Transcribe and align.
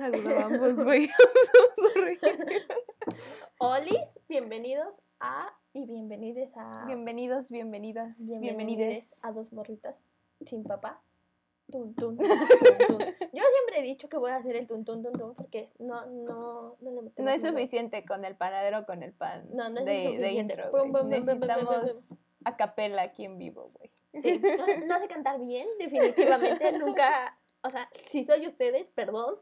saludábamos, 0.00 0.74
güey? 0.84 1.10
Olis, 3.58 4.18
bienvenidos 4.28 5.02
a 5.20 5.52
y 5.74 5.84
bienvenides 5.86 6.50
a 6.56 6.84
Bienvenidos, 6.86 7.50
bienvenidas, 7.50 8.16
bienvenides. 8.16 8.40
bienvenides 8.40 9.14
a 9.20 9.32
dos 9.32 9.52
morritas 9.52 10.06
sin 10.46 10.64
papá. 10.64 11.02
Tun, 11.70 11.94
tun. 11.94 12.18
Yo 12.18 12.24
siempre 12.32 13.78
he 13.78 13.82
dicho 13.82 14.08
que 14.08 14.16
voy 14.16 14.32
a 14.32 14.36
hacer 14.36 14.56
el 14.56 14.66
tun 14.66 14.84
tun 14.84 15.04
tun 15.04 15.12
tun 15.12 15.34
porque 15.36 15.68
no 15.78 16.04
no 16.06 16.76
no 16.80 16.90
le 16.90 17.02
metemos 17.02 17.18
No 17.18 17.30
es 17.30 17.42
suficiente 17.42 18.04
con 18.04 18.24
el 18.24 18.34
panadero 18.34 18.84
con 18.86 19.04
el 19.04 19.12
pan. 19.12 19.46
No, 19.52 19.68
no 19.68 19.78
es 19.80 19.84
de, 19.84 19.92
de 19.92 20.04
suficiente. 20.06 20.54
intro, 20.54 20.70
pum, 20.72 20.90
pum, 20.90 21.00
pum. 21.02 21.08
Necesitamos 21.10 22.12
a 22.44 22.56
capela 22.56 23.02
aquí 23.02 23.24
en 23.24 23.38
vivo, 23.38 23.70
güey. 23.74 23.90
Sí, 24.20 24.40
no, 24.40 24.86
no 24.86 24.98
sé 24.98 25.06
cantar 25.06 25.38
bien, 25.40 25.68
definitivamente. 25.78 26.72
Nunca, 26.72 27.38
o 27.62 27.70
sea, 27.70 27.88
si 28.10 28.24
soy 28.24 28.48
ustedes, 28.48 28.90
perdón. 28.90 29.36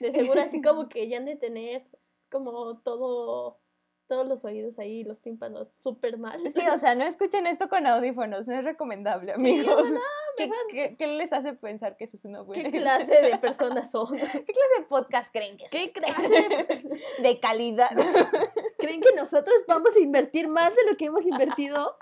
De 0.00 0.12
seguro 0.12 0.40
así 0.40 0.60
como 0.60 0.88
que 0.88 1.08
ya 1.08 1.18
han 1.18 1.24
de 1.24 1.36
tener 1.36 1.86
como 2.30 2.78
todo, 2.80 3.60
todos 4.08 4.26
los 4.28 4.44
oídos 4.44 4.78
ahí, 4.78 5.04
los 5.04 5.20
tímpanos 5.20 5.72
súper 5.78 6.18
mal. 6.18 6.40
Sí, 6.54 6.66
o 6.68 6.78
sea, 6.78 6.94
no 6.94 7.04
escuchen 7.04 7.46
esto 7.46 7.68
con 7.68 7.86
audífonos, 7.86 8.48
no 8.48 8.58
es 8.58 8.64
recomendable, 8.64 9.34
Sí, 9.38 9.40
amigos. 9.40 9.90
no, 9.90 10.00
¿Qué, 10.36 10.50
qué, 10.70 10.96
qué 10.98 11.06
les 11.06 11.32
hace 11.32 11.54
pensar 11.54 11.96
que 11.96 12.04
eso 12.04 12.16
es 12.16 12.24
una 12.24 12.42
buena 12.42 12.64
¿Qué 12.64 12.78
clase 12.78 13.22
de 13.22 13.38
personas 13.38 13.90
son? 13.90 14.06
¿Qué 14.16 14.18
clase 14.44 14.74
de 14.78 14.84
podcast 14.88 15.32
creen 15.32 15.56
que 15.56 15.64
es? 15.64 15.70
¿Qué 15.70 15.92
clase 15.92 16.28
de 16.28 17.00
De 17.22 17.40
calidad. 17.40 17.90
¿Creen 18.78 19.00
que 19.00 19.14
nosotros 19.16 19.56
vamos 19.66 19.96
a 19.96 20.00
invertir 20.00 20.48
más 20.48 20.74
de 20.74 20.84
lo 20.90 20.96
que 20.96 21.06
hemos 21.06 21.24
invertido? 21.24 21.96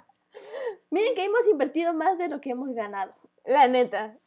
Miren 0.91 1.15
que 1.15 1.25
hemos 1.25 1.47
invertido 1.49 1.95
más 1.95 2.19
de 2.19 2.29
lo 2.29 2.41
que 2.41 2.51
hemos 2.51 2.75
ganado. 2.75 3.15
La 3.45 3.69
neta. 3.69 4.19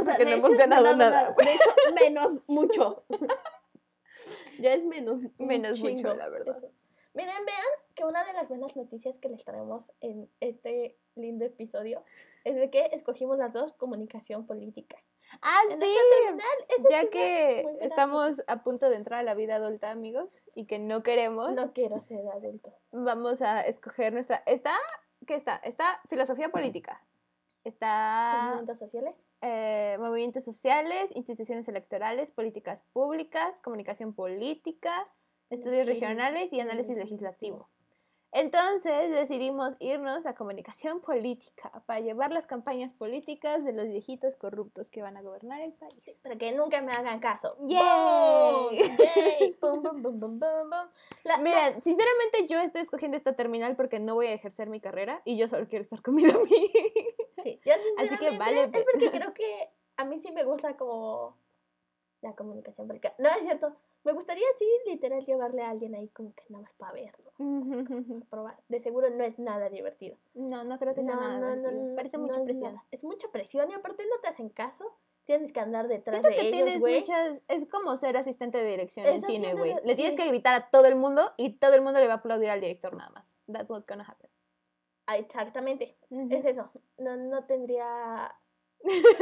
O 0.00 0.04
sea, 0.04 0.14
Porque 0.16 0.24
no 0.24 0.30
hemos 0.32 0.50
hecho, 0.50 0.58
ganado 0.58 0.96
nada, 0.96 1.30
güey. 1.30 1.46
De 1.46 1.54
hecho, 1.54 1.70
menos 1.94 2.38
mucho. 2.46 3.04
ya 4.58 4.72
es 4.72 4.84
menos. 4.84 5.20
Menos 5.38 5.80
mucho, 5.80 6.14
la 6.14 6.28
verdad. 6.28 6.56
eso. 6.56 6.70
Miren, 7.14 7.44
vean 7.46 7.58
que 7.94 8.04
una 8.04 8.24
de 8.24 8.32
las 8.32 8.48
buenas 8.48 8.74
noticias 8.76 9.16
que 9.18 9.28
les 9.28 9.44
traemos 9.44 9.92
en 10.00 10.28
este 10.40 10.96
lindo 11.14 11.44
episodio 11.44 12.02
es 12.42 12.56
de 12.56 12.70
que 12.70 12.90
escogimos 12.92 13.38
las 13.38 13.52
dos 13.52 13.72
comunicación 13.74 14.46
política. 14.46 14.96
Ah, 15.40 15.60
En 15.70 15.80
sí. 15.80 15.96
terminal, 16.26 16.90
Ya 16.90 17.08
que 17.10 17.64
estamos 17.80 18.42
a 18.46 18.62
punto 18.62 18.88
de 18.90 18.96
entrar 18.96 19.20
a 19.20 19.22
la 19.22 19.34
vida 19.34 19.56
adulta, 19.56 19.90
amigos, 19.90 20.42
y 20.54 20.66
que 20.66 20.78
no 20.78 21.02
queremos, 21.02 21.52
No 21.54 21.72
quiero 21.72 22.00
ser 22.00 22.26
adulto. 22.28 22.72
vamos 22.90 23.42
a 23.42 23.60
escoger 23.62 24.12
nuestra... 24.12 24.42
¿Está? 24.46 24.74
¿Qué 25.26 25.34
está? 25.34 25.56
Está 25.56 26.00
filosofía 26.08 26.50
política. 26.50 27.02
Está 27.64 28.42
Movimientos 28.44 28.78
sociales. 28.78 29.24
Eh, 29.46 29.98
movimientos 30.00 30.42
sociales, 30.42 31.10
instituciones 31.14 31.68
electorales, 31.68 32.30
políticas 32.30 32.82
públicas, 32.94 33.60
comunicación 33.60 34.14
política, 34.14 35.06
estudios 35.50 35.86
regionales 35.86 36.50
y 36.54 36.60
análisis 36.60 36.96
legislativo. 36.96 37.68
Entonces 38.32 39.10
decidimos 39.10 39.74
irnos 39.80 40.24
a 40.24 40.34
comunicación 40.34 41.00
política 41.02 41.70
para 41.84 42.00
llevar 42.00 42.32
las 42.32 42.46
campañas 42.46 42.94
políticas 42.94 43.62
de 43.64 43.74
los 43.74 43.86
viejitos 43.86 44.34
corruptos 44.34 44.90
que 44.90 45.02
van 45.02 45.18
a 45.18 45.22
gobernar 45.22 45.60
el 45.60 45.74
país. 45.74 46.18
Para 46.22 46.36
que 46.36 46.52
nunca 46.52 46.80
me 46.80 46.92
hagan 46.92 47.20
caso. 47.20 47.56
¡Yay! 47.66 48.78
¡Yay! 48.78 49.56
Miren, 51.42 51.82
sinceramente 51.82 52.48
yo 52.48 52.60
estoy 52.60 52.80
escogiendo 52.80 53.18
esta 53.18 53.34
terminal 53.34 53.76
porque 53.76 54.00
no 54.00 54.14
voy 54.14 54.28
a 54.28 54.32
ejercer 54.32 54.70
mi 54.70 54.80
carrera 54.80 55.20
y 55.26 55.36
yo 55.36 55.46
solo 55.46 55.68
quiero 55.68 55.82
estar 55.82 56.00
con 56.00 56.14
mi 56.14 56.24
amiga. 56.30 56.40
Sí, 57.44 57.60
yo 57.64 57.72
Así 57.98 58.16
que 58.18 58.36
vale, 58.38 58.62
Es 58.64 58.84
porque 58.90 59.10
creo 59.12 59.32
que 59.34 59.70
a 59.96 60.04
mí 60.04 60.18
sí 60.18 60.32
me 60.32 60.42
gusta 60.44 60.76
como 60.76 61.36
la 62.22 62.34
comunicación 62.34 62.88
política. 62.88 63.14
No, 63.18 63.28
es 63.28 63.42
cierto. 63.42 63.76
Me 64.02 64.12
gustaría 64.12 64.44
sí, 64.58 64.66
literal, 64.86 65.24
llevarle 65.24 65.62
a 65.62 65.70
alguien 65.70 65.94
ahí 65.94 66.08
como 66.08 66.34
que 66.34 66.42
nada 66.50 66.62
más 66.64 66.72
para 66.74 66.92
verlo, 66.92 67.32
probar. 68.28 68.58
De 68.68 68.78
seguro 68.80 69.08
no 69.08 69.24
es 69.24 69.38
nada 69.38 69.70
divertido. 69.70 70.18
No, 70.34 70.62
no 70.64 70.78
creo 70.78 70.94
que 70.94 71.02
sea 71.02 71.14
No, 71.14 71.20
nada 71.22 71.56
no, 71.56 71.70
no, 71.70 71.96
Parece 71.96 72.18
mucha 72.18 72.36
es 72.38 72.44
presión. 72.44 72.74
nada. 72.74 72.84
Es 72.90 73.02
mucha 73.04 73.28
presión 73.28 73.70
y 73.70 73.74
aparte 73.74 74.04
no 74.04 74.18
te 74.20 74.28
hacen 74.28 74.50
caso. 74.50 74.84
Tienes 75.24 75.52
que 75.52 75.60
andar 75.60 75.88
detrás 75.88 76.20
Siento 76.20 76.28
de 76.28 76.34
que 76.34 76.40
ellos, 76.48 76.52
tienes 76.52 76.80
güey. 76.80 77.00
muchas... 77.00 77.40
Es 77.48 77.66
como 77.70 77.96
ser 77.96 78.18
asistente 78.18 78.58
de 78.58 78.70
dirección 78.70 79.06
en 79.06 79.22
cine, 79.22 79.54
güey. 79.54 79.74
Le 79.84 79.94
tienes 79.94 80.16
que 80.16 80.28
gritar 80.28 80.54
a 80.54 80.68
todo 80.70 80.84
el 80.84 80.96
mundo 80.96 81.32
y 81.38 81.54
todo 81.54 81.72
el 81.72 81.80
mundo 81.80 81.98
le 81.98 82.06
va 82.06 82.14
a 82.14 82.16
aplaudir 82.16 82.50
al 82.50 82.60
director 82.60 82.94
nada 82.94 83.08
más. 83.08 83.32
That's 83.50 83.70
what's 83.70 83.86
gonna 83.86 84.04
happen. 84.04 84.28
Ah, 85.06 85.18
exactamente. 85.18 85.96
Es 86.30 86.44
eso. 86.44 86.70
No, 86.98 87.16
no 87.16 87.44
tendría 87.44 88.34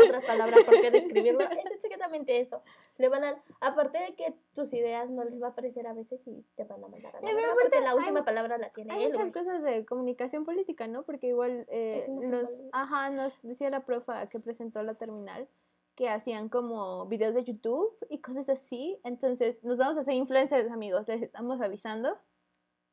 otra 0.05 0.21
palabra 0.27 0.57
por 0.65 0.81
qué 0.81 0.91
describirlo. 0.91 1.41
Es 1.41 1.85
exactamente 1.85 2.41
eso. 2.41 2.63
Le 2.99 3.09
van 3.09 3.25
a, 3.25 3.43
aparte 3.61 3.99
de 3.99 4.15
que 4.15 4.35
tus 4.55 4.73
ideas 4.73 5.09
no 5.11 5.25
les 5.25 5.41
va 5.41 5.49
a 5.49 5.55
parecer 5.55 5.87
a 5.87 5.93
veces 5.93 6.21
y 6.27 6.45
te 6.57 6.65
van 6.65 6.85
a 6.85 6.89
mandar 6.89 7.17
a 7.17 7.21
la 7.21 7.31
aparte 7.31 7.55
porque 7.63 7.81
la 7.81 7.95
última 7.95 8.25
palabra 8.25 8.59
la 8.59 8.71
tiene 8.71 8.93
Hay 8.93 9.05
él. 9.05 9.09
muchas 9.09 9.31
güey. 9.31 9.33
cosas 9.33 9.63
de 9.63 9.85
comunicación 9.85 10.45
política, 10.45 10.87
¿no? 10.87 11.05
Porque 11.05 11.29
igual 11.29 11.67
eh, 11.69 12.05
nos, 12.09 12.51
ajá, 12.73 13.11
nos 13.11 13.41
decía 13.43 13.71
la 13.71 13.85
profa 13.85 14.29
que 14.29 14.41
presentó 14.41 14.83
la 14.83 14.95
terminal 14.95 15.49
que 15.95 16.09
hacían 16.09 16.49
como 16.49 17.07
videos 17.07 17.35
de 17.35 17.45
YouTube 17.45 17.95
y 18.09 18.21
cosas 18.21 18.49
así. 18.49 18.99
Entonces, 19.05 19.63
nos 19.63 19.77
vamos 19.79 19.99
a 19.99 20.01
hacer 20.01 20.15
influencers, 20.15 20.71
amigos. 20.71 21.07
Les 21.07 21.21
estamos 21.21 21.61
avisando 21.61 22.17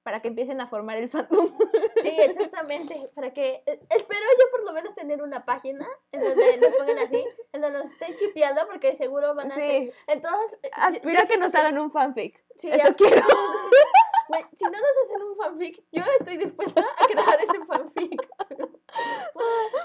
para 0.04 0.22
que 0.22 0.28
empiecen 0.30 0.60
a 0.62 0.68
formar 0.68 0.98
el 0.98 1.10
fandom. 1.10 1.48
Sí, 2.02 2.10
exactamente. 2.20 3.10
Para 3.16 3.32
que. 3.34 3.62
eh, 3.66 3.80
espero 3.90 4.22
yo 4.40 4.46
por 4.52 4.64
lo 4.66 4.74
menos 4.74 4.96
tener 4.96 5.22
una 5.22 5.46
página 5.46 5.88
en 6.12 6.22
donde 6.22 6.58
nos 6.58 6.76
pongan 6.76 7.00
así, 7.00 7.26
en 7.54 7.62
donde 7.62 7.80
nos 7.80 7.92
estén 7.92 8.16
chipeando, 8.16 8.66
porque 8.68 8.96
seguro 8.98 9.36
van 9.36 9.52
a 9.52 9.54
hacer. 9.54 9.84
Sí, 9.84 9.92
Entonces. 10.08 10.60
eh, 10.64 10.70
aspiro 10.74 11.20
a 11.22 11.26
que 11.26 11.38
nos 11.38 11.54
hagan 11.56 11.78
un 11.78 11.92
fanfic. 11.92 12.42
Sí, 12.56 12.70
Eso 12.72 12.94
quiero. 12.96 13.22
Si 14.56 14.64
no 14.64 14.70
nos 14.70 14.82
hacen 15.06 15.24
un 15.28 15.36
fanfic, 15.38 15.84
yo 15.92 16.04
estoy 16.20 16.38
dispuesta 16.38 16.82
a 16.98 17.06
crear 17.08 17.40
ese 17.42 17.66
fanfic. 17.66 18.22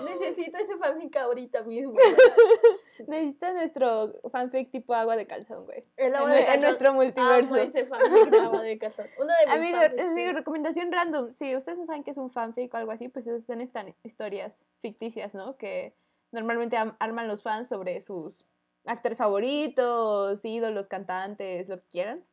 Necesito 0.04 0.58
ese 0.58 0.76
fanfic 0.76 1.16
ahorita 1.16 1.62
mismo. 1.62 1.94
Necesita 3.06 3.52
nuestro 3.52 4.12
fanfic 4.30 4.70
tipo 4.70 4.94
agua 4.94 5.16
de 5.16 5.26
calzón, 5.26 5.64
güey. 5.64 5.84
El 5.97 6.08
En, 6.08 6.16
agua 6.16 6.30
nue- 6.30 6.34
de 6.34 6.41
en 6.41 6.47
calzón. 6.47 6.62
nuestro 6.62 6.94
multiverso. 6.94 7.54
Amo 7.54 7.56
ese 7.56 7.86
fanfic 7.86 8.30
de 8.30 8.38
agua 8.38 8.62
de 8.62 8.78
calzón. 8.78 9.06
Uno 9.19 9.26
de 9.41 9.47
mis 9.47 9.54
Amigo, 9.54 9.78
fanfics, 9.78 10.02
amigo, 10.04 10.26
sí. 10.28 10.32
recomendación 10.32 10.92
random. 10.92 11.32
Si 11.32 11.56
ustedes 11.56 11.78
no 11.78 11.86
saben 11.86 12.04
qué 12.04 12.10
es 12.12 12.16
un 12.19 12.30
fanfic 12.30 12.72
o 12.75 12.76
algo 12.76 12.92
así, 12.92 13.08
pues 13.08 13.26
esas 13.26 13.44
son 13.44 13.60
estas 13.60 13.86
historias 14.02 14.64
ficticias, 14.80 15.34
¿no? 15.34 15.56
Que 15.56 15.94
normalmente 16.32 16.76
arman 16.98 17.28
los 17.28 17.42
fans 17.42 17.69
sobre 17.69 18.00
sus 18.00 18.46
actores 18.86 19.19
favoritos, 19.19 20.44
ídolos, 20.44 20.88
cantantes, 20.88 21.69
lo 21.69 21.78
que 21.81 21.86
quieran. 21.88 22.25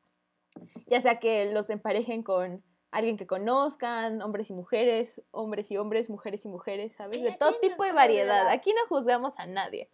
Ya 0.87 0.99
sea 0.99 1.19
que 1.19 1.51
los 1.53 1.69
emparejen 1.69 2.23
con 2.23 2.63
alguien 2.91 3.17
que 3.17 3.25
conozcan, 3.25 4.21
hombres 4.21 4.49
y 4.49 4.53
mujeres, 4.53 5.21
hombres 5.31 5.71
y 5.71 5.77
hombres, 5.77 6.09
mujeres 6.09 6.45
y 6.45 6.49
mujeres, 6.49 6.93
¿sabes? 6.93 7.17
Sí, 7.17 7.23
de 7.23 7.31
todo 7.31 7.51
no 7.51 7.57
tipo 7.57 7.83
de 7.83 7.93
variedad. 7.93 8.47
Aquí 8.49 8.71
no 8.73 8.87
juzgamos 8.87 9.33
a 9.37 9.47
nadie. 9.47 9.89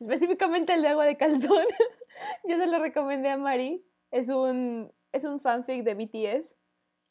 Específicamente 0.00 0.74
el 0.74 0.82
de 0.82 0.88
agua 0.88 1.04
de 1.04 1.16
calzón. 1.16 1.66
Yo 2.44 2.56
se 2.56 2.66
lo 2.66 2.80
recomendé 2.80 3.30
a 3.30 3.36
Mari. 3.36 3.84
Es 4.10 4.28
un, 4.28 4.92
es 5.12 5.24
un 5.24 5.40
fanfic 5.40 5.84
de 5.84 5.94
BTS. 5.94 6.54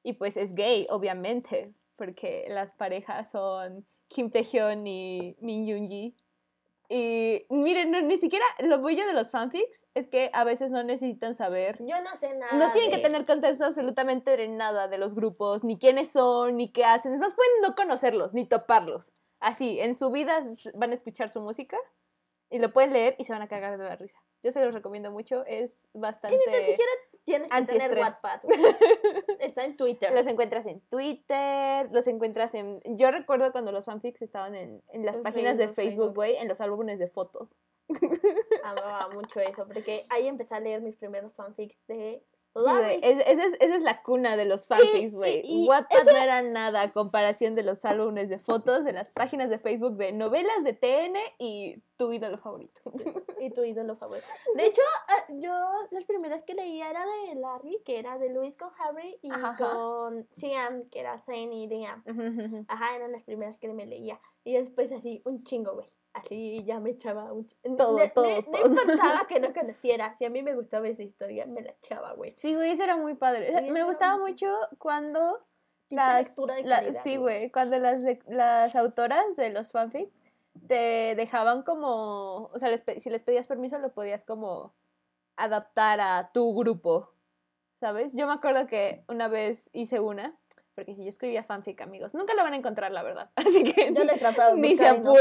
Y 0.04 0.14
pues 0.14 0.38
es 0.38 0.54
gay, 0.54 0.88
obviamente. 0.90 1.74
Porque 1.96 2.48
las 2.50 2.72
parejas 2.72 3.32
son 3.32 3.86
Kim 4.08 4.30
Taehyun 4.32 4.86
y 4.88 5.38
Min 5.40 5.66
Yoongi. 5.66 6.16
Y 6.92 7.46
miren, 7.50 7.92
no, 7.92 8.02
ni 8.02 8.18
siquiera 8.18 8.44
lo 8.60 8.82
bello 8.82 9.06
de 9.06 9.14
los 9.14 9.30
fanfics 9.30 9.86
es 9.94 10.08
que 10.08 10.32
a 10.34 10.44
veces 10.44 10.72
no 10.72 10.82
necesitan 10.84 11.36
saber 11.36 11.78
Yo 11.86 12.02
no 12.02 12.16
sé 12.16 12.34
nada. 12.34 12.52
no 12.58 12.74
tienen 12.74 12.90
que 12.90 12.98
de- 12.98 13.04
tener 13.04 13.26
contexto 13.28 13.66
absolutamente 13.66 14.36
de 14.36 14.48
nada 14.48 14.88
de 14.88 14.98
los 14.98 15.14
grupos, 15.14 15.64
ni 15.64 15.78
quiénes 15.78 16.12
son, 16.12 16.58
ni 16.58 16.72
qué 16.72 16.86
hacen. 16.86 17.14
Es 17.14 17.20
más, 17.20 17.36
pueden 17.36 17.52
no 17.62 17.76
conocerlos, 17.76 18.34
ni 18.34 18.46
toparlos. 18.48 19.14
Así, 19.40 19.80
en 19.80 19.94
su 19.94 20.10
vida 20.10 20.44
van 20.74 20.92
a 20.92 20.96
escuchar 20.96 21.30
su 21.30 21.42
música 21.42 21.78
y 22.50 22.58
lo 22.58 22.74
pueden 22.74 22.92
leer 22.92 23.16
y 23.20 23.24
se 23.26 23.34
van 23.34 23.44
a 23.44 23.48
cagar 23.48 23.78
de 23.78 23.84
la 23.86 23.96
risa. 23.96 24.18
Yo 24.42 24.52
se 24.52 24.66
los 24.66 24.74
recomiendo 24.74 25.12
mucho, 25.12 25.46
es 25.46 25.88
bastante... 25.94 26.38
Ni 26.38 26.46
tan 26.52 26.66
siquiera 26.66 26.92
tienes 27.30 27.50
que 27.50 27.66
tener. 27.66 27.98
Wattpad. 27.98 28.42
Está 29.40 29.66
en 29.66 29.78
Twitter. 29.78 30.12
Los 30.14 30.28
encuentras 30.28 30.66
en 30.66 30.82
Twitter, 30.82 31.90
los 31.92 32.08
encuentras 32.08 32.54
en... 32.56 32.82
Yo 32.98 33.12
recuerdo 33.12 33.52
cuando 33.52 33.72
los 33.72 33.86
fanfics 33.86 34.22
estaban 34.22 34.56
en, 34.56 34.82
en 34.90 35.06
las 35.06 35.18
En 35.18 35.24
páginas 35.24 35.58
de 35.58 35.70
Facebook, 35.70 36.16
güey, 36.16 36.36
en 36.38 36.48
los 36.48 36.60
álbumes 36.62 37.00
de 37.00 37.08
fotos. 37.08 37.56
Amaba 38.64 39.10
mucho 39.14 39.40
eso, 39.40 39.68
porque 39.68 40.06
ahí 40.10 40.28
empecé 40.28 40.56
a 40.56 40.60
leer 40.60 40.82
mis 40.82 40.96
primeros 40.96 41.34
fanfics 41.34 41.78
de. 41.88 42.24
Güey, 42.64 43.00
es- 43.02 43.24
esa, 43.28 43.46
es, 43.46 43.54
esa 43.60 43.76
es 43.76 43.84
la 43.84 44.02
cuna 44.04 44.36
de 44.38 44.46
los 44.46 44.66
fanfics, 44.68 45.16
güey. 45.16 45.44
Wattpad 45.68 46.04
no 46.06 46.12
era 46.18 46.42
nada 46.42 46.82
a 46.82 46.92
comparación 46.92 47.56
de 47.56 47.64
los 47.64 47.86
álbumes 47.86 48.30
de 48.30 48.40
fotos, 48.40 48.84
de 48.84 48.92
las 48.94 49.12
páginas 49.12 49.50
de 49.50 49.60
Facebook 49.60 49.96
de 49.98 50.12
novelas 50.12 50.64
de 50.64 50.74
TN 50.74 51.18
y 51.38 51.82
tu 51.98 52.12
ídolo 52.14 52.38
favorito. 52.38 52.80
y 53.40 53.50
tu 53.52 53.64
ídolo 53.64 53.96
favorito. 53.98 54.26
De 54.56 54.66
hecho, 54.66 54.82
ah, 55.10 55.26
yo 55.30 55.52
las 55.92 56.06
primeras 56.06 56.44
que 56.44 56.54
leía 56.54 56.90
era 56.90 57.04
de 57.06 57.36
Larry, 57.36 57.82
que 57.86 58.00
era 58.00 58.18
de 58.18 58.30
Luis 58.30 58.56
con 58.56 58.70
Harry, 58.80 59.20
y 59.22 59.30
ajá. 59.32 59.58
con 59.58 60.26
Siam, 60.32 60.90
que 60.90 61.02
era 61.02 61.20
Zane 61.20 61.54
y 61.56 61.68
Liam. 61.68 62.04
Ajá, 62.70 62.96
eran 62.96 63.12
las 63.12 63.24
primeras 63.24 63.58
que 63.58 63.68
me 63.70 63.86
leía. 63.86 64.20
Y 64.46 64.54
después 64.54 64.92
así, 64.94 65.22
un 65.26 65.44
chingo, 65.44 65.74
güey. 65.74 65.88
Así 66.14 66.64
ya 66.66 66.80
me 66.80 66.90
echaba 66.92 67.32
un 67.32 67.46
Todo, 67.78 67.98
no- 68.00 68.12
todo, 68.12 68.28
no, 68.28 68.44
todo. 68.44 68.52
No 68.52 68.82
importaba 68.82 69.28
que 69.28 69.40
no 69.40 69.54
conociera. 69.54 70.16
Si 70.18 70.26
a 70.26 70.30
mí 70.30 70.42
me 70.44 70.56
gustaba 70.56 70.88
esa 70.88 71.04
historia, 71.04 71.46
me 71.46 71.62
la 71.62 71.72
echaba, 71.72 72.14
güey. 72.14 72.34
Sí, 72.38 72.56
güey, 72.56 72.72
eso 72.72 72.84
era 72.84 72.98
muy 72.98 73.16
padre. 73.16 73.50
O 73.50 73.52
sea, 73.52 73.62
me 73.72 73.84
gustaba 73.84 74.18
muy- 74.18 74.32
mucho 74.32 74.54
cuando 74.80 75.46
las, 75.90 76.26
lectura 76.28 76.56
de 76.56 76.64
la- 76.64 76.78
calidad, 76.78 77.04
sí, 77.04 77.16
güey. 77.18 77.52
cuando 77.52 77.78
las, 77.78 78.02
las 78.28 78.76
autoras 78.76 79.24
de 79.38 79.50
los 79.52 79.72
fanfics 79.72 80.12
te 80.68 81.14
dejaban 81.16 81.62
como, 81.64 82.46
o 82.54 82.60
sea, 82.60 82.70
les 82.70 82.84
si 83.02 83.10
les 83.10 83.24
pedías 83.24 83.48
permiso 83.48 83.78
lo 83.80 83.92
podías 83.94 84.24
como 84.24 84.74
adaptar 85.38 86.02
a 86.02 86.32
tu 86.34 86.54
grupo, 86.56 87.14
¿sabes? 87.80 88.14
Yo 88.14 88.28
me 88.28 88.34
acuerdo 88.34 88.68
que 88.68 89.04
una 89.08 89.28
vez 89.30 89.70
hice 89.74 90.00
una, 90.00 90.38
porque 90.76 90.96
si 90.96 91.04
yo 91.04 91.10
escribía 91.10 91.44
fanfic, 91.44 91.80
amigos, 91.82 92.14
nunca 92.14 92.34
lo 92.34 92.44
van 92.44 92.54
a 92.54 92.58
encontrar, 92.58 92.92
la 92.92 93.04
verdad, 93.04 93.30
así 93.36 93.64
que 93.64 93.94
Yo 93.94 94.04
le 94.04 94.18
trataba 94.18 94.54
de 94.54 94.60
ni 94.60 94.76
se 94.76 94.92
no. 94.98 95.14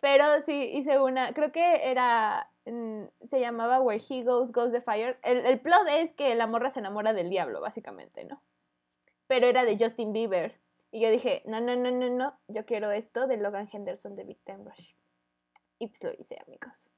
Pero 0.00 0.40
sí, 0.42 0.70
hice 0.74 1.00
una, 1.00 1.32
creo 1.34 1.50
que 1.50 1.90
era, 1.90 2.50
mm, 2.66 3.04
se 3.28 3.40
llamaba 3.40 3.80
Where 3.80 4.02
He 4.08 4.22
Goes, 4.22 4.52
Goes 4.52 4.72
the 4.72 4.80
Fire. 4.80 5.18
El, 5.22 5.44
el 5.44 5.60
plot 5.60 5.88
es 5.90 6.12
que 6.12 6.34
la 6.34 6.46
morra 6.46 6.70
se 6.70 6.78
enamora 6.80 7.12
del 7.12 7.30
diablo, 7.30 7.60
básicamente, 7.60 8.24
¿no? 8.24 8.40
Pero 9.26 9.46
era 9.48 9.64
de 9.64 9.76
Justin 9.78 10.12
Bieber. 10.12 10.60
Y 10.90 11.00
yo 11.00 11.10
dije, 11.10 11.42
no, 11.44 11.60
no, 11.60 11.76
no, 11.76 11.90
no, 11.90 12.08
no, 12.08 12.38
yo 12.46 12.64
quiero 12.64 12.90
esto 12.92 13.26
de 13.26 13.36
Logan 13.36 13.68
Henderson 13.72 14.14
de 14.16 14.24
Big 14.24 14.38
Time 14.44 14.64
Rush. 14.64 14.94
Y 15.78 15.88
pues 15.88 16.02
lo 16.04 16.12
hice, 16.12 16.38
amigos. 16.46 16.88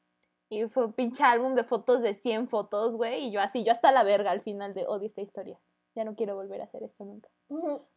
Y 0.48 0.64
fue 0.68 0.84
un 0.86 0.92
pinche 0.92 1.22
álbum 1.24 1.54
de 1.54 1.64
fotos 1.64 2.02
de 2.02 2.14
100 2.14 2.48
fotos, 2.48 2.96
güey. 2.96 3.26
Y 3.26 3.30
yo 3.32 3.40
así, 3.40 3.64
yo 3.64 3.72
hasta 3.72 3.90
la 3.92 4.02
verga 4.04 4.30
al 4.30 4.42
final 4.42 4.74
de 4.74 4.86
odio 4.86 5.06
esta 5.06 5.20
historia. 5.22 5.58
Ya 5.94 6.04
no 6.04 6.14
quiero 6.14 6.34
volver 6.36 6.60
a 6.60 6.64
hacer 6.64 6.82
esto 6.84 7.04
nunca. 7.04 7.28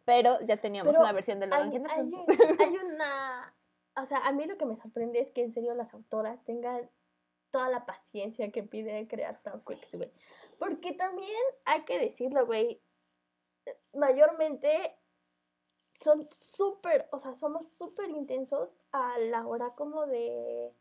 Pero 0.05 0.39
ya 0.41 0.57
teníamos 0.57 0.91
Pero 0.91 1.01
una 1.03 1.11
versión 1.13 1.39
de 1.39 1.47
Logan 1.47 1.69
hay, 1.69 1.75
Henderson. 1.75 1.99
hay 1.99 2.13
un- 2.13 2.61
hay 2.61 2.77
una. 2.93 3.53
O 3.95 4.05
sea, 4.05 4.19
a 4.19 4.31
mí 4.31 4.45
lo 4.45 4.57
que 4.57 4.65
me 4.65 4.75
sorprende 4.75 5.19
es 5.19 5.31
que 5.31 5.41
en 5.41 5.51
serio 5.51 5.73
las 5.75 5.93
autoras 5.93 6.43
tengan 6.43 6.89
toda 7.51 7.69
la 7.69 7.85
paciencia 7.85 8.51
que 8.51 8.63
pide 8.63 9.07
crear 9.07 9.39
fanfics, 9.43 9.95
güey. 9.95 10.09
Porque 10.57 10.93
también 10.93 11.29
hay 11.65 11.83
que 11.83 11.99
decirlo, 11.99 12.45
güey. 12.45 12.81
Mayormente 13.93 14.97
son 16.01 16.27
súper, 16.31 17.07
o 17.11 17.19
sea, 17.19 17.33
somos 17.35 17.67
súper 17.69 18.09
intensos 18.09 18.79
a 18.91 19.19
la 19.19 19.45
hora 19.45 19.75
como 19.75 20.05
de, 20.07 20.73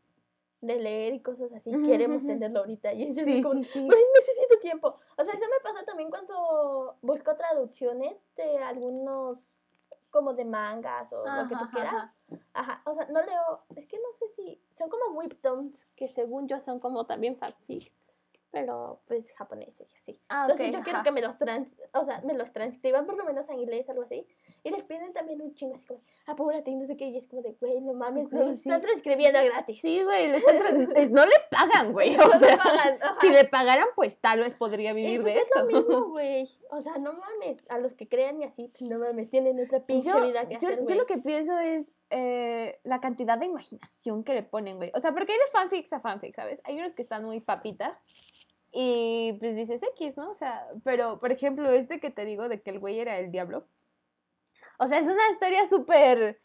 de 0.61 0.75
leer 0.79 1.13
y 1.13 1.21
cosas 1.21 1.51
así. 1.53 1.71
Queremos 1.85 2.25
tenerlo 2.25 2.59
ahorita. 2.59 2.93
Y 2.93 3.03
ellos 3.03 3.23
Sí, 3.23 3.41
como, 3.41 3.63
sí, 3.63 3.81
necesito 3.81 4.59
tiempo. 4.59 4.95
O 5.17 5.23
sea, 5.23 5.33
eso 5.35 5.45
me 5.45 5.63
pasa 5.63 5.85
también 5.85 6.09
cuando 6.09 6.97
busco 7.01 7.35
traducciones 7.35 8.19
de 8.35 8.57
algunos 8.57 9.53
como 10.13 10.33
de 10.33 10.45
mangas 10.45 11.11
o 11.11 11.25
lo 11.25 11.47
que 11.49 11.55
tú 11.55 11.69
quieras. 11.71 11.93
ajá. 11.95 12.15
Ajá, 12.53 12.81
o 12.85 12.93
sea, 12.93 13.07
no 13.07 13.21
leo, 13.21 13.65
es 13.75 13.87
que 13.87 13.97
no 13.97 14.13
sé 14.13 14.29
si 14.29 14.63
son 14.77 14.89
como 14.89 15.17
webtoons 15.17 15.87
que 15.95 16.07
según 16.07 16.47
yo 16.47 16.59
son 16.59 16.79
como 16.79 17.05
también 17.05 17.35
fanfics, 17.35 17.91
pero 18.53 19.01
pues 19.07 19.31
japoneses 19.33 19.91
y 19.91 19.97
así. 19.97 20.21
Ah, 20.29 20.43
Entonces 20.43 20.67
ok, 20.69 20.73
yo 20.75 20.83
quiero 20.83 20.99
ajá. 20.99 21.03
que 21.05 21.11
me 21.11 21.21
los 21.21 21.39
trans, 21.39 21.75
o 21.91 22.03
sea, 22.05 22.21
me 22.21 22.35
los 22.35 22.51
transcriban 22.53 23.07
por 23.07 23.17
lo 23.17 23.25
menos 23.25 23.49
en 23.49 23.59
inglés, 23.59 23.89
algo 23.89 24.03
así. 24.03 24.27
Y 24.63 24.69
les 24.69 24.83
piden 24.83 25.11
también 25.11 25.41
un 25.41 25.55
chingo 25.55 25.73
así 25.75 25.87
como, 25.87 26.01
apúrate 26.27 26.69
y 26.69 26.75
no 26.75 26.85
sé 26.85 26.95
qué, 26.95 27.05
y 27.07 27.17
es 27.17 27.27
como 27.27 27.41
de, 27.41 27.53
güey, 27.59 27.81
no 27.81 27.93
mames, 27.93 28.31
no 28.31 28.43
sí. 28.53 28.59
están 28.59 28.79
transcribiendo 28.81 29.39
gratis. 29.43 29.81
Sí, 29.81 30.03
güey, 30.03 30.27
le 30.27 30.37
es- 30.37 31.09
no 31.11 31.25
le 31.25 31.35
pagan, 31.49 31.91
güey. 31.93 32.15
No 32.17 32.25
O 32.27 32.37
sea, 32.39 32.57
pagan, 32.57 32.99
ajá. 33.01 33.15
si 33.21 33.29
le 33.31 33.43
pagaran, 33.45 33.87
pues 33.95 34.21
tal 34.21 34.39
vez 34.41 34.53
podría 34.53 34.91
Y 34.91 34.93
vivir 34.93 35.21
pues 35.23 35.33
de 35.33 35.39
es 35.39 35.45
esto. 35.47 35.59
lo 35.59 35.65
mismo, 35.65 36.05
güey. 36.11 36.47
O 36.69 36.79
sea, 36.79 36.99
no 36.99 37.13
mames. 37.13 37.57
A 37.69 37.79
los 37.79 37.93
que 37.95 38.07
crean 38.07 38.39
y 38.39 38.45
así, 38.45 38.67
pues 38.67 38.87
no 38.87 38.99
mames, 38.99 39.31
tienen 39.31 39.59
otra 39.65 39.83
pinche 39.83 40.09
yo, 40.11 40.21
vida 40.23 40.47
que 40.47 40.57
yo- 40.59 40.67
hacer, 40.67 40.77
yo 40.77 40.83
güey. 40.85 40.97
lo 40.99 41.05
que 41.07 41.17
pienso 41.17 41.57
es 41.57 41.91
eh, 42.11 42.79
la 42.83 43.01
cantidad 43.01 43.39
de 43.39 43.47
imaginación 43.47 44.23
que 44.23 44.35
le 44.35 44.43
ponen, 44.43 44.77
güey. 44.77 44.91
O 44.93 44.99
sea, 44.99 45.11
porque 45.13 45.31
hay 45.31 45.39
de 45.39 45.51
fanfics 45.51 45.91
a 45.93 45.99
fanfics, 45.99 46.35
¿sabes? 46.35 46.61
Hay 46.65 46.77
unos 46.77 46.93
que 46.93 47.01
están 47.01 47.25
muy 47.25 47.39
papita. 47.39 47.99
Y 48.73 49.33
pues 49.39 49.55
dices 49.55 49.81
X, 49.83 50.17
¿no? 50.17 50.31
O 50.31 50.35
sea, 50.35 50.67
pero 50.83 51.19
por 51.19 51.31
ejemplo, 51.31 51.69
este 51.71 51.99
que 51.99 52.09
te 52.09 52.25
digo 52.25 52.49
de 52.49 52.61
que 52.61 52.71
el 52.71 52.79
güey 52.79 52.99
era 52.99 53.17
el 53.19 53.31
diablo. 53.31 53.67
O 54.79 54.87
sea, 54.87 54.97
es 54.97 55.05
una 55.05 55.29
historia 55.31 55.65
súper. 55.67 56.41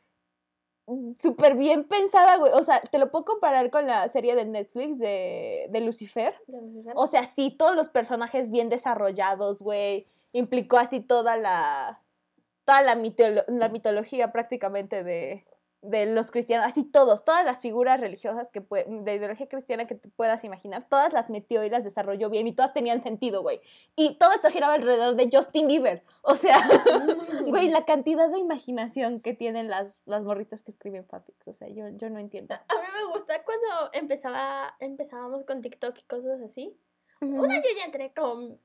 súper 1.20 1.54
bien 1.54 1.84
pensada, 1.84 2.36
güey. 2.36 2.52
O 2.52 2.62
sea, 2.62 2.80
te 2.82 2.98
lo 2.98 3.10
puedo 3.10 3.24
comparar 3.24 3.70
con 3.70 3.86
la 3.86 4.08
serie 4.08 4.34
de 4.34 4.44
Netflix 4.44 4.98
de, 4.98 5.66
de 5.70 5.80
Lucifer. 5.80 6.34
De 6.46 6.60
Lucifer. 6.60 6.92
O 6.96 7.06
sea, 7.06 7.24
sí, 7.24 7.50
todos 7.50 7.74
los 7.74 7.88
personajes 7.88 8.50
bien 8.50 8.68
desarrollados, 8.68 9.60
güey. 9.62 10.06
Implicó 10.32 10.76
así 10.78 11.00
toda 11.00 11.36
la. 11.36 12.00
toda 12.66 12.82
la, 12.82 12.94
mitolo- 12.96 13.44
la 13.48 13.70
mitología 13.70 14.32
prácticamente 14.32 15.02
de, 15.02 15.46
de 15.82 16.06
los 16.06 16.30
cristianos. 16.30 16.66
Así 16.66 16.84
todos, 16.84 17.24
todas 17.24 17.44
las 17.44 17.60
figuras 17.60 18.00
religiosas 18.00 18.50
que 18.50 18.60
de 18.60 19.14
ideología 19.14 19.48
cristiana 19.48 19.86
que 19.86 19.94
te 19.94 20.08
puedas 20.08 20.44
imaginar, 20.44 20.86
todas 20.88 21.12
las 21.12 21.30
metió 21.30 21.64
y 21.64 21.70
las 21.70 21.84
desarrolló 21.84 22.30
bien 22.30 22.46
y 22.46 22.52
todas 22.52 22.72
tenían 22.72 23.02
sentido, 23.02 23.42
güey. 23.42 23.60
Y 23.96 24.16
todo 24.16 24.32
esto 24.32 24.50
giraba 24.50 24.74
alrededor 24.74 25.14
de 25.14 25.28
Justin 25.32 25.68
Bieber. 25.68 26.02
O 26.22 26.34
sea, 26.34 26.58
güey, 27.46 27.68
la 27.68 27.84
cantidad 27.84 28.28
de 28.28 28.38
imaginación 28.38 29.20
que 29.20 29.34
tienen 29.34 29.68
las, 29.68 29.96
las 30.04 30.22
morritas 30.22 30.62
que 30.62 30.70
escriben 30.70 31.06
fanfics. 31.06 31.46
O 31.46 31.52
sea, 31.52 31.68
yo, 31.68 31.88
yo 31.90 32.10
no 32.10 32.18
entiendo. 32.18 32.54
A 32.54 32.58
mí 32.58 32.88
me 32.94 33.12
gusta 33.12 33.42
cuando 33.44 33.90
empezaba, 33.92 34.76
empezábamos 34.80 35.44
con 35.44 35.62
TikTok 35.62 35.96
y 35.98 36.02
cosas 36.02 36.40
así. 36.42 36.78
Una 37.20 37.56
yo 37.56 37.70
ya 37.76 37.84
entré 37.84 38.12
con 38.14 38.60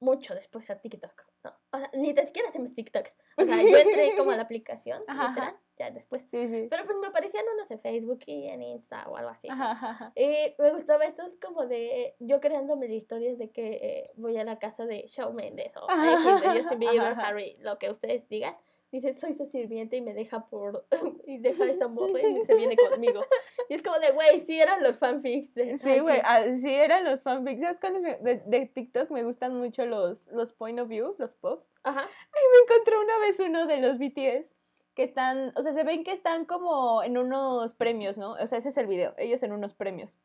mucho 0.00 0.34
después 0.34 0.68
a 0.70 0.80
TikTok. 0.80 1.24
¿no? 1.44 1.52
O 1.72 1.78
sea, 1.78 1.90
ni 1.94 2.12
tan 2.12 2.26
siquiera 2.26 2.48
hacemos 2.48 2.74
TikToks. 2.74 3.16
O 3.36 3.42
sea, 3.44 3.62
yo 3.62 3.76
entré 3.76 4.16
como 4.16 4.32
a 4.32 4.36
la 4.36 4.42
aplicación, 4.42 5.02
Ajá, 5.06 5.28
literal, 5.28 5.48
ajá. 5.50 5.60
ya 5.78 5.90
después. 5.90 6.22
Sí, 6.30 6.48
sí. 6.48 6.66
Pero 6.70 6.84
pues 6.84 6.96
me 6.98 7.06
aparecían 7.06 7.44
unos 7.54 7.70
en 7.70 7.80
Facebook 7.80 8.20
y 8.26 8.48
en 8.48 8.62
Insta 8.62 9.08
o 9.08 9.16
algo 9.16 9.30
así. 9.30 9.48
Ajá. 9.50 10.12
Y 10.14 10.54
me 10.58 10.72
gustaba 10.72 11.04
esto 11.04 11.22
es 11.26 11.36
como 11.36 11.66
de 11.66 12.16
yo 12.18 12.40
creándome 12.40 12.88
de 12.88 12.94
historias 12.94 13.38
de 13.38 13.50
que 13.50 13.68
eh, 13.72 14.10
voy 14.16 14.36
a 14.36 14.44
la 14.44 14.58
casa 14.58 14.84
de 14.86 15.04
Shawn 15.06 15.34
Mendes 15.36 15.72
o 15.76 15.86
de 15.86 15.86
Justin 16.62 16.78
Bieber. 16.80 17.14
Harry, 17.18 17.56
lo 17.60 17.78
que 17.78 17.88
ustedes 17.90 18.28
digan. 18.28 18.56
Dice, 18.92 19.14
soy 19.14 19.34
su 19.34 19.46
sirviente 19.46 19.96
y 19.96 20.00
me 20.00 20.14
deja 20.14 20.46
por... 20.48 20.84
y 21.26 21.38
deja 21.38 21.64
esa 21.66 21.86
morra 21.88 22.20
y 22.20 22.44
se 22.44 22.54
viene 22.56 22.76
conmigo. 22.90 23.22
Y 23.68 23.74
es 23.74 23.82
como 23.82 23.98
de, 24.00 24.10
güey, 24.12 24.40
sí 24.40 24.60
eran 24.60 24.82
los 24.82 24.98
fanfics. 24.98 25.54
De, 25.54 25.78
Sí, 25.78 25.90
ay, 25.90 26.00
güey, 26.00 26.20
ah, 26.24 26.42
sí 26.60 26.70
eran 26.74 27.04
los 27.04 27.22
fanfics. 27.22 27.60
¿Sabes 27.60 27.78
cuáles 27.80 28.02
me- 28.02 28.18
de, 28.18 28.42
de 28.46 28.66
TikTok 28.66 29.10
me 29.10 29.22
gustan 29.22 29.56
mucho 29.56 29.86
los, 29.86 30.26
los 30.28 30.52
point 30.52 30.78
of 30.80 30.88
view, 30.88 31.14
los 31.18 31.34
pop? 31.36 31.64
Ajá. 31.84 32.00
Me 32.32 32.72
encontré 32.74 32.98
una 32.98 33.18
vez 33.18 33.38
uno 33.40 33.66
de 33.66 33.76
los 33.78 33.98
BTS 33.98 34.56
que 34.94 35.04
están, 35.04 35.52
o 35.56 35.62
sea, 35.62 35.72
se 35.72 35.84
ven 35.84 36.02
que 36.02 36.10
están 36.12 36.44
como 36.44 37.02
en 37.04 37.16
unos 37.16 37.74
premios, 37.74 38.18
¿no? 38.18 38.32
O 38.32 38.46
sea, 38.48 38.58
ese 38.58 38.70
es 38.70 38.76
el 38.76 38.88
video, 38.88 39.14
ellos 39.18 39.42
en 39.44 39.52
unos 39.52 39.72
premios. 39.72 40.18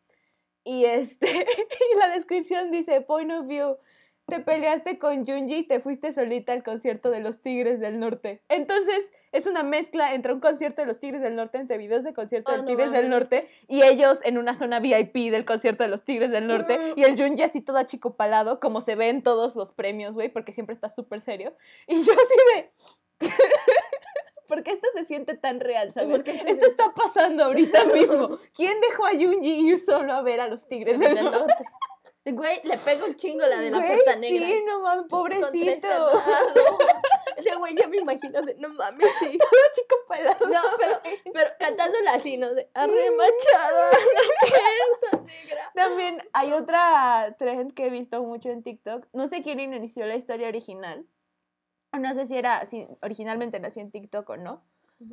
Y 0.64 0.86
este, 0.86 1.28
y 1.94 1.98
la 2.00 2.10
descripción 2.10 2.72
dice, 2.72 3.00
point 3.02 3.32
of 3.32 3.46
view, 3.46 3.78
te 4.28 4.40
peleaste 4.40 4.98
con 4.98 5.26
Junji 5.26 5.56
y 5.58 5.64
te 5.68 5.80
fuiste 5.80 6.12
solita 6.12 6.52
al 6.54 6.64
concierto 6.64 7.12
de 7.12 7.20
los 7.20 7.42
Tigres 7.42 7.80
del 7.80 8.00
Norte. 8.00 8.42
Entonces, 8.50 9.12
es 9.32 9.46
una 9.46 9.62
mezcla 9.64 10.14
entre 10.16 10.34
un 10.34 10.40
concierto 10.40 10.82
de 10.82 10.88
los 10.88 11.00
Tigres 11.00 11.22
del 11.22 11.36
Norte, 11.36 11.60
entre 11.60 11.78
videos 11.78 12.04
de 12.04 12.14
concierto 12.14 12.52
Ah, 12.52 12.56
de 12.56 12.62
no 12.64 12.68
Tigres 12.68 12.92
del. 12.92 13.10
Norte, 13.10 13.48
y 13.68 13.84
ellos 13.84 14.20
en 14.24 14.38
una 14.40 14.56
zona 14.56 14.80
VIP 14.80 15.30
del 15.32 15.46
concierto 15.46 15.84
de 15.84 15.90
los 15.90 16.04
Tigres 16.04 16.32
del 16.32 16.48
Norte, 16.48 16.78
Mm. 16.78 17.00
y 17.00 17.04
el 17.04 17.18
Junji 17.22 17.44
así 17.44 17.62
todo 17.62 17.78
achicopalado, 17.78 18.60
como 18.60 18.82
se 18.82 18.96
ve 18.96 19.10
en 19.10 19.22
todos 19.22 19.56
los 19.56 19.72
premios, 19.72 20.16
güey, 20.16 20.30
porque 20.30 20.54
siempre 20.54 20.74
está 20.74 20.90
súper 20.90 21.22
serio. 21.22 21.54
Y 21.88 22.02
yo 22.02 22.14
así 22.14 22.34
de... 22.56 22.72
¿Por 24.48 24.62
qué 24.64 24.72
esto 24.72 24.88
se 24.94 25.06
siente 25.06 25.36
tan 25.36 25.60
real, 25.60 25.92
sabes? 25.92 26.10
¿Por 26.12 26.24
qué 26.24 26.34
se 26.38 26.50
Esto 26.50 26.68
está 26.68 26.94
pasando 26.94 27.46
ahorita 27.46 27.86
mismo. 27.94 28.38
¿Quién 28.56 28.80
dejó 28.82 29.06
a 29.06 29.12
Junji 29.12 29.68
ir 29.70 29.80
solo 29.80 30.14
a 30.14 30.22
ver 30.22 30.40
a 30.40 30.48
los 30.48 30.68
Tigres 30.68 31.00
Del 31.00 31.16
Norte? 31.16 31.54
Güey, 32.28 32.60
le 32.64 32.78
pega 32.80 33.06
un 33.06 33.16
chingo 33.16 33.46
la 33.46 33.60
de 33.60 33.70
la 33.70 33.78
Güey, 33.78 33.90
puerta 33.90 34.16
negra. 34.16 34.48
Sí, 34.48 34.64
no 34.66 34.80
mames, 34.82 35.06
pobrecito. 35.08 35.88
Ese 37.38 37.56
güey 37.58 37.76
ya 37.76 37.88
me 37.88 37.98
imagino 37.98 38.42
de, 38.42 38.56
no 38.56 38.70
mames, 38.70 39.08
sí. 39.20 39.38
Chico 39.76 39.96
palado. 40.08 40.48
No, 40.48 40.62
pero, 40.80 41.02
pero 41.34 41.50
cantándola 41.60 42.16
así, 42.16 42.38
¿no? 42.38 42.52
De 42.56 42.68
arremachada 42.74 43.92
la 43.92 44.48
puerta 45.12 45.24
negra. 45.24 45.72
También 45.76 46.24
hay 46.34 46.54
otra 46.54 47.36
trend 47.38 47.74
que 47.76 47.86
he 47.86 47.90
visto 47.92 48.24
mucho 48.24 48.50
en 48.50 48.64
TikTok. 48.64 49.06
No 49.14 49.28
sé 49.28 49.44
quién 49.44 49.60
inició 49.60 50.08
la 50.08 50.16
historia 50.16 50.48
original. 50.48 51.06
No 51.94 52.14
sé 52.16 52.26
si 52.26 52.38
era, 52.38 52.66
si 52.66 52.88
originalmente 53.04 53.60
nació 53.60 53.84
en 53.84 53.92
TikTok 53.92 54.28
o 54.32 54.38
no. 54.38 54.64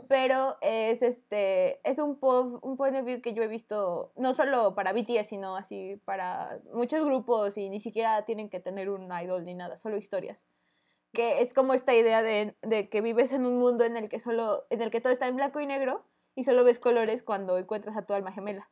Pero 0.09 0.57
es 0.61 1.03
este, 1.03 1.81
es 1.89 1.99
un, 1.99 2.17
po- 2.17 2.61
un 2.63 2.77
point 2.77 2.97
of 2.97 3.05
view 3.05 3.21
que 3.21 3.35
yo 3.35 3.43
he 3.43 3.49
visto, 3.49 4.13
no 4.17 4.33
solo 4.33 4.75
para 4.75 4.93
BTS, 4.93 5.25
sino 5.29 5.57
así 5.57 6.01
para 6.05 6.61
muchos 6.73 7.05
grupos 7.05 7.59
y 7.59 7.69
ni 7.69 7.81
siquiera 7.81 8.25
tienen 8.25 8.49
que 8.49 8.61
tener 8.61 8.91
un 8.91 9.11
idol 9.13 9.45
ni 9.45 9.55
nada, 9.55 9.77
solo 9.77 9.97
historias. 9.97 10.39
Que 11.13 11.41
es 11.43 11.53
como 11.53 11.75
esta 11.75 11.95
idea 11.95 12.23
de, 12.23 12.55
de 12.63 12.89
que 12.89 13.01
vives 13.01 13.33
en 13.33 13.45
un 13.45 13.59
mundo 13.59 13.85
en 13.85 13.97
el 13.97 14.09
que 14.09 14.21
solo, 14.21 14.65
en 14.71 14.81
el 14.83 14.91
que 14.91 15.01
todo 15.01 15.13
está 15.13 15.27
en 15.27 15.37
blanco 15.37 15.61
y 15.61 15.67
negro 15.67 16.05
y 16.35 16.45
solo 16.45 16.65
ves 16.65 16.79
colores 16.79 17.23
cuando 17.23 17.59
encuentras 17.59 17.97
a 17.97 18.07
tu 18.07 18.15
alma 18.15 18.33
gemela. 18.33 18.71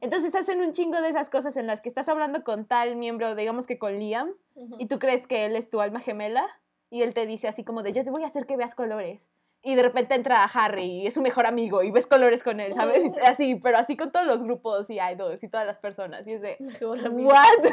Entonces 0.00 0.34
hacen 0.34 0.62
un 0.62 0.72
chingo 0.72 1.00
de 1.02 1.10
esas 1.10 1.28
cosas 1.28 1.56
en 1.58 1.66
las 1.66 1.82
que 1.82 1.90
estás 1.90 2.08
hablando 2.08 2.42
con 2.44 2.64
tal 2.66 2.96
miembro, 2.96 3.34
digamos 3.34 3.66
que 3.66 3.78
con 3.78 3.98
Liam, 3.98 4.32
y 4.78 4.86
tú 4.86 4.98
crees 4.98 5.26
que 5.26 5.44
él 5.44 5.54
es 5.54 5.68
tu 5.68 5.80
alma 5.82 6.00
gemela, 6.00 6.48
y 6.88 7.02
él 7.02 7.12
te 7.12 7.26
dice 7.26 7.46
así 7.46 7.62
como 7.62 7.82
de, 7.82 7.92
yo 7.92 8.02
te 8.02 8.10
voy 8.10 8.24
a 8.24 8.26
hacer 8.28 8.46
que 8.46 8.56
veas 8.56 8.74
colores. 8.74 9.28
Y 9.66 9.74
de 9.74 9.82
repente 9.82 10.14
entra 10.14 10.44
Harry 10.44 11.02
y 11.02 11.06
es 11.08 11.14
su 11.14 11.20
mejor 11.20 11.44
amigo 11.44 11.82
y 11.82 11.90
ves 11.90 12.06
colores 12.06 12.44
con 12.44 12.60
él, 12.60 12.72
¿sabes? 12.72 13.02
Y 13.04 13.18
así, 13.26 13.56
pero 13.56 13.78
así 13.78 13.96
con 13.96 14.12
todos 14.12 14.24
los 14.24 14.44
grupos 14.44 14.88
y 14.90 15.00
idols 15.00 15.42
y 15.42 15.48
todas 15.48 15.66
las 15.66 15.76
personas. 15.78 16.24
Y 16.28 16.34
es 16.34 16.40
de, 16.40 16.56
Mejor 16.60 17.04
amigo. 17.04 17.28
¿what? 17.30 17.64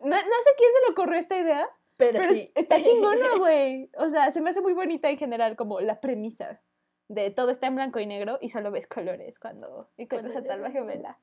no, 0.00 0.10
no 0.10 0.16
sé 0.16 0.50
quién 0.56 0.70
se 0.72 0.86
le 0.86 0.92
ocurrió 0.92 1.18
esta 1.18 1.36
idea, 1.36 1.68
Pero, 1.96 2.20
pero 2.20 2.32
sí. 2.32 2.52
está 2.54 2.76
chingona, 2.82 3.36
güey. 3.36 3.90
O 3.96 4.08
sea, 4.10 4.30
se 4.30 4.40
me 4.40 4.50
hace 4.50 4.60
muy 4.60 4.74
bonita 4.74 5.10
en 5.10 5.18
general 5.18 5.56
como 5.56 5.80
la 5.80 6.00
premisa 6.00 6.62
de 7.08 7.32
todo 7.32 7.50
está 7.50 7.66
en 7.66 7.74
blanco 7.74 7.98
y 7.98 8.06
negro 8.06 8.38
y 8.40 8.50
solo 8.50 8.70
ves 8.70 8.86
colores 8.86 9.40
cuando 9.40 9.90
encuentras 9.96 10.36
a 10.36 10.42
tu 10.44 10.52
alma 10.52 10.70
gemela. 10.70 11.18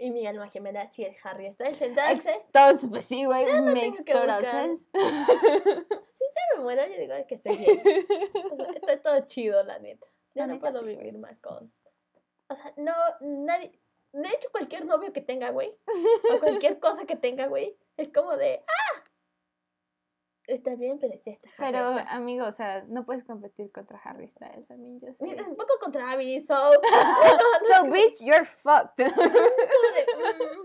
Y 0.00 0.10
mi 0.10 0.26
alma 0.26 0.48
gemela 0.48 0.90
sí 0.90 1.04
es 1.04 1.14
Harry 1.26 1.52
Styles. 1.52 1.80
Entonces, 1.82 2.38
Entonces, 2.46 2.88
pues 2.90 3.04
sí, 3.04 3.26
güey, 3.26 3.44
makes 3.62 4.02
total 4.02 4.40
buscar. 4.40 4.62
sense. 4.62 4.88
si 4.94 6.24
ya 6.24 6.56
me 6.56 6.62
muero, 6.62 6.86
yo 6.86 6.98
digo 6.98 7.14
que 7.28 7.34
estoy 7.34 7.58
bien. 7.58 7.82
O 8.50 8.56
sea, 8.56 8.70
está 8.72 9.00
todo 9.02 9.20
chido, 9.26 9.62
la 9.62 9.78
neta. 9.78 10.06
Ya 10.34 10.46
no 10.46 10.60
puedo 10.60 10.82
vivir 10.84 11.18
más 11.18 11.40
con. 11.40 11.72
O 12.48 12.54
sea, 12.54 12.72
no, 12.76 12.94
nadie. 13.20 13.72
De 14.12 14.28
hecho, 14.28 14.48
cualquier 14.52 14.86
novio 14.86 15.12
que 15.12 15.20
tenga, 15.20 15.50
güey, 15.50 15.76
o 16.32 16.38
cualquier 16.38 16.78
cosa 16.78 17.04
que 17.04 17.16
tenga, 17.16 17.46
güey, 17.48 17.76
es 17.96 18.08
como 18.08 18.36
de, 18.36 18.62
¡ah! 18.66 19.04
Está 20.50 20.74
bien, 20.74 20.98
pero 20.98 21.14
ya 21.24 21.32
está 21.32 21.48
Harry 21.58 21.72
Pero, 21.72 21.92
Styles. 21.92 22.06
amigo, 22.10 22.46
o 22.46 22.52
sea, 22.52 22.84
no 22.88 23.04
puedes 23.06 23.24
competir 23.24 23.70
contra 23.70 23.98
Harry 24.04 24.28
Styles. 24.28 24.68
I 24.70 24.76
mean, 24.76 25.00
just 25.00 25.20
Ni 25.20 25.34
tampoco 25.34 25.74
contra 25.80 26.02
Travis, 26.02 26.46
so. 26.46 26.54
So, 27.68 27.84
bitch, 27.84 28.20
you're 28.20 28.44
fucked. 28.44 28.98
Es 29.00 29.12
como 29.14 29.28
de, 29.28 30.06
mm, 30.16 30.62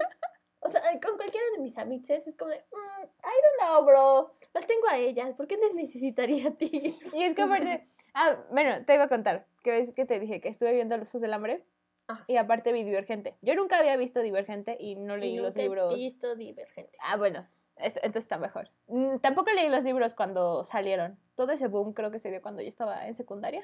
o 0.61 0.69
sea, 0.69 0.81
con 1.01 1.17
cualquiera 1.17 1.45
de 1.55 1.61
mis 1.61 1.77
amigas 1.77 2.25
es 2.27 2.35
como 2.35 2.49
de, 2.49 2.57
mm, 2.57 3.03
I 3.03 3.33
don't 3.43 3.59
know, 3.61 3.85
bro. 3.85 4.33
Las 4.53 4.65
tengo 4.65 4.87
a 4.89 4.97
ellas, 4.97 5.33
¿por 5.35 5.47
qué 5.47 5.57
les 5.57 5.73
necesitaría 5.73 6.47
a 6.49 6.51
ti? 6.51 6.97
y 7.13 7.23
es 7.23 7.35
que 7.35 7.41
aparte... 7.43 7.87
Ah, 8.13 8.37
bueno, 8.49 8.83
te 8.85 8.95
iba 8.95 9.03
a 9.03 9.09
contar. 9.09 9.45
Que 9.61 9.71
ves 9.71 9.93
que 9.93 10.05
te 10.05 10.19
dije 10.19 10.39
que 10.41 10.47
estuve 10.49 10.71
viendo 10.73 10.97
Los 10.97 11.09
Ojos 11.09 11.21
del 11.21 11.33
Hambre. 11.33 11.65
Ah. 12.07 12.23
Y 12.27 12.37
aparte 12.37 12.71
vi 12.71 12.83
Divergente. 12.83 13.35
Yo 13.41 13.55
nunca 13.55 13.77
había 13.77 13.97
visto 13.97 14.21
Divergente 14.21 14.77
y 14.79 14.95
no 14.95 15.17
leí 15.17 15.35
los 15.35 15.47
Nunca 15.49 15.59
he 15.59 15.63
libros. 15.63 15.93
visto 15.95 16.35
Divergente. 16.35 16.97
Ah, 17.01 17.17
bueno, 17.17 17.45
es- 17.77 17.97
entonces 17.97 18.23
está 18.23 18.37
mejor. 18.37 18.69
Mm, 18.87 19.17
tampoco 19.19 19.51
leí 19.51 19.69
los 19.69 19.83
libros 19.83 20.13
cuando 20.15 20.63
salieron. 20.63 21.19
Todo 21.35 21.51
ese 21.51 21.67
boom 21.67 21.93
creo 21.93 22.11
que 22.11 22.19
se 22.19 22.29
dio 22.31 22.41
cuando 22.41 22.61
yo 22.61 22.67
estaba 22.69 23.07
en 23.07 23.13
secundaria. 23.13 23.61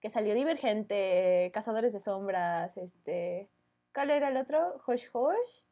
Que 0.00 0.10
salió 0.10 0.34
Divergente, 0.34 1.50
Cazadores 1.54 1.92
de 1.92 2.00
Sombras, 2.00 2.76
este... 2.76 3.48
¿Cuál 3.94 4.10
era 4.10 4.28
el 4.28 4.36
otro? 4.36 4.58
Ah, 4.58 4.82
hush, 4.86 5.06
hush. 5.12 5.62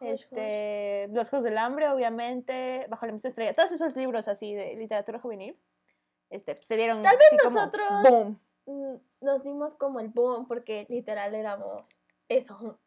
Este, 0.00 1.08
Los 1.12 1.30
Juegos 1.30 1.44
del 1.44 1.58
Hambre, 1.58 1.88
obviamente, 1.88 2.86
Bajo 2.88 3.06
la 3.06 3.12
misma 3.12 3.28
estrella. 3.28 3.54
Todos 3.54 3.72
esos 3.72 3.96
libros 3.96 4.28
así 4.28 4.54
de 4.54 4.76
literatura 4.76 5.18
juvenil. 5.18 5.58
Este, 6.30 6.60
se 6.62 6.76
dieron 6.76 7.02
Tal 7.02 7.16
vez 7.16 7.42
como 7.42 7.54
nosotros- 7.56 8.02
boom. 8.02 8.40
Nos 9.20 9.42
dimos 9.42 9.74
como 9.74 10.00
el 10.00 10.08
boom 10.08 10.46
porque 10.46 10.86
literal 10.88 11.34
éramos 11.34 12.00
eso, 12.28 12.80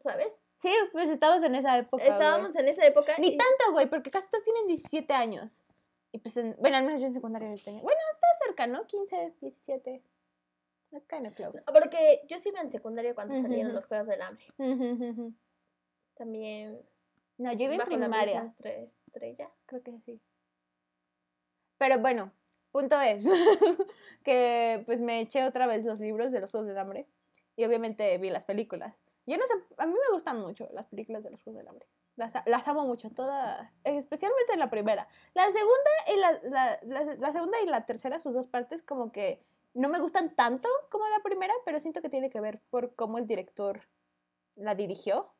¿sabes? 0.00 0.43
Sí, 0.64 0.72
pues 0.92 1.08
estábamos 1.10 1.44
en 1.44 1.54
esa 1.54 1.78
época. 1.78 2.02
güey. 2.04 2.12
Estábamos 2.12 2.56
en 2.56 2.68
esa 2.68 2.86
época. 2.86 3.14
Ni 3.18 3.28
y- 3.28 3.36
tanto, 3.36 3.72
güey, 3.72 3.88
porque 3.88 4.10
casi 4.10 4.28
todos 4.30 4.42
tienen 4.44 4.66
17 4.66 5.12
años. 5.12 5.62
Y 6.10 6.18
pues, 6.18 6.36
en- 6.36 6.56
bueno, 6.58 6.76
al 6.78 6.84
menos 6.84 7.00
yo 7.00 7.06
en 7.06 7.12
secundaria 7.12 7.48
no 7.48 7.56
tenía. 7.56 7.82
Bueno, 7.82 8.00
está 8.14 8.26
cerca, 8.46 8.66
¿no? 8.66 8.86
15, 8.86 9.34
17. 9.40 10.02
That's 10.90 11.06
kind 11.08 11.26
of 11.26 11.34
close. 11.34 11.60
Porque 11.72 12.22
yo 12.28 12.38
sí 12.38 12.48
iba 12.50 12.60
en 12.60 12.70
secundaria 12.72 13.14
cuando 13.14 13.34
Ujú, 13.34 13.42
salieron 13.42 13.74
los 13.74 13.84
Juegos 13.86 14.06
del 14.06 14.22
Hambre. 14.22 14.44
También 16.14 16.80
No, 17.38 17.52
yo 17.52 17.64
iba 17.64 17.72
en 17.74 17.78
la 17.78 17.84
misma 17.86 18.06
primaria. 18.06 18.44
estre- 18.56 18.84
estrella. 18.84 19.50
Creo 19.66 19.82
que 19.82 19.98
sí. 20.00 20.20
Pero 21.78 21.98
bueno, 21.98 22.30
punto 22.70 23.00
es 23.00 23.24
que 24.24 24.82
pues 24.86 25.00
me 25.00 25.20
eché 25.20 25.44
otra 25.44 25.66
vez 25.66 25.84
los 25.84 25.98
libros 25.98 26.30
de 26.30 26.40
los 26.40 26.50
Juegos 26.52 26.68
del 26.68 26.78
Hambre 26.78 27.08
y 27.56 27.64
obviamente 27.64 28.16
vi 28.18 28.30
las 28.30 28.44
películas. 28.44 28.94
Yo 29.26 29.36
no 29.38 29.46
sé, 29.46 29.54
a 29.78 29.86
mí 29.86 29.92
me 29.92 30.12
gustan 30.14 30.40
mucho 30.40 30.68
las 30.72 30.86
películas 30.86 31.22
de 31.24 31.30
los 31.30 31.42
Juegos 31.42 31.60
del 31.60 31.68
Hambre. 31.68 31.86
Las, 32.16 32.34
las 32.46 32.68
amo 32.68 32.84
mucho, 32.86 33.10
toda, 33.10 33.72
especialmente 33.84 34.56
la 34.56 34.70
primera. 34.70 35.08
La 35.34 35.46
segunda 35.46 35.90
y 36.12 36.16
la, 36.16 36.80
la, 36.82 37.16
la- 37.16 37.32
segunda 37.32 37.60
y 37.62 37.66
la 37.66 37.86
tercera, 37.86 38.20
sus 38.20 38.34
dos 38.34 38.46
partes, 38.46 38.82
como 38.82 39.10
que 39.12 39.42
no 39.72 39.88
me 39.88 39.98
gustan 39.98 40.36
tanto 40.36 40.68
como 40.90 41.08
la 41.08 41.20
primera, 41.22 41.54
pero 41.64 41.80
siento 41.80 42.02
que 42.02 42.10
tiene 42.10 42.30
que 42.30 42.40
ver 42.40 42.60
por 42.70 42.94
cómo 42.94 43.18
el 43.18 43.26
director 43.26 43.80
la 44.56 44.74
dirigió. 44.74 45.32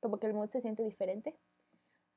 Como 0.00 0.18
que 0.18 0.26
el 0.26 0.34
mood 0.34 0.48
se 0.48 0.60
siente 0.60 0.82
diferente. 0.82 1.38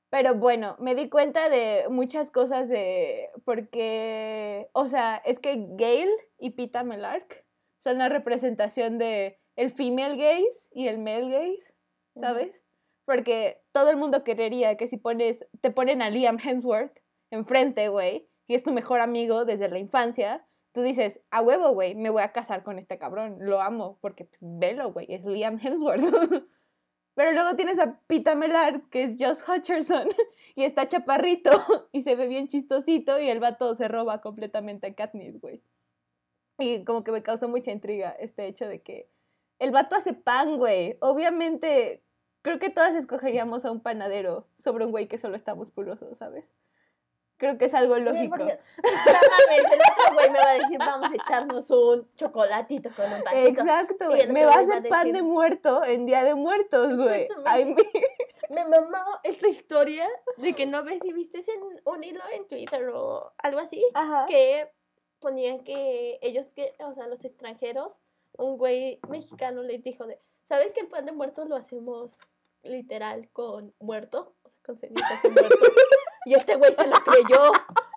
Pero 0.09 0.35
bueno, 0.35 0.75
me 0.79 0.95
di 0.95 1.09
cuenta 1.09 1.49
de 1.49 1.85
muchas 1.89 2.31
cosas 2.31 2.69
de. 2.69 3.29
Porque. 3.43 4.69
O 4.73 4.85
sea, 4.85 5.17
es 5.17 5.39
que 5.39 5.67
Gail 5.77 6.09
y 6.39 6.51
Pita 6.51 6.83
Melark 6.83 7.45
son 7.77 7.97
la 7.97 8.09
representación 8.09 8.97
de 8.97 9.39
el 9.55 9.69
female 9.69 10.17
gaze 10.17 10.67
y 10.71 10.87
el 10.87 10.97
male 10.97 11.29
gaze, 11.29 11.73
¿sabes? 12.15 12.61
Porque 13.05 13.61
todo 13.71 13.89
el 13.89 13.97
mundo 13.97 14.23
querería 14.23 14.77
que 14.77 14.87
si 14.87 14.97
pones. 14.97 15.45
Te 15.61 15.71
ponen 15.71 16.01
a 16.01 16.09
Liam 16.09 16.37
Hemsworth 16.43 16.99
enfrente, 17.31 17.89
güey, 17.89 18.27
y 18.47 18.55
es 18.55 18.63
tu 18.63 18.71
mejor 18.71 18.99
amigo 18.99 19.45
desde 19.45 19.69
la 19.69 19.79
infancia. 19.79 20.45
Tú 20.73 20.81
dices, 20.81 21.21
a 21.31 21.41
huevo, 21.41 21.71
güey, 21.73 21.95
me 21.95 22.09
voy 22.09 22.21
a 22.21 22.33
casar 22.33 22.63
con 22.63 22.79
este 22.79 22.97
cabrón. 22.97 23.37
Lo 23.39 23.61
amo, 23.61 23.97
porque 24.01 24.25
pues 24.25 24.39
velo, 24.41 24.91
güey, 24.91 25.07
es 25.09 25.25
Liam 25.25 25.59
Hemsworth. 25.61 26.01
Pero 27.15 27.31
luego 27.31 27.55
tienes 27.55 27.79
a 27.79 28.01
Pita 28.07 28.35
Melar, 28.35 28.81
que 28.89 29.03
es 29.03 29.15
Josh 29.17 29.39
Hutcherson, 29.47 30.09
y 30.55 30.63
está 30.63 30.87
chaparrito, 30.87 31.49
y 31.93 32.01
se 32.01 32.15
ve 32.15 32.27
bien 32.27 32.49
chistosito, 32.49 33.19
y 33.19 33.29
el 33.29 33.39
vato 33.39 33.73
se 33.75 33.87
roba 33.87 34.19
completamente 34.19 34.87
a 34.87 34.93
Katniss, 34.93 35.39
güey. 35.39 35.61
Y 36.59 36.83
como 36.83 37.03
que 37.03 37.11
me 37.11 37.23
causó 37.23 37.47
mucha 37.47 37.71
intriga 37.71 38.11
este 38.11 38.47
hecho 38.47 38.67
de 38.67 38.81
que 38.81 39.09
el 39.59 39.71
vato 39.71 39.95
hace 39.95 40.13
pan, 40.13 40.57
güey. 40.57 40.97
Obviamente, 41.01 42.03
creo 42.41 42.59
que 42.59 42.69
todas 42.69 42.95
escogeríamos 42.95 43.65
a 43.65 43.71
un 43.71 43.81
panadero 43.81 44.47
sobre 44.57 44.85
un 44.85 44.91
güey 44.91 45.07
que 45.07 45.17
solo 45.17 45.35
está 45.35 45.55
musculoso, 45.55 46.15
¿sabes? 46.15 46.45
Creo 47.37 47.57
que 47.57 47.65
es 47.65 47.73
algo 47.73 47.97
lógico. 47.97 48.37
porque- 48.37 48.57
no 48.83 48.91
mames, 49.11 49.71
el 49.73 49.79
otro 49.91 50.13
güey 50.13 50.29
me 50.29 50.39
va 50.39 50.49
a 50.51 50.53
decir, 50.59 50.77
vamos 50.79 51.09
a 51.11 51.15
echarnos 51.15 51.69
un 51.69 52.09
chocolatito 52.15 52.89
con 52.95 53.11
un 53.11 53.21
pancito. 53.23 53.47
Exacto, 53.61 54.05
güey. 54.07 54.27
Me 54.29 54.45
otro 54.45 54.55
va 54.55 54.61
a 54.61 54.77
hacer 54.77 54.89
pan 54.89 55.11
de 55.11 55.21
muerto 55.21 55.83
en 55.83 56.05
Día 56.05 56.23
de 56.23 56.33
Muertos, 56.35 56.95
güey. 56.97 57.27
Me 58.49 58.63
mamó 58.63 58.97
esta 59.23 59.47
historia 59.49 60.07
de 60.37 60.53
que 60.53 60.65
no 60.65 60.83
ves 60.83 60.99
si 61.01 61.11
viste 61.11 61.39
en 61.39 61.81
un 61.83 62.03
hilo 62.03 62.21
en 62.31 62.47
Twitter 62.47 62.87
o 62.93 63.33
algo 63.39 63.59
así, 63.59 63.83
Ajá. 63.93 64.25
que 64.27 64.71
ponían 65.19 65.63
que 65.63 66.19
ellos, 66.21 66.47
que, 66.49 66.73
o 66.79 66.93
sea, 66.93 67.07
los 67.07 67.25
extranjeros, 67.25 67.99
un 68.37 68.57
güey 68.57 68.99
mexicano 69.09 69.63
les 69.63 69.83
dijo 69.83 70.05
de, 70.05 70.19
¿saben 70.43 70.73
que 70.73 70.81
el 70.81 70.87
pan 70.87 71.05
de 71.05 71.11
muertos 71.11 71.49
lo 71.49 71.55
hacemos 71.55 72.19
literal 72.63 73.29
con 73.31 73.73
muerto? 73.79 74.35
O 74.43 74.49
sea, 74.49 74.59
con 74.65 74.77
cenizas 74.77 75.21
de 75.23 75.29
muerto. 75.29 75.57
Y 76.27 76.33
este 76.33 76.55
güey 76.55 76.73
se 76.73 76.87
lo 76.87 76.95
creyó. 76.95 77.51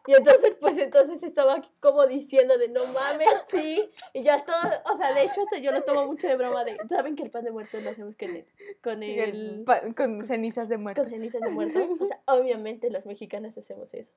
Y 0.08 0.14
entonces, 0.14 0.54
pues 0.58 0.78
entonces 0.78 1.22
estaba 1.22 1.60
como 1.80 2.06
diciendo 2.06 2.56
de 2.56 2.68
no 2.70 2.86
mames, 2.86 3.28
sí. 3.48 3.90
Y 4.14 4.22
ya 4.22 4.42
todo, 4.42 4.56
o 4.90 4.96
sea, 4.96 5.12
de 5.12 5.24
hecho 5.24 5.42
hasta 5.42 5.58
yo 5.58 5.70
lo 5.70 5.82
tomo 5.82 6.06
mucho 6.06 6.26
de 6.26 6.34
broma 6.34 6.64
de, 6.64 6.78
¿saben 6.88 7.14
que 7.14 7.24
el 7.24 7.30
pan 7.30 7.44
de 7.44 7.50
muerto 7.50 7.78
lo 7.78 7.90
hacemos 7.90 8.16
con 8.16 8.30
el, 8.34 8.46
con 8.82 9.02
El 9.02 9.18
el, 9.20 9.64
pan- 9.66 9.92
con 9.92 10.24
cenizas 10.26 10.70
de 10.70 10.78
muerto. 10.78 11.02
con 11.02 11.10
cenizas 11.10 11.42
de 11.42 11.50
muerto? 11.50 11.86
O 12.00 12.06
sea, 12.06 12.22
obviamente 12.26 12.88
los 12.90 13.04
mexicanos 13.04 13.58
hacemos 13.58 13.92
eso. 13.92 14.10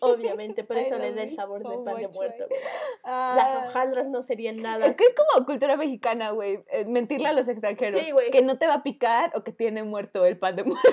Obviamente, 0.00 0.64
por 0.64 0.78
eso 0.78 0.96
le 0.96 1.12
da 1.12 1.24
el 1.24 1.34
sabor 1.34 1.62
so 1.62 1.68
del 1.70 1.84
pan 1.84 1.98
de 1.98 2.08
muerto. 2.08 2.46
Ah, 3.04 3.34
Las 3.36 3.68
hojaldras 3.68 4.06
no 4.06 4.22
serían 4.22 4.56
nada. 4.56 4.86
Es 4.86 4.96
que 4.96 5.04
es 5.04 5.14
como 5.14 5.44
cultura 5.44 5.76
mexicana, 5.76 6.30
güey. 6.30 6.64
eh, 6.70 6.86
Mentirle 6.86 7.28
a 7.28 7.32
los 7.34 7.48
extranjeros. 7.48 8.00
Sí, 8.00 8.12
güey. 8.12 8.30
Que 8.30 8.40
no 8.40 8.56
te 8.56 8.66
va 8.66 8.74
a 8.76 8.82
picar 8.82 9.30
o 9.34 9.44
que 9.44 9.52
tiene 9.52 9.82
muerto 9.82 10.24
el 10.24 10.38
pan 10.38 10.56
de 10.56 10.64
muerto. 10.64 10.88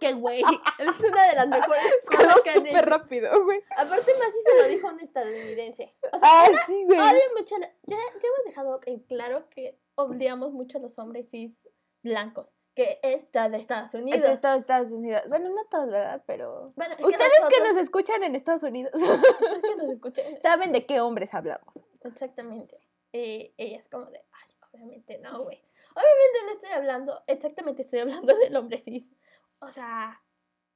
Que, 0.00 0.14
güey, 0.14 0.40
es 0.40 1.00
una 1.00 1.26
de 1.28 1.34
las 1.36 1.48
mejores 1.68 1.84
cosas 2.10 2.40
que 2.42 2.50
han 2.50 2.56
súper 2.56 2.76
hecho. 2.76 2.84
rápido, 2.86 3.44
güey. 3.44 3.62
Aparte, 3.76 4.12
más 4.18 4.32
si 4.32 4.42
se 4.42 4.62
lo 4.62 4.68
dijo 4.68 4.88
un 4.88 5.00
estadounidense. 5.00 5.94
O 6.12 6.18
sea, 6.18 6.28
Ah, 6.44 6.48
sí, 6.66 6.84
güey. 6.86 6.98
odio 6.98 7.20
mucho. 7.36 7.58
la- 7.58 7.68
Ya, 7.82 7.96
ya 7.96 8.28
hemos 8.28 8.44
dejado 8.46 8.80
en 8.86 9.00
claro 9.00 9.48
que 9.50 9.78
odiamos 9.96 10.52
mucho 10.52 10.78
a 10.78 10.80
los 10.80 10.98
hombres 10.98 11.28
cis 11.30 11.58
blancos. 12.02 12.50
Que 12.74 12.98
está 13.02 13.48
de 13.48 13.58
Estados 13.58 13.92
Unidos. 13.94 14.16
Entre 14.20 14.32
Estados, 14.32 14.60
Estados 14.60 14.92
Unidos. 14.92 15.22
Bueno, 15.28 15.50
no 15.50 15.64
todos, 15.66 15.90
¿verdad? 15.90 16.22
Pero. 16.26 16.72
Bueno, 16.76 16.96
que 16.96 17.04
Ustedes 17.04 17.30
que 17.52 17.68
nos 17.68 17.76
escuchan 17.76 18.22
en 18.22 18.36
Estados 18.36 18.62
Unidos 18.62 18.92
ustedes 18.94 19.60
que 19.60 19.76
nos 19.76 19.90
escuchen. 19.92 20.40
saben 20.40 20.72
de 20.72 20.86
qué 20.86 21.00
hombres 21.00 21.34
hablamos. 21.34 21.74
Exactamente. 22.04 22.78
Y 23.12 23.52
ella 23.58 23.76
es 23.76 23.88
como 23.88 24.06
de, 24.06 24.18
ay, 24.32 24.54
obviamente 24.72 25.18
no, 25.18 25.42
güey. 25.42 25.60
Obviamente 25.90 26.38
no 26.46 26.52
estoy 26.52 26.70
hablando, 26.70 27.22
exactamente 27.26 27.82
estoy 27.82 27.98
hablando 28.00 28.32
del 28.38 28.56
hombre 28.56 28.78
cis. 28.78 29.12
O 29.60 29.70
sea, 29.70 30.22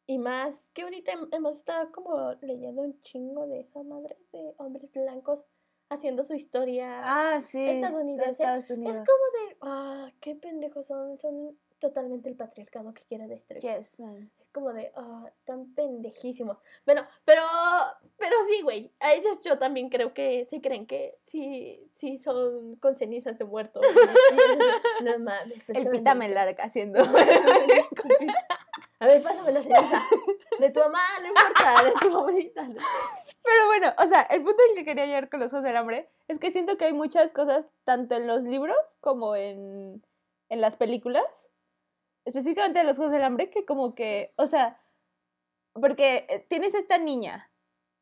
y 0.07 0.19
más 0.19 0.69
que 0.75 0.83
ahorita 0.83 1.13
hem- 1.13 1.29
hemos 1.33 1.57
estado 1.57 1.91
como 1.93 2.33
leyendo 2.43 2.83
un 2.83 3.01
chingo 3.03 3.47
de 3.47 3.61
esa 3.61 3.83
madre 3.83 4.19
de 4.33 4.55
hombres 4.59 4.91
blancos 4.93 5.45
haciendo 5.89 6.23
su 6.23 6.35
historia 6.35 7.01
Ah, 7.05 7.41
sí. 7.41 7.63
de 7.65 7.71
estadounidense. 7.81 8.31
Estados 8.43 8.65
Es 8.65 8.71
Unidos. 8.71 8.97
como 8.97 9.47
de, 9.49 9.57
ah, 9.63 10.11
qué 10.21 10.35
pendejos 10.35 10.87
son, 10.87 11.19
son 11.19 11.59
totalmente 11.79 12.29
el 12.29 12.37
patriarcado 12.37 12.93
que 12.95 13.03
quiere 13.05 13.27
destruir. 13.27 13.63
Yes, 13.63 13.99
man. 14.01 14.31
Es 14.41 14.49
como 14.51 14.73
de, 14.73 14.91
ah, 14.97 15.31
están 15.39 15.75
pendejísimos. 15.75 16.59
Bueno, 16.87 17.03
pero, 17.25 17.43
pero 18.17 18.35
sí, 18.49 18.63
güey, 18.63 18.93
a 19.01 19.13
ellos 19.15 19.41
yo 19.41 19.59
también 19.59 19.89
creo 19.91 20.15
que 20.15 20.47
se 20.47 20.61
creen 20.61 20.87
que 20.87 21.19
sí, 21.27 21.87
sí 21.93 22.17
son 22.19 22.77
con 22.77 22.95
cenizas 22.95 23.39
de 23.39 23.45
muerto. 23.45 23.81
No 25.03 25.19
mames, 25.19 25.57
El 25.57 25.63
personas 25.65 25.89
pita 25.99 26.15
me 26.15 26.29
larga 26.29 26.65
haciendo. 26.65 27.01
A 29.01 29.07
ver, 29.07 29.23
pásame 29.23 29.53
la 29.53 29.61
ceniza. 29.61 30.03
De 30.59 30.71
tu 30.71 30.81
mamá, 30.81 31.01
no 31.21 31.29
importa, 31.29 31.85
de 31.85 31.93
tu 32.01 32.17
abuelita. 32.17 32.63
Pero 33.43 33.67
bueno, 33.67 33.93
o 33.99 34.07
sea, 34.07 34.23
el 34.23 34.43
punto 34.43 34.63
del 34.63 34.77
que 34.77 34.85
quería 34.85 35.07
llegar 35.07 35.29
con 35.29 35.41
los 35.41 35.51
Juegos 35.51 35.67
del 35.67 35.77
Hambre 35.77 36.09
es 36.29 36.39
que 36.39 36.51
siento 36.51 36.77
que 36.77 36.87
hay 36.87 36.93
muchas 36.93 37.33
cosas, 37.33 37.67
tanto 37.85 38.15
en 38.15 38.27
los 38.27 38.43
libros 38.45 38.77
como 39.01 39.37
en, 39.37 40.05
en 40.49 40.61
las 40.61 40.77
películas, 40.77 41.25
específicamente 42.25 42.81
en 42.81 42.87
los 42.87 42.97
Juegos 42.97 43.13
del 43.13 43.25
Hambre, 43.25 43.51
que 43.51 43.65
como 43.65 43.95
que, 43.95 44.33
o 44.37 44.47
sea, 44.47 44.81
porque 45.75 46.27
eh, 46.29 46.47
tienes 46.49 46.75
esta 46.75 46.99
niña 46.99 47.51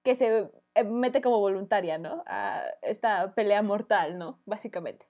que 0.05 0.15
se 0.15 0.51
eh, 0.75 0.85
mete 0.85 1.23
como 1.23 1.41
voluntaria, 1.41 1.99
¿no? 1.99 2.23
A 2.27 2.65
esta 2.83 3.35
pelea 3.35 3.63
mortal, 3.63 4.19
¿no? 4.19 4.41
Básicamente. 4.45 5.07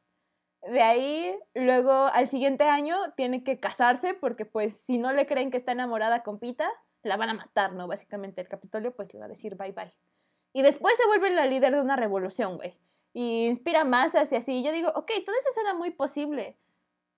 De 0.70 0.80
ahí, 0.80 1.36
luego 1.54 1.92
al 1.92 2.28
siguiente 2.28 2.64
año 2.64 2.96
tiene 3.16 3.42
que 3.42 3.58
casarse 3.58 4.14
porque 4.14 4.46
pues 4.46 4.76
si 4.76 4.98
no 4.98 5.12
le 5.12 5.26
creen 5.26 5.50
que 5.50 5.56
está 5.56 5.72
enamorada 5.72 6.22
con 6.22 6.38
Pita, 6.38 6.70
la 7.02 7.16
van 7.16 7.30
a 7.30 7.34
matar, 7.34 7.72
¿no? 7.72 7.88
Básicamente 7.88 8.40
el 8.40 8.48
Capitolio 8.48 8.94
pues 8.94 9.12
le 9.12 9.18
va 9.18 9.26
a 9.26 9.28
decir 9.28 9.56
bye 9.56 9.72
bye. 9.72 9.92
Y 10.52 10.62
después 10.62 10.96
se 10.96 11.06
vuelve 11.06 11.30
la 11.30 11.46
líder 11.46 11.74
de 11.74 11.80
una 11.80 11.96
revolución, 11.96 12.56
güey. 12.56 12.78
Y 13.12 13.46
inspira 13.46 13.84
masas 13.84 14.30
y 14.32 14.36
así. 14.36 14.52
Y 14.52 14.62
yo 14.62 14.72
digo, 14.72 14.88
ok, 14.94 15.10
todo 15.24 15.36
eso 15.38 15.50
suena 15.52 15.74
muy 15.74 15.90
posible. 15.90 16.58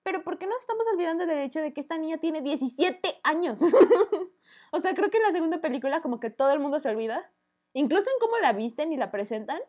Pero 0.03 0.23
¿por 0.23 0.37
qué 0.37 0.45
nos 0.45 0.61
estamos 0.61 0.85
olvidando 0.93 1.25
del 1.25 1.39
hecho 1.39 1.61
de 1.61 1.73
que 1.73 1.81
esta 1.81 1.97
niña 1.97 2.17
tiene 2.17 2.41
17 2.41 3.19
años? 3.23 3.59
o 4.71 4.79
sea, 4.79 4.93
creo 4.93 5.09
que 5.09 5.17
en 5.17 5.23
la 5.23 5.31
segunda 5.31 5.59
película 5.61 6.01
como 6.01 6.19
que 6.19 6.29
todo 6.29 6.51
el 6.51 6.59
mundo 6.59 6.79
se 6.79 6.89
olvida. 6.89 7.31
Incluso 7.73 8.09
en 8.09 8.19
cómo 8.19 8.37
la 8.37 8.53
visten 8.53 8.93
y 8.93 8.97
la 8.97 9.11
presentan. 9.11 9.59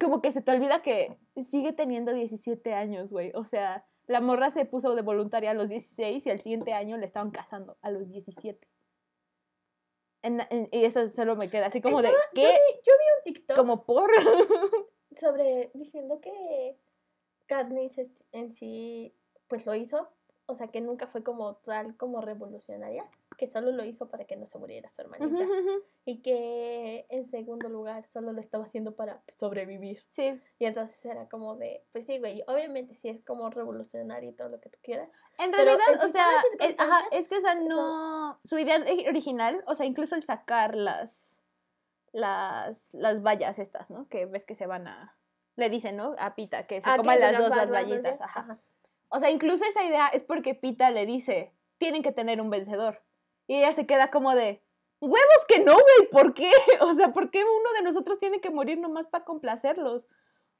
Como 0.00 0.22
que 0.22 0.32
se 0.32 0.40
te 0.42 0.50
olvida 0.52 0.82
que 0.82 1.16
sigue 1.42 1.72
teniendo 1.72 2.12
17 2.12 2.72
años, 2.74 3.12
güey. 3.12 3.32
O 3.34 3.44
sea, 3.44 3.84
la 4.06 4.20
morra 4.20 4.50
se 4.50 4.64
puso 4.64 4.94
de 4.94 5.02
voluntaria 5.02 5.50
a 5.50 5.54
los 5.54 5.68
16 5.68 6.26
y 6.26 6.30
al 6.30 6.40
siguiente 6.40 6.72
año 6.72 6.96
le 6.96 7.06
estaban 7.06 7.30
casando 7.30 7.76
a 7.82 7.90
los 7.90 8.08
17. 8.08 8.66
En- 10.22 10.40
en- 10.50 10.68
y 10.72 10.84
eso 10.84 11.08
solo 11.08 11.36
me 11.36 11.48
queda 11.48 11.66
así 11.66 11.80
como 11.80 12.02
de, 12.02 12.08
Yo 12.10 12.14
¿qué? 12.34 12.42
vi, 12.46 12.80
yo 12.84 12.92
vi 12.98 13.04
un 13.18 13.24
TikTok 13.34 13.56
Como 13.56 13.84
por... 13.84 14.10
sobre 15.16 15.70
diciendo 15.74 16.20
que 16.20 16.78
Katniss 17.46 17.98
en 18.32 18.52
sí 18.52 19.14
pues 19.48 19.66
lo 19.66 19.74
hizo, 19.74 20.08
o 20.46 20.54
sea 20.54 20.68
que 20.68 20.80
nunca 20.80 21.06
fue 21.08 21.24
como 21.24 21.56
tal 21.56 21.96
como 21.96 22.20
revolucionaria, 22.20 23.10
que 23.40 23.48
solo 23.48 23.72
lo 23.72 23.82
hizo 23.86 24.10
para 24.10 24.26
que 24.26 24.36
no 24.36 24.46
se 24.46 24.58
muriera 24.58 24.90
su 24.90 25.00
hermanita 25.00 25.46
y 26.04 26.20
que 26.20 27.06
en 27.08 27.26
segundo 27.30 27.70
lugar 27.70 28.06
solo 28.06 28.32
lo 28.34 28.40
estaba 28.42 28.64
haciendo 28.64 28.94
para 28.94 29.22
sobrevivir. 29.34 30.04
sí. 30.10 30.38
Y 30.58 30.66
entonces 30.66 31.02
era 31.06 31.26
como 31.30 31.56
de, 31.56 31.82
pues 31.90 32.04
sí, 32.04 32.18
güey, 32.18 32.44
obviamente 32.46 32.94
sí 32.96 33.08
es 33.08 33.24
como 33.24 33.48
revolucionario 33.48 34.28
y 34.28 34.34
todo 34.34 34.50
lo 34.50 34.60
que 34.60 34.68
tú 34.68 34.78
quieras. 34.82 35.08
En 35.38 35.54
realidad, 35.54 35.78
o 36.04 36.08
sea, 36.10 36.28
es, 36.58 36.74
ajá, 36.78 37.02
es 37.12 37.28
que, 37.28 37.38
o 37.38 37.40
sea, 37.40 37.54
eso- 37.54 37.62
no... 37.66 38.38
Su 38.44 38.58
idea 38.58 38.76
ori- 38.78 39.08
original, 39.08 39.64
o 39.66 39.74
sea, 39.74 39.86
incluso 39.86 40.14
el 40.16 40.22
sacar 40.22 40.74
las, 40.76 41.34
las, 42.12 42.90
las 42.92 43.22
vallas 43.22 43.58
estas, 43.58 43.88
¿no? 43.88 44.06
Que 44.08 44.26
ves 44.26 44.44
que 44.44 44.54
se 44.54 44.66
van 44.66 44.86
a... 44.86 45.16
Le 45.56 45.70
dicen, 45.70 45.96
¿no? 45.96 46.14
A 46.18 46.34
Pita, 46.34 46.66
que 46.66 46.82
se 46.82 46.90
Ah, 46.90 46.98
coman 46.98 47.16
que 47.16 47.20
las 47.22 47.38
dos 47.38 47.48
las 47.50 47.70
vallitas, 47.70 48.20
ajá. 48.20 48.40
ajá. 48.40 48.58
O 49.08 49.18
sea, 49.18 49.30
incluso 49.30 49.64
esa 49.64 49.82
idea 49.82 50.08
es 50.08 50.22
porque 50.24 50.54
Pita 50.54 50.90
le 50.90 51.06
dice, 51.06 51.52
tienen 51.78 52.02
que 52.02 52.12
tener 52.12 52.40
un 52.40 52.50
vencedor. 52.50 53.02
Y 53.50 53.56
ella 53.56 53.72
se 53.72 53.84
queda 53.84 54.12
como 54.12 54.32
de, 54.36 54.62
huevos 55.00 55.44
que 55.48 55.58
no, 55.58 55.72
güey, 55.72 56.08
¿por 56.12 56.34
qué? 56.34 56.50
O 56.82 56.94
sea, 56.94 57.12
¿por 57.12 57.32
qué 57.32 57.42
uno 57.42 57.72
de 57.74 57.82
nosotros 57.82 58.20
tiene 58.20 58.40
que 58.40 58.50
morir 58.50 58.78
nomás 58.78 59.08
para 59.08 59.24
complacerlos? 59.24 60.06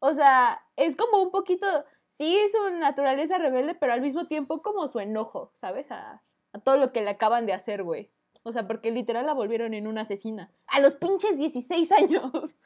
O 0.00 0.12
sea, 0.12 0.60
es 0.74 0.96
como 0.96 1.22
un 1.22 1.30
poquito, 1.30 1.66
sí, 2.10 2.36
su 2.50 2.78
naturaleza 2.78 3.38
rebelde, 3.38 3.74
pero 3.76 3.92
al 3.92 4.00
mismo 4.00 4.26
tiempo 4.26 4.60
como 4.60 4.88
su 4.88 4.98
enojo, 4.98 5.52
¿sabes? 5.54 5.88
A, 5.92 6.24
a 6.52 6.58
todo 6.58 6.78
lo 6.78 6.90
que 6.92 7.02
le 7.02 7.10
acaban 7.10 7.46
de 7.46 7.52
hacer, 7.52 7.84
güey. 7.84 8.10
O 8.42 8.50
sea, 8.50 8.66
porque 8.66 8.90
literal 8.90 9.24
la 9.26 9.34
volvieron 9.34 9.72
en 9.74 9.86
una 9.86 10.00
asesina. 10.00 10.50
A 10.66 10.80
los 10.80 10.94
pinches 10.94 11.36
16 11.38 11.92
años. 12.00 12.56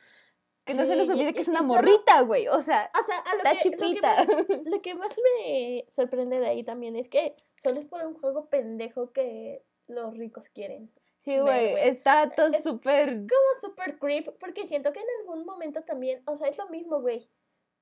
Que 0.65 0.73
no 0.73 0.87
se 0.87 0.97
nos 0.97 1.09
y- 1.09 1.13
olvide 1.13 1.35
que 1.35 1.43
es 1.43 1.49
una 1.49 1.61
morrita, 1.61 2.23
güey. 2.23 2.49
O 2.49 2.63
sea, 2.63 2.91
O 2.99 3.05
sea, 3.05 3.19
a 3.19 3.35
lo 3.35 3.43
está 3.43 3.51
que, 3.59 3.69
lo 3.71 3.77
que 3.77 3.85
chipita. 3.89 4.25
me- 4.25 4.71
Lo 4.71 4.81
que 4.81 4.95
más 4.95 5.15
me 5.43 5.85
sorprende 5.91 6.41
de 6.41 6.47
ahí 6.47 6.63
también 6.63 6.97
es 6.97 7.11
que 7.11 7.37
solo 7.63 7.79
es 7.79 7.85
por 7.87 8.07
un 8.07 8.15
juego 8.15 8.49
pendejo 8.49 9.13
que 9.13 9.63
los 9.87 10.17
ricos 10.17 10.49
quieren. 10.49 10.91
Sí, 11.25 11.39
güey, 11.39 11.75
está 11.89 12.31
todo 12.31 12.53
súper... 12.63 13.09
Como 13.11 13.61
super 13.61 13.99
creep, 13.99 14.29
porque 14.39 14.67
siento 14.67 14.93
que 14.93 15.01
en 15.01 15.07
algún 15.21 15.47
momento 15.47 15.83
también, 15.83 16.23
o 16.27 16.37
sea, 16.37 16.49
es 16.49 16.59
lo 16.59 16.69
mismo, 16.69 17.01
güey. 17.01 17.31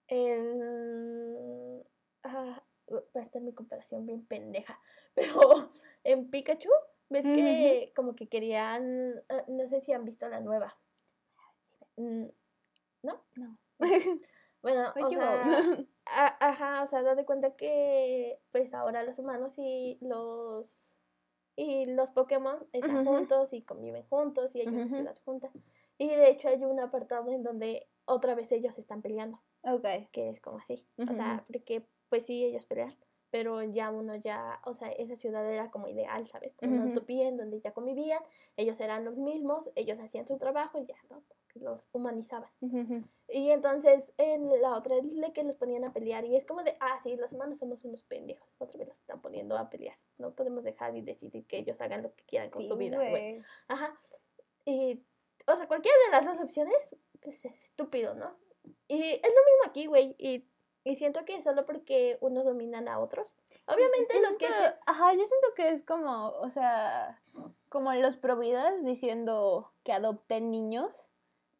En... 0.09 1.83
Ah, 2.23 2.62
va 2.91 3.21
a 3.21 3.25
estar 3.25 3.43
mi 3.43 3.53
comparación 3.53 4.07
bien 4.07 4.25
pendeja, 4.27 4.79
pero 5.15 5.73
en 6.05 6.31
Pikachu, 6.31 6.71
ves 7.09 7.27
que 7.27 7.93
como 7.97 8.15
que 8.15 8.29
querían, 8.29 9.23
ah, 9.29 9.45
no 9.49 9.67
sé 9.67 9.81
si 9.81 9.93
han 9.93 10.05
visto 10.05 10.29
la 10.29 10.41
nueva. 10.41 10.79
Mm, 11.97 12.27
¿No? 13.03 13.25
No. 13.35 13.59
Bueno, 14.62 14.93
o 14.97 15.09
sea, 15.11 15.87
a- 16.07 16.49
ajá, 16.49 16.83
o 16.83 16.87
sea, 16.87 17.03
date 17.03 17.25
cuenta 17.25 17.57
que 17.57 18.38
pues 18.53 18.73
ahora 18.73 19.03
los 19.03 19.19
humanos 19.19 19.55
y 19.59 19.99
los 20.01 20.97
y 21.57 21.87
los 21.87 22.11
Pokémon 22.11 22.67
están 22.73 23.05
juntos 23.05 23.53
y 23.53 23.62
conviven 23.62 24.05
juntos 24.09 24.55
y 24.55 24.61
hay 24.61 24.69
una 24.69 24.87
Ujú. 24.87 24.95
ciudad 24.97 25.19
junta. 25.25 25.51
Y 25.99 26.09
de 26.09 26.31
hecho 26.31 26.49
hay 26.49 26.62
un 26.62 26.81
apartado 26.81 27.31
en 27.31 27.43
donde 27.43 27.88
otra 28.05 28.35
vez 28.35 28.51
ellos 28.53 28.79
están 28.79 29.03
peleando, 29.03 29.41
ok. 29.62 29.87
que 30.11 30.31
es 30.31 30.41
como 30.41 30.59
así. 30.59 30.87
O 30.99 31.15
sea, 31.15 31.45
porque 31.47 31.87
pues 32.09 32.27
sí, 32.27 32.45
ellos 32.45 32.67
pelean, 32.67 32.97
pero 33.33 33.62
ya 33.62 33.90
uno 33.90 34.14
ya, 34.14 34.61
o 34.66 34.75
sea, 34.75 34.92
esa 34.92 35.16
ciudad 35.16 35.51
era 35.51 35.71
como 35.71 35.88
ideal, 35.88 36.29
¿sabes? 36.29 36.55
Como 36.55 36.73
una 36.75 36.83
Ujú. 36.83 36.90
utopía 36.92 37.27
en 37.27 37.38
donde 37.38 37.61
ya 37.62 37.73
convivían, 37.73 38.23
ellos 38.59 38.79
eran 38.79 39.07
los 39.07 39.16
mismos, 39.16 39.71
ellos 39.75 39.99
hacían 39.99 40.29
su 40.29 40.37
trabajo 40.37 40.79
y 40.79 40.85
ya, 40.85 40.97
¿no? 41.09 41.25
Los 41.55 41.88
humanizaban. 41.92 42.51
Ujú, 42.61 43.05
Y 43.29 43.51
entonces 43.51 44.12
en 44.18 44.61
la 44.61 44.77
otra 44.77 44.97
es 44.99 45.05
la 45.14 45.33
que 45.33 45.45
los 45.45 45.57
ponían 45.57 45.85
a 45.85 45.95
pelear. 45.95 46.27
Y 46.27 46.37
es 46.37 46.45
como 46.45 46.62
de, 46.62 46.77
ah, 46.81 47.01
sí, 47.03 47.16
los 47.16 47.33
humanos 47.33 47.59
somos 47.59 47.83
unos 47.85 48.05
pendejos. 48.05 48.47
Otra 48.59 48.79
vez 48.79 48.88
los 48.88 48.99
están 49.01 49.23
poniendo 49.23 49.57
a 49.57 49.71
pelear. 49.71 49.97
No 50.18 50.35
podemos 50.35 50.62
dejar 50.64 50.95
y 50.95 51.01
decidir 51.01 51.47
que 51.47 51.57
ellos 51.59 51.81
hagan 51.81 52.03
lo 52.03 52.14
que 52.14 52.25
quieran 52.25 52.51
con 52.51 52.61
Sí, 52.62 52.68
su 52.68 52.77
vida, 52.77 52.97
güey. 52.99 53.11
güey. 53.11 53.42
Ajá. 53.68 53.99
Y, 54.66 55.03
o 55.47 55.57
sea, 55.57 55.66
cualquiera 55.68 55.97
de 56.07 56.11
las 56.12 56.27
dos 56.27 56.45
opciones, 56.45 56.97
pues 57.21 57.42
es 57.47 57.55
estúpido, 57.64 58.14
¿no? 58.14 58.37
Y 58.88 59.01
es 59.03 59.23
lo 59.23 59.29
mismo 59.29 59.64
aquí, 59.66 59.87
güey. 59.87 60.14
Y, 60.18 60.52
y 60.85 60.97
siento 60.97 61.25
que 61.25 61.40
solo 61.42 61.64
porque 61.64 62.18
unos 62.21 62.45
dominan 62.45 62.88
a 62.88 62.99
otros. 62.99 63.35
Obviamente 63.66 64.14
Yo 64.14 64.21
los 64.29 64.37
que... 64.37 64.47
Ajá, 64.87 65.12
yo 65.12 65.21
siento 65.21 65.55
que 65.55 65.71
es 65.71 65.83
como, 65.85 66.29
o 66.29 66.51
sea, 66.51 67.21
como 67.68 67.92
los 67.95 68.16
providas 68.16 68.85
diciendo 68.85 69.73
que 69.85 69.92
adopten 69.92 70.51
niños 70.51 71.09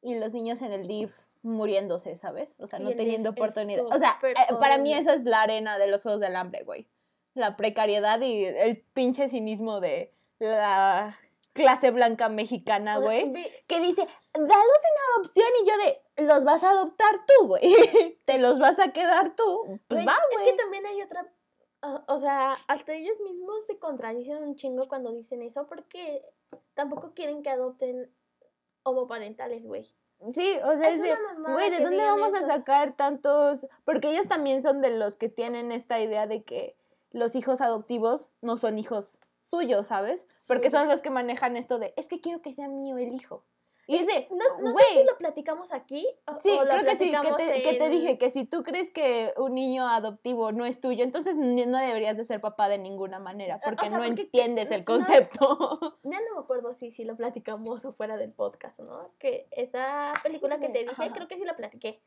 y 0.01 0.17
los 0.17 0.35
niños 0.35 0.61
en 0.63 0.73
el 0.73 0.89
DIF 0.89 1.17
muriéndose, 1.43 2.17
¿sabes? 2.17 2.57
O 2.59 2.67
sea, 2.67 2.81
Y 2.81 2.85
no 2.85 2.91
teniendo 2.91 3.31
oportunidad. 3.31 3.85
O 3.87 3.99
sea, 3.99 4.19
eh, 4.23 4.55
para 4.59 4.79
mí 4.79 4.93
eso 4.93 5.13
es 5.13 5.25
la 5.25 5.43
arena 5.43 5.79
de 5.79 5.89
los 5.89 6.03
Juegos 6.03 6.21
del 6.21 6.37
Hambre, 6.37 6.65
güey. 6.65 6.89
La 7.35 7.57
precariedad 7.57 8.21
y 8.21 8.45
el 8.45 8.79
pinche 8.93 9.29
cinismo 9.29 9.81
de 9.81 10.13
la 10.39 11.17
clase 11.53 11.91
blanca 11.91 12.29
mexicana, 12.29 12.99
güey. 12.99 13.33
que 13.67 13.81
dice, 13.81 14.07
dalos 14.35 14.49
en 14.51 15.15
adopción 15.17 15.49
y 15.63 15.67
yo 15.69 15.77
de, 15.79 16.27
los 16.27 16.45
vas 16.45 16.63
a 16.65 16.71
adoptar 16.71 17.21
tú, 17.27 17.47
güey. 17.49 17.63
Te 18.25 18.39
los 18.39 18.59
vas 18.59 18.79
a 18.79 18.93
quedar 18.93 19.35
tú. 19.37 19.65
Pues 19.89 20.05
Güey, 20.05 20.07
va, 20.07 20.17
Es 20.31 20.39
güey. 20.41 20.51
que 20.51 20.57
también 20.63 20.87
hay 20.87 21.03
otra. 21.03 21.27
o- 21.83 22.05
o 22.09 22.19
sea, 22.19 22.57
hasta 22.69 22.95
ellos 22.95 23.19
mismos 23.21 23.67
se 23.67 23.79
contradicen 23.79 24.43
un 24.43 24.57
chingo 24.57 24.89
cuando 24.89 25.13
dicen 25.13 25.43
eso 25.43 25.67
porque 25.67 26.25
tampoco 26.75 27.13
quieren 27.15 27.43
que 27.43 27.51
adopten 27.51 28.11
homoparentales, 28.85 29.65
güey. 29.67 29.95
Sí, 30.33 30.57
o 30.63 30.77
sea, 30.77 30.89
Es 30.89 30.95
es 30.95 31.03
de, 31.03 31.17
güey, 31.53 31.71
¿de 31.71 31.81
dónde 31.81 32.05
vamos 32.05 32.33
a 32.35 32.47
sacar 32.47 32.95
tantos? 32.97 33.67
Porque 33.85 34.11
ellos 34.11 34.29
también 34.29 34.63
son 34.63 34.81
de 34.81 34.91
los 34.91 35.17
que 35.17 35.29
tienen 35.29 35.73
esta 35.73 35.99
idea 36.01 36.27
de 36.29 36.45
que 36.45 36.77
los 37.11 37.35
hijos 37.35 37.61
adoptivos 37.61 38.31
no 38.41 38.57
son 38.57 38.79
hijos 38.79 39.19
suyos, 39.43 39.87
¿sabes? 39.89 40.25
Porque 40.49 40.71
son 40.71 40.89
los 40.89 41.03
que 41.03 41.11
manejan 41.11 41.57
esto 41.57 41.79
de, 41.79 41.93
es 41.97 42.09
que 42.09 42.21
quiero 42.21 42.41
que 42.41 42.53
sea 42.55 42.69
mío 42.69 42.97
el 42.97 43.13
hijo. 43.13 43.45
Y 43.89 43.99
de, 44.07 44.29
No, 44.31 44.45
no 44.63 44.79
sé 44.79 44.85
si 44.93 45.05
lo 45.05 45.19
platicamos 45.19 45.73
aquí 45.73 46.07
o, 46.29 46.39
Sí, 46.39 46.51
o 46.51 46.63
lo 46.65 46.71
creo 46.71 46.85
que 46.85 46.97
sí, 46.97 47.11
que 47.11 47.33
te, 47.37 47.63
que 47.63 47.75
te 47.75 47.85
en- 47.87 47.91
dije 47.91 48.17
que 48.17 48.31
si 48.31 48.45
tú 48.47 48.63
crees 48.63 48.91
que 48.93 49.35
un 49.37 49.55
niño 49.55 49.87
adoptivo 49.89 50.53
no 50.53 50.65
es 50.65 50.81
tuyo, 50.81 51.03
entonces 51.03 51.37
no 51.37 51.79
deberías 51.79 52.17
de 52.17 52.25
ser 52.25 52.41
papá 52.41 52.69
de 52.69 52.79
ninguna 52.79 53.19
manera, 53.19 53.57
o 53.57 53.61
porque 53.61 53.89
sea, 53.89 53.99
no 53.99 54.05
porque- 54.07 54.23
entiendes 54.23 54.71
el 54.71 54.81
no- 54.81 54.85
concepto. 54.87 55.99
Ya 56.05 56.21
no 56.21 56.35
me 56.37 56.41
acuerdo 56.41 56.73
si, 56.75 56.93
si 56.93 57.05
lo 57.05 57.17
platicamos 57.17 57.85
o 57.85 57.93
fuera 57.93 58.17
del 58.17 58.33
podcast, 58.33 58.79
¿no? 58.81 59.13
Que 59.19 59.49
esa 59.51 60.15
película 60.23 60.61
que 60.61 60.69
te 60.69 60.79
dije, 60.85 60.93
Ajá. 60.93 61.13
creo 61.13 61.27
que 61.27 61.37
sí 61.37 61.45
la 61.45 61.57
platiqué. 61.57 62.01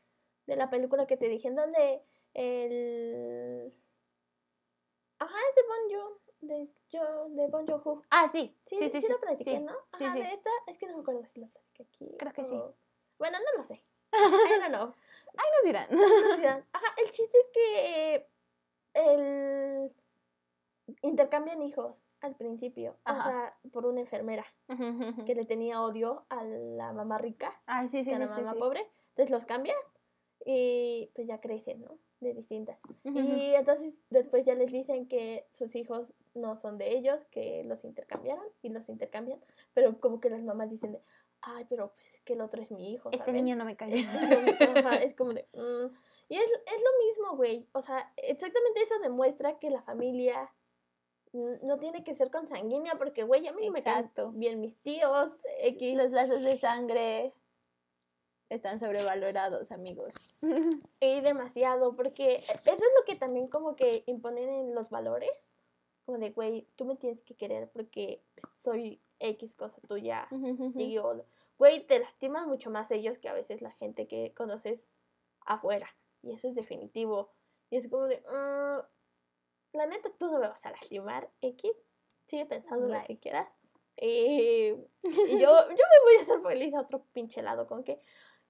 de 0.46 0.56
la 0.56 0.70
película 0.70 1.06
que 1.06 1.16
te 1.18 1.28
dije, 1.28 1.48
en 1.48 1.56
donde 1.56 2.02
el... 2.32 3.72
Ajá, 5.18 5.34
es 5.50 5.56
de 5.56 5.62
Bon 5.68 5.88
de, 6.46 6.68
yo, 6.90 7.28
de 7.30 7.46
Bon 7.48 7.66
Joon-ho. 7.66 8.02
Ah, 8.10 8.28
sí. 8.30 8.56
Sí, 8.64 8.76
sí, 8.78 8.90
sí, 8.90 9.00
sí, 9.00 9.08
lo 9.08 9.20
platiqué. 9.20 9.60
¿no? 9.60 9.72
Ajá, 9.92 10.12
sí. 10.12 10.20
de 10.20 10.28
esta, 10.28 10.50
es 10.66 10.78
que 10.78 10.86
no 10.86 10.96
me 10.96 11.00
acuerdo 11.02 11.24
si 11.26 11.40
lo 11.40 11.48
platiqué 11.48 11.82
aquí. 11.82 12.16
Creo 12.18 12.32
que 12.32 12.44
sí. 12.44 12.60
Bueno, 13.18 13.38
no 13.38 13.56
lo 13.56 13.62
sé. 13.62 13.74
I 14.12 14.60
don't 14.60 14.68
know. 14.68 14.94
Ahí 15.36 15.48
nos 15.56 15.64
dirán. 15.64 15.88
O 16.32 16.36
sea, 16.36 16.64
Ajá, 16.72 16.94
el 16.98 17.10
chiste 17.10 17.38
es 17.38 17.48
que 17.52 18.28
el... 18.94 19.92
intercambian 21.02 21.62
hijos 21.62 22.06
al 22.20 22.34
principio. 22.36 22.96
Ajá. 23.04 23.28
O 23.28 23.30
sea, 23.30 23.58
por 23.72 23.86
una 23.86 24.00
enfermera 24.00 24.44
que 25.26 25.34
le 25.34 25.44
tenía 25.44 25.82
odio 25.82 26.24
a 26.28 26.42
la 26.44 26.92
mamá 26.92 27.18
rica 27.18 27.60
Ah, 27.66 27.86
sí, 27.88 28.04
sí, 28.04 28.10
que 28.10 28.14
a 28.14 28.18
la 28.18 28.26
mamá 28.28 28.54
pobre. 28.54 28.88
Entonces 29.10 29.30
los 29.30 29.44
cambian 29.44 29.76
y 30.44 31.10
pues 31.14 31.26
ya 31.26 31.40
crecen, 31.40 31.82
¿no? 31.82 31.98
De 32.20 32.32
distintas. 32.32 32.78
Y 33.04 33.52
entonces 33.54 33.94
después 34.10 34.44
ya 34.44 34.54
les 34.54 34.72
dicen 34.72 35.06
que 35.06 35.46
sus 35.50 35.76
hijos 35.76 36.14
no 36.34 36.56
son 36.56 36.78
de 36.78 36.96
ellos, 36.96 37.24
que 37.26 37.62
los 37.64 37.84
intercambiaron 37.84 38.44
y 38.62 38.70
los 38.70 38.88
intercambian. 38.88 39.38
Pero 39.74 40.00
como 40.00 40.20
que 40.20 40.30
las 40.30 40.42
mamás 40.42 40.70
dicen 40.70 40.92
de, 40.92 41.02
ay, 41.42 41.66
pero 41.68 41.92
pues 41.92 42.14
es 42.14 42.20
que 42.22 42.32
el 42.32 42.40
otro 42.40 42.62
es 42.62 42.70
mi 42.70 42.90
hijo. 42.92 43.10
Este 43.10 43.18
¿saben?". 43.26 43.44
niño 43.44 43.56
no 43.56 43.64
me 43.66 43.76
cayó. 43.76 43.96
Este 43.96 44.26
niño, 44.26 44.56
ajá, 44.76 44.96
es 44.96 45.14
como 45.14 45.34
de... 45.34 45.46
"Mm". 45.52 45.94
Y 46.28 46.36
es, 46.36 46.44
es 46.44 46.82
lo 46.82 47.06
mismo, 47.06 47.36
güey. 47.36 47.68
O 47.72 47.80
sea, 47.80 48.12
exactamente 48.16 48.82
eso 48.82 48.98
demuestra 49.00 49.58
que 49.58 49.70
la 49.70 49.82
familia 49.82 50.50
no 51.32 51.78
tiene 51.78 52.02
que 52.02 52.14
ser 52.14 52.30
consanguínea 52.30 52.94
porque, 52.96 53.22
güey, 53.24 53.46
a 53.46 53.52
mí 53.52 53.66
no 53.66 53.72
me 53.72 53.82
caen 53.82 54.10
bien 54.34 54.60
mis 54.60 54.78
tíos, 54.78 55.38
X. 55.60 55.96
Los 55.96 56.10
lazos 56.10 56.42
de 56.42 56.56
sangre 56.56 57.32
están 58.48 58.80
sobrevalorados, 58.80 59.70
amigos. 59.72 60.14
Y 61.00 61.20
demasiado, 61.20 61.94
porque 61.94 62.36
eso 62.36 62.50
es 62.64 62.92
lo 62.98 63.04
que 63.06 63.16
también 63.16 63.48
como 63.48 63.76
que 63.76 64.02
imponen 64.06 64.48
en 64.48 64.74
los 64.74 64.90
valores. 64.90 65.30
Como 66.04 66.18
de, 66.18 66.30
güey, 66.30 66.68
tú 66.76 66.84
me 66.84 66.96
tienes 66.96 67.22
que 67.24 67.34
querer 67.34 67.68
porque 67.72 68.22
soy 68.54 69.02
X 69.18 69.56
cosa 69.56 69.80
tuya. 69.88 70.28
Digo, 70.74 71.24
güey, 71.58 71.84
te 71.86 71.98
lastiman 71.98 72.48
mucho 72.48 72.70
más 72.70 72.90
ellos 72.92 73.18
que 73.18 73.28
a 73.28 73.32
veces 73.34 73.60
la 73.60 73.72
gente 73.72 74.06
que 74.06 74.32
conoces 74.34 74.86
afuera. 75.44 75.88
Y 76.22 76.32
eso 76.32 76.48
es 76.48 76.54
definitivo. 76.54 77.32
Y 77.70 77.76
es 77.76 77.88
como 77.88 78.04
de, 78.04 78.20
"Mm, 78.20 79.76
la 79.76 79.86
neta, 79.86 80.10
tú 80.18 80.26
no 80.30 80.38
me 80.38 80.48
vas 80.48 80.64
a 80.64 80.70
lastimar, 80.70 81.28
X. 81.40 81.72
Sigue 82.26 82.46
pensando 82.46 82.86
lo 82.86 82.94
Right. 82.94 83.06
que 83.06 83.18
quieras. 83.18 83.48
Y, 83.98 84.68
y 84.68 85.38
yo, 85.38 85.38
yo 85.38 85.68
me 85.68 86.00
voy 86.04 86.16
a 86.18 86.22
hacer 86.22 86.40
feliz 86.42 86.74
a 86.74 86.80
otro 86.82 87.04
pinche 87.12 87.42
lado. 87.42 87.66
Con 87.66 87.82
que, 87.82 88.00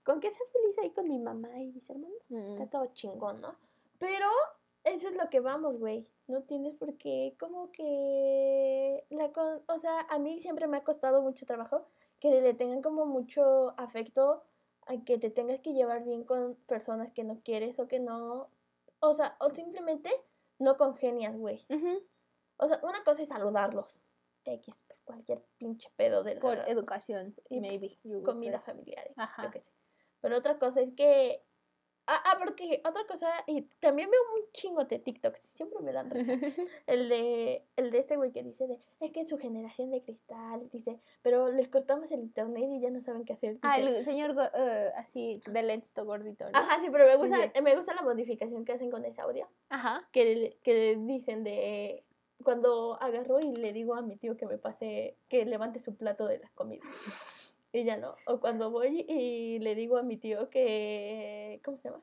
con 0.07 0.21
que 0.21 0.31
sea 0.31 0.47
feliz 0.53 0.79
ahí 0.79 0.91
con 0.93 1.09
mi 1.09 1.19
mamá 1.19 1.51
y 1.61 1.67
mis 1.73 1.91
hermanos 1.91 2.17
Mm. 2.31 2.53
está 2.53 2.67
todo 2.71 2.87
chingón, 2.95 3.41
¿no? 3.43 3.55
Pero 3.99 4.27
eso 4.85 5.09
es 5.09 5.17
lo 5.17 5.29
que 5.29 5.41
vamos, 5.41 5.79
güey. 5.79 6.09
No 6.29 6.43
tienes 6.45 6.75
por 6.75 6.97
qué, 6.97 7.37
como 7.39 7.71
que, 7.73 9.05
la 9.11 9.33
con- 9.33 9.63
o 9.69 9.79
sea, 9.79 10.01
a 10.09 10.19
mí 10.19 10.39
siempre 10.41 10.67
me 10.67 10.77
ha 10.79 10.85
costado 10.85 11.23
mucho 11.23 11.45
trabajo 11.47 11.85
que 12.21 12.41
le 12.41 12.55
tengan 12.55 12.83
como 12.83 13.05
mucho 13.07 13.75
afecto 13.79 14.43
a 14.87 14.97
que 15.05 15.19
te 15.19 15.31
tengas 15.31 15.61
que 15.61 15.73
llevar 15.73 16.05
bien 16.05 16.25
con 16.25 16.55
personas 16.67 17.11
que 17.13 17.25
no 17.25 17.41
quieres 17.43 17.79
o 17.79 17.89
que 17.89 17.99
no, 18.01 18.49
o 19.01 19.13
sea, 19.13 19.37
o 19.41 19.51
simplemente 19.51 20.11
no 20.59 20.77
congenias, 20.77 21.37
güey. 21.37 21.65
Ujú. 21.69 22.03
O 22.59 22.67
sea, 22.67 22.81
una 22.83 23.03
cosa 23.05 23.23
es 23.23 23.29
saludarlos, 23.29 24.03
X, 24.45 24.85
por 24.87 24.97
cualquier 25.05 25.45
pinche 25.59 25.91
pedo 25.97 26.23
de 26.23 26.37
Por 26.37 26.57
la 26.59 26.67
educación, 26.69 27.35
y 27.49 27.61
maybe. 27.61 27.99
comida 28.25 28.61
familiar, 28.61 29.07
X, 29.09 29.17
yo 29.43 29.51
qué 29.51 29.61
sé. 29.61 29.73
Pero 30.21 30.37
otra 30.39 30.59
cosa 30.59 30.81
es 30.81 30.93
que. 30.95 31.43
Ah, 32.09 32.23
ah, 32.25 32.37
porque 32.39 32.81
otra 32.85 33.05
cosa, 33.09 33.27
y 33.49 33.63
también 33.81 34.09
veo 34.09 34.21
un 34.37 34.53
chingo 34.53 34.85
de 34.85 35.01
TikToks, 35.01 35.41
siempre 35.55 35.81
me 35.81 35.93
dan 35.93 36.09
risa. 36.09 36.35
El 36.87 37.09
de, 37.09 37.67
el 37.75 37.91
de 37.91 37.99
este 37.99 38.17
güey 38.17 38.31
que 38.31 38.45
dice 38.45 38.69
de, 38.69 38.79
es 39.01 39.11
que 39.11 39.27
su 39.27 39.39
generación 39.39 39.91
de 39.91 40.05
cristal, 40.05 40.69
dice, 40.71 41.01
pero 41.23 41.51
les 41.51 41.67
cortamos 41.67 42.13
el 42.13 42.21
internet 42.21 42.69
y 42.71 42.79
ya 42.81 42.91
no 42.91 43.01
saben 43.01 43.25
qué 43.25 43.33
hacer. 43.33 43.59
ah, 43.63 43.81
el 43.81 44.05
señor 44.05 44.37
eh, 44.55 44.93
así 44.95 45.43
de 45.47 45.63
lentito 45.65 46.05
gordito, 46.05 46.49
¿no? 46.49 46.57
Ajá, 46.57 46.81
sí, 46.81 46.91
pero 46.93 47.07
me 47.07 47.17
gusta, 47.17 47.43
sí. 47.43 47.61
me 47.61 47.75
gusta 47.75 47.93
la 47.93 48.03
modificación 48.03 48.65
que 48.65 48.75
hacen 48.75 48.93
con 48.93 49.05
ese 49.05 49.21
audio. 49.21 49.49
Ajá. 49.69 50.09
Que, 50.13 50.61
que 50.63 50.97
dicen 51.01 51.43
de, 51.43 52.05
cuando 52.45 52.99
agarro 53.03 53.41
y 53.41 53.55
le 53.55 53.73
digo 53.73 53.95
a 53.95 54.03
mi 54.03 54.17
tío 54.17 54.37
que 54.37 54.47
me 54.47 54.59
pase, 54.59 55.17
que 55.29 55.45
levante 55.45 55.81
su 55.81 55.97
plato 55.97 56.27
de 56.27 56.39
la 56.39 56.49
comida. 56.51 56.85
Y 57.77 57.85
ya 57.85 57.99
no. 57.99 58.17
O 58.27 58.41
cuando 58.41 58.71
voy 58.71 59.05
y 59.07 59.59
le 59.59 59.75
digo 59.75 59.99
a 59.99 60.03
mi 60.03 60.17
tío 60.17 60.49
que, 60.49 61.61
¿cómo 61.63 61.77
se 61.77 61.91
llama? 61.91 62.03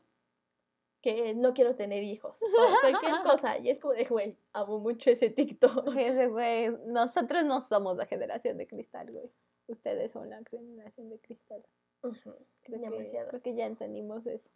Que 1.01 1.33
no 1.33 1.55
quiero 1.55 1.75
tener 1.75 2.03
hijos. 2.03 2.43
O 2.43 2.79
cualquier 2.79 3.15
cosa. 3.23 3.57
Y 3.57 3.71
es 3.71 3.79
como 3.79 3.95
de, 3.95 4.05
güey, 4.05 4.37
amo 4.53 4.79
mucho 4.79 5.09
ese 5.09 5.31
TikTok. 5.31 5.95
Ese 5.97 6.27
güey, 6.27 6.69
nosotros 6.85 7.43
no 7.43 7.59
somos 7.59 7.97
la 7.97 8.05
generación 8.05 8.59
de 8.59 8.67
cristal, 8.67 9.11
güey. 9.11 9.31
Ustedes 9.65 10.11
son 10.11 10.29
la 10.29 10.43
generación 10.43 11.09
de 11.09 11.19
cristal. 11.19 11.65
Ujú, 12.03 12.35
Creo 12.61 12.79
que, 12.79 13.25
creo 13.29 13.41
que 13.41 13.55
ya 13.55 13.65
entendimos 13.65 14.27
eso. 14.27 14.51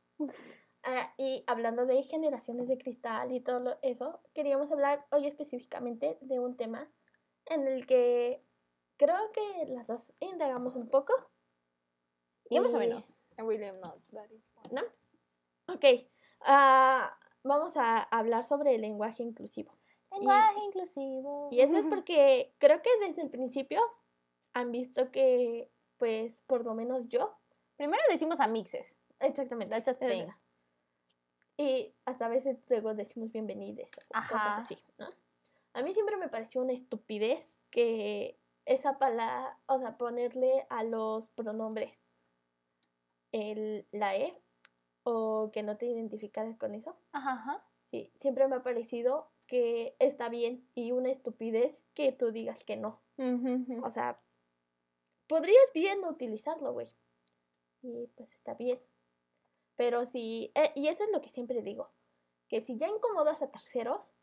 Ah, 0.84 1.16
y 1.18 1.44
hablando 1.48 1.88
de 1.88 2.04
generaciones 2.04 2.68
de 2.68 2.78
cristal 2.78 3.32
y 3.32 3.40
todo 3.40 3.80
eso, 3.82 4.20
queríamos 4.36 4.72
hablar 4.72 5.04
hoy 5.10 5.26
específicamente 5.26 6.20
de 6.22 6.38
un 6.38 6.56
tema 6.56 6.92
en 7.48 7.68
el 7.68 7.88
que 7.88 8.44
creo 8.98 9.32
que 9.32 9.66
las 9.68 9.88
dos 9.88 10.14
indagamos 10.20 10.76
un 10.76 10.90
poco. 10.90 11.14
Y 12.50 12.60
más 12.60 12.74
o 12.74 12.78
menos. 12.78 13.10
I 13.38 13.42
really 13.44 13.66
am 13.66 13.80
not. 13.82 14.00
¿No? 14.72 14.82
Ok. 15.74 15.86
ah, 16.42 17.18
vamos 17.44 17.78
a 17.78 18.02
hablar 18.04 18.44
sobre 18.44 18.76
el 18.76 18.82
lenguaje 18.82 19.24
inclusivo. 19.24 19.74
Lenguaje 20.12 20.60
inclusivo. 20.66 21.50
Y 21.52 21.62
eso 21.62 21.78
es 21.78 21.86
porque 21.86 22.54
creo 22.58 22.82
que 22.82 22.90
desde 23.06 23.22
el 23.22 23.30
principio 23.30 23.82
han 24.54 24.72
visto 24.72 25.12
que, 25.12 25.70
pues, 25.98 26.42
por 26.42 26.66
lo 26.66 26.74
menos 26.74 27.08
yo, 27.08 27.38
Primero 27.78 28.02
decimos 28.10 28.40
a 28.40 28.48
mixes. 28.48 28.96
exactamente, 29.20 29.76
That's 29.80 29.88
a 29.88 29.94
thing. 29.94 30.28
Y 31.58 31.94
hasta 32.06 32.26
a 32.26 32.30
veces 32.30 32.58
luego 32.70 32.94
decimos 32.96 33.32
bienvenides 33.32 33.90
o 34.10 34.14
cosas 34.30 34.48
Ajá. 34.48 34.58
así, 34.58 34.78
¿no? 35.00 35.08
A 35.74 35.84
mí 35.84 35.94
siempre 35.94 36.18
me 36.18 36.28
pareció 36.28 36.62
una 36.62 36.74
estupidez 36.74 37.58
que 37.70 38.40
esa 38.68 39.00
palabra, 39.00 39.58
o 39.66 39.80
sea, 39.80 39.98
ponerle 39.98 40.68
a 40.70 40.84
los 40.84 41.30
pronombres 41.30 42.04
el, 43.32 43.88
la 43.92 44.16
E 44.16 44.42
o 45.04 45.52
que 45.52 45.64
no 45.64 45.78
te 45.78 45.86
identificaras 45.86 46.58
con 46.58 46.76
eso. 46.76 46.98
Ajá, 47.14 47.34
ajá. 47.34 47.66
Sí, 47.86 48.12
siempre 48.20 48.48
me 48.48 48.58
ha 48.58 48.64
parecido 48.64 49.32
que 49.48 49.96
está 50.00 50.28
bien 50.28 50.70
y 50.76 50.92
una 50.92 51.10
estupidez 51.10 51.82
que 51.94 52.12
tú 52.12 52.32
digas 52.32 52.64
que 52.66 52.76
no. 52.76 53.02
O 53.82 53.90
sea, 53.90 54.22
podrías 55.28 55.72
bien 55.74 56.04
utilizarlo, 56.04 56.74
güey. 56.74 56.92
Y 57.82 58.08
pues 58.16 58.34
está 58.34 58.54
bien. 58.54 58.80
Pero 59.76 60.04
si, 60.04 60.52
eh, 60.56 60.72
y 60.76 60.88
eso 60.88 61.06
es 61.06 61.12
lo 61.12 61.22
que 61.22 61.30
siempre 61.30 61.62
digo, 61.62 61.92
que 62.50 62.62
si 62.62 62.78
ya 62.78 62.88
incomodas 62.88 63.42
a 63.42 63.52
terceros, 63.52 64.14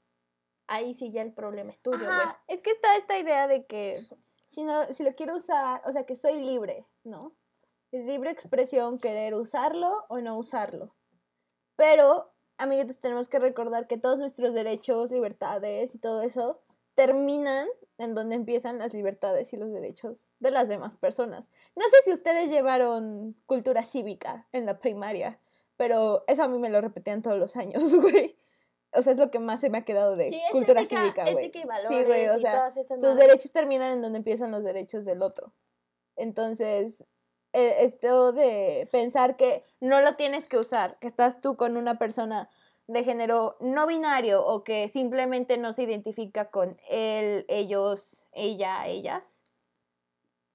ahí 0.67 0.95
sí 0.95 1.11
ya 1.11 1.23
el 1.23 1.33
problema 1.33 1.71
es 1.71 1.81
tuyo, 1.81 2.05
güey. 2.05 2.29
Es 2.49 2.63
que 2.63 2.71
está 2.71 2.97
esta 2.97 3.19
idea 3.19 3.49
de 3.49 3.65
que 3.67 4.07
si, 4.55 4.63
no, 4.63 4.85
si 4.93 5.03
lo 5.03 5.15
quiero 5.15 5.37
usar, 5.37 5.83
o 5.85 5.93
sea, 5.93 6.05
que 6.05 6.17
soy 6.17 6.41
libre, 6.41 6.87
¿no? 7.03 7.35
Es 7.91 8.05
libre 8.05 8.31
expresión 8.31 8.99
querer 8.99 9.35
usarlo 9.35 10.05
o 10.09 10.19
no 10.21 10.39
usarlo. 10.39 10.95
Pero, 11.77 12.33
amiguitos, 12.57 13.01
tenemos 13.01 13.29
que 13.29 13.39
recordar 13.39 13.87
que 13.87 13.99
todos 13.99 14.19
nuestros 14.19 14.55
derechos, 14.55 15.11
libertades 15.11 15.95
y 15.95 15.99
todo 15.99 16.23
eso 16.23 16.61
terminan 16.95 17.67
en 17.99 18.15
donde 18.15 18.37
empiezan 18.37 18.79
las 18.79 18.95
libertades 18.95 19.53
y 19.53 19.57
los 19.57 19.73
derechos 19.73 20.33
de 20.39 20.51
las 20.51 20.69
demás 20.69 20.97
personas. 20.97 21.51
No 21.75 21.85
sé 21.85 21.97
si 22.05 22.13
ustedes 22.13 22.51
llevaron 22.51 23.37
cultura 23.47 23.85
cívica 23.85 24.47
en 24.53 24.67
la 24.67 24.79
primaria, 24.79 25.41
pero 25.77 26.25
eso 26.29 26.45
a 26.45 26.49
mí 26.49 26.59
me 26.59 26.71
lo 26.71 26.81
repetían 26.81 27.23
todos 27.23 27.39
los 27.39 27.57
años, 27.57 27.95
güey. 27.95 28.37
O 28.95 29.03
sea, 29.03 29.13
es 29.13 29.19
lo 29.19 29.31
que 29.31 29.39
más 29.39 29.61
se 29.61 29.71
me 29.71 29.79
ha 29.79 29.85
quedado 29.85 30.17
de 30.17 30.31
Sí, 30.31 30.37
es 30.37 30.51
cultura 30.51 30.83
ética, 30.83 31.01
cívica, 31.03 31.23
güey. 31.31 31.47
ética 31.47 31.59
y 31.59 31.63
Sí, 31.63 31.69
valores 31.69 32.07
güey, 32.07 32.29
o 32.29 32.39
sea, 32.39 32.69
tus 33.01 33.17
derechos 33.17 33.53
terminan 33.53 33.93
en 33.93 34.03
donde 34.03 34.19
empiezan 34.19 34.51
los 34.51 34.63
derechos 34.65 35.05
del 35.05 35.23
otro. 35.23 35.53
Entonces, 36.17 37.05
eh, 37.53 37.77
esto 37.85 38.33
de 38.33 38.89
pensar 38.91 39.37
que 39.37 39.65
no 39.81 40.01
lo 40.01 40.17
tienes 40.17 40.49
que 40.49 40.59
usar, 40.59 40.99
que 40.99 41.07
estás 41.07 41.41
tú 41.41 41.57
con 41.57 41.77
una 41.77 41.99
persona 41.99 42.49
de 42.87 43.05
género 43.05 43.57
no 43.61 43.87
binario 43.87 44.45
o 44.45 44.63
que 44.63 44.89
simplemente 44.89 45.57
no 45.57 45.73
se 45.73 45.85
identifica 45.85 46.51
con 46.51 46.77
él, 46.89 47.47
ellos, 47.49 48.27
ella, 48.33 48.87
ellas. 48.87 49.33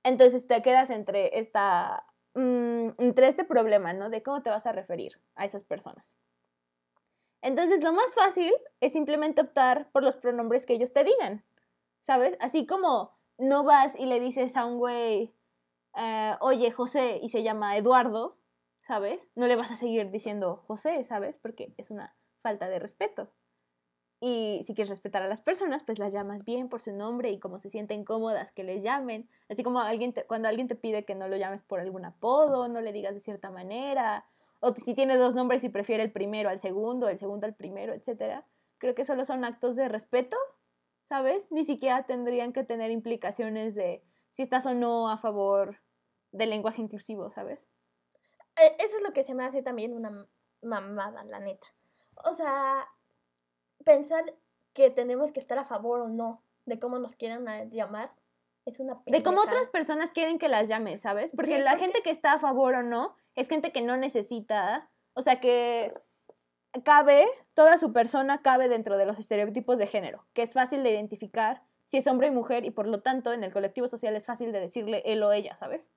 Entonces 0.03 0.45
te 0.47 0.61
quedas 0.61 0.89
entre 0.89 1.39
esta 1.39 2.05
mm, 2.35 2.89
entre 2.97 3.27
este 3.27 3.43
problema, 3.43 3.93
¿no? 3.93 4.09
De 4.09 4.21
cómo 4.21 4.43
te 4.43 4.49
vas 4.49 4.65
a 4.65 4.71
referir 4.71 5.19
a 5.35 5.45
esas 5.45 5.63
personas. 5.63 6.15
Entonces, 7.41 7.83
lo 7.83 7.93
más 7.93 8.13
fácil 8.13 8.53
es 8.81 8.93
simplemente 8.93 9.41
optar 9.41 9.89
por 9.91 10.03
los 10.03 10.17
pronombres 10.17 10.65
que 10.65 10.73
ellos 10.73 10.93
te 10.93 11.03
digan, 11.03 11.43
¿sabes? 12.01 12.35
Así 12.39 12.65
como 12.65 13.17
no 13.37 13.63
vas 13.63 13.97
y 13.97 14.05
le 14.05 14.19
dices 14.19 14.57
a 14.57 14.65
un 14.65 14.77
güey, 14.77 15.33
eh, 15.95 16.35
oye, 16.41 16.71
José, 16.71 17.19
y 17.21 17.29
se 17.29 17.43
llama 17.43 17.77
Eduardo, 17.77 18.37
¿sabes? 18.81 19.29
No 19.35 19.47
le 19.47 19.55
vas 19.55 19.71
a 19.71 19.75
seguir 19.75 20.11
diciendo 20.11 20.63
José, 20.67 21.03
¿sabes? 21.05 21.37
Porque 21.37 21.73
es 21.77 21.91
una 21.91 22.15
falta 22.41 22.67
de 22.67 22.79
respeto. 22.79 23.31
Y 24.21 24.61
si 24.65 24.73
quieres 24.73 24.89
respetar 24.89 25.21
a 25.21 25.27
las 25.27 25.41
personas, 25.41 25.83
pues 25.85 25.97
las 25.97 26.11
llamas 26.11 26.43
bien 26.43 26.67
por 26.67 26.81
su 26.81 26.91
nombre 26.91 27.31
y 27.31 27.39
como 27.39 27.59
se 27.59 27.69
sienten 27.69 28.03
cómodas 28.03 28.51
que 28.51 28.65
les 28.65 28.83
llamen. 28.83 29.29
Así 29.47 29.63
como 29.63 29.79
alguien 29.79 30.13
cuando 30.27 30.49
alguien 30.49 30.67
te 30.67 30.75
pide 30.75 31.05
que 31.05 31.15
no 31.15 31.29
lo 31.29 31.37
llames 31.37 31.63
por 31.63 31.79
algún 31.79 32.03
apodo, 32.03 32.67
no 32.67 32.81
le 32.81 32.91
digas 32.91 33.13
de 33.13 33.21
cierta 33.21 33.49
manera, 33.49 34.25
o 34.59 34.73
si 34.73 34.93
tiene 34.93 35.17
dos 35.17 35.35
nombres 35.35 35.63
y 35.63 35.69
prefiere 35.69 36.03
el 36.03 36.11
primero 36.11 36.49
al 36.49 36.59
segundo, 36.59 37.07
el 37.07 37.17
segundo 37.17 37.45
al 37.45 37.55
primero, 37.55 37.93
etc. 37.93 38.43
Creo 38.77 38.95
que 38.95 39.05
solo 39.05 39.25
son 39.25 39.43
actos 39.43 39.75
de 39.75 39.87
respeto, 39.87 40.37
¿sabes? 41.07 41.51
Ni 41.51 41.65
siquiera 41.65 42.05
tendrían 42.05 42.53
que 42.53 42.63
tener 42.63 42.91
implicaciones 42.91 43.75
de 43.75 44.03
si 44.31 44.43
estás 44.43 44.65
o 44.65 44.73
no 44.73 45.09
a 45.09 45.17
favor 45.17 45.81
del 46.31 46.49
lenguaje 46.49 46.81
inclusivo, 46.81 47.31
¿sabes? 47.31 47.69
E, 48.57 48.75
eso 48.83 48.97
es 48.97 49.03
lo 49.03 49.13
que 49.13 49.23
se 49.23 49.33
me 49.33 49.43
hace 49.43 49.63
también 49.63 49.93
una 49.93 50.27
mamada, 50.61 51.23
la 51.23 51.39
neta. 51.39 51.67
O 52.25 52.33
sea, 52.33 52.87
pensar 53.85 54.35
que 54.73 54.89
tenemos 54.89 55.31
que 55.31 55.39
estar 55.39 55.57
a 55.57 55.65
favor 55.65 56.01
o 56.01 56.07
no 56.09 56.43
de 56.65 56.79
cómo 56.79 56.99
nos 56.99 57.15
quieran 57.15 57.71
llamar 57.71 58.13
es 58.65 58.79
una 58.79 59.01
De 59.05 59.23
cómo 59.23 59.41
otras 59.41 59.67
personas 59.67 60.11
quieren 60.11 60.37
que 60.37 60.47
las 60.47 60.67
llames, 60.67 61.01
¿sabes? 61.01 61.31
Porque 61.35 61.59
la 61.59 61.77
gente 61.77 62.01
que 62.03 62.11
está 62.11 62.33
a 62.33 62.39
favor 62.39 62.75
o 62.75 62.83
no 62.83 63.15
es 63.39 63.47
gente 63.47 63.71
que 63.71 63.81
no 63.81 63.97
necesita, 63.97 64.89
o 65.13 65.21
sea, 65.21 65.39
que 65.39 65.93
cabe, 66.83 67.25
toda 67.53 67.77
su 67.77 67.93
persona 67.93 68.41
cabe 68.41 68.69
dentro 68.69 68.97
de 68.97 69.05
los 69.05 69.17
estereotipos 69.17 69.77
de 69.77 69.87
género, 69.87 70.25
que 70.33 70.43
es 70.43 70.53
fácil 70.53 70.83
de 70.83 70.91
identificar 70.91 71.63
si 71.85 71.97
es 71.97 72.07
hombre 72.07 72.27
y 72.27 72.31
mujer 72.31 72.65
y 72.65 72.71
por 72.71 72.85
lo 72.85 73.01
tanto 73.01 73.33
en 73.33 73.43
el 73.43 73.51
colectivo 73.51 73.87
social 73.87 74.15
es 74.15 74.25
fácil 74.25 74.51
de 74.51 74.59
decirle 74.59 75.01
él 75.05 75.23
o 75.23 75.31
ella, 75.31 75.55
¿sabes? 75.57 75.89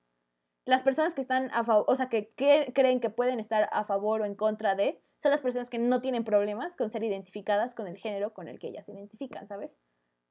Las 0.65 0.81
personas 0.81 1.13
que 1.13 1.21
están 1.21 1.51
a 1.53 1.63
favor, 1.63 1.85
o 1.87 1.95
sea, 1.95 2.07
que 2.07 2.33
creen 2.73 2.99
que 2.99 3.09
pueden 3.09 3.39
estar 3.39 3.69
a 3.71 3.83
favor 3.83 4.21
o 4.21 4.25
en 4.25 4.35
contra 4.35 4.75
de, 4.75 5.01
son 5.17 5.31
las 5.31 5.41
personas 5.41 5.69
que 5.69 5.77
no 5.77 6.01
tienen 6.01 6.23
problemas 6.23 6.75
con 6.75 6.89
ser 6.89 7.03
identificadas 7.03 7.75
con 7.75 7.87
el 7.87 7.97
género 7.97 8.33
con 8.33 8.47
el 8.47 8.57
que 8.57 8.69
ellas 8.69 8.85
se 8.85 8.93
identifican, 8.93 9.47
¿sabes? 9.47 9.77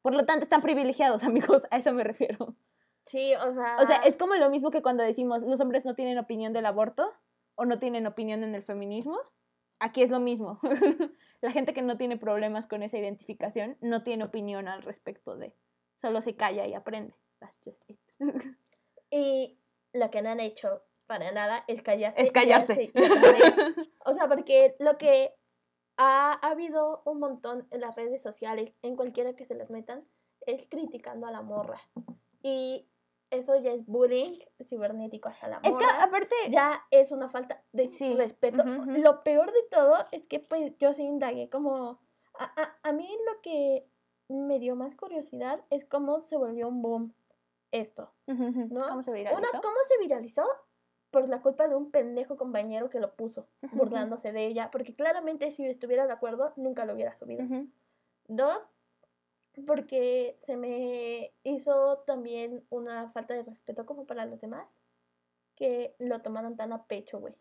Por 0.01 0.14
lo 0.14 0.25
tanto, 0.25 0.42
están 0.42 0.62
privilegiados, 0.62 1.22
amigos, 1.25 1.66
a 1.70 1.77
eso 1.77 1.92
me 1.92 2.05
refiero. 2.05 2.57
Sí, 3.04 3.34
o 3.34 3.50
sea... 3.50 3.78
O 3.80 3.86
sea, 3.86 3.96
es 3.98 4.16
como 4.16 4.34
lo 4.34 4.50
mismo 4.50 4.70
que 4.70 4.82
cuando 4.82 5.02
decimos 5.02 5.42
los 5.42 5.60
hombres 5.60 5.84
no 5.84 5.94
tienen 5.94 6.18
opinión 6.18 6.52
del 6.52 6.66
aborto 6.66 7.12
o 7.54 7.64
no 7.64 7.78
tienen 7.78 8.06
opinión 8.06 8.44
en 8.44 8.54
el 8.54 8.62
feminismo. 8.62 9.18
Aquí 9.78 10.02
es 10.02 10.10
lo 10.10 10.20
mismo. 10.20 10.60
La 11.40 11.50
gente 11.50 11.74
que 11.74 11.82
no 11.82 11.96
tiene 11.96 12.16
problemas 12.16 12.66
con 12.66 12.82
esa 12.82 12.98
identificación 12.98 13.76
no 13.80 14.02
tiene 14.02 14.24
opinión 14.24 14.68
al 14.68 14.82
respecto 14.82 15.36
de. 15.36 15.54
Solo 15.96 16.22
se 16.22 16.36
calla 16.36 16.66
y 16.66 16.74
aprende. 16.74 17.14
That's 17.40 17.60
just 17.64 17.82
it. 17.88 17.98
y 19.10 19.58
lo 19.92 20.10
que 20.10 20.22
no 20.22 20.30
han 20.30 20.40
hecho 20.40 20.84
para 21.06 21.32
nada 21.32 21.64
es 21.66 21.82
callarse. 21.82 22.22
Es 22.22 22.30
callarse. 22.30 22.92
o 24.04 24.14
sea, 24.14 24.28
porque 24.28 24.76
lo 24.78 24.96
que 24.98 25.34
ha, 25.96 26.32
habido 26.34 27.02
un 27.04 27.18
montón 27.18 27.66
en 27.70 27.80
las 27.80 27.94
redes 27.96 28.22
sociales, 28.22 28.72
en 28.82 28.96
cualquiera 28.96 29.34
que 29.34 29.44
se 29.44 29.54
les 29.54 29.70
metan, 29.70 30.06
es 30.46 30.66
criticando 30.68 31.26
a 31.26 31.30
la 31.30 31.42
morra. 31.42 31.80
Y 32.42 32.88
eso 33.32 33.56
ya 33.56 33.72
es 33.72 33.86
bullying 33.86 34.38
cibernético 34.60 35.28
hacia 35.28 35.48
la 35.48 35.60
morra. 35.60 35.70
Es 35.70 35.76
que 35.76 35.84
aparte... 35.84 36.34
Ya 36.50 36.82
es 36.90 37.10
una 37.10 37.28
falta 37.28 37.64
de 37.72 37.88
respeto. 38.16 38.62
Lo 38.64 39.24
peor 39.24 39.52
de 39.52 39.62
todo 39.70 39.96
es 40.12 40.26
que 40.26 40.38
pues 40.38 40.72
yo 40.78 40.92
sí 40.92 41.02
indagué 41.02 41.50
como... 41.50 42.00
A, 42.38 42.44
a, 42.44 42.78
a 42.82 42.92
mí 42.92 43.08
lo 43.26 43.40
que 43.42 43.88
me 44.28 44.58
dio 44.58 44.76
más 44.76 44.94
curiosidad 44.94 45.64
es 45.70 45.84
cómo 45.84 46.22
se 46.22 46.36
volvió 46.36 46.68
un 46.68 46.80
boom 46.80 47.14
esto, 47.72 48.12
¿no? 48.26 48.88
¿Cómo 48.88 49.02
se 49.02 49.12
viralizó? 49.12 49.38
Una, 49.38 49.60
¿cómo 49.60 49.76
se 49.88 49.98
viralizó? 49.98 50.46
por 51.12 51.28
la 51.28 51.42
culpa 51.42 51.68
de 51.68 51.76
un 51.76 51.90
pendejo 51.90 52.36
compañero 52.36 52.88
que 52.88 52.98
lo 52.98 53.14
puso, 53.14 53.46
burlándose 53.72 54.32
de 54.32 54.46
ella, 54.46 54.70
porque 54.72 54.96
claramente 54.96 55.50
si 55.50 55.66
estuviera 55.66 56.06
de 56.06 56.12
acuerdo, 56.14 56.54
nunca 56.56 56.86
lo 56.86 56.94
hubiera 56.94 57.14
subido. 57.14 57.44
Dos, 58.28 58.66
porque 59.60 60.38
se 60.40 60.56
me 60.56 61.34
hizo 61.44 61.98
también 62.06 62.64
una 62.70 63.10
falta 63.10 63.34
de 63.34 63.42
respeto 63.42 63.84
como 63.84 64.06
para 64.06 64.24
los 64.26 64.40
demás, 64.40 64.68
que 65.54 65.94
lo 65.98 66.22
tomaron 66.22 66.56
tan 66.56 66.72
a 66.72 66.86
pecho, 66.86 67.20
güey. 67.20 67.34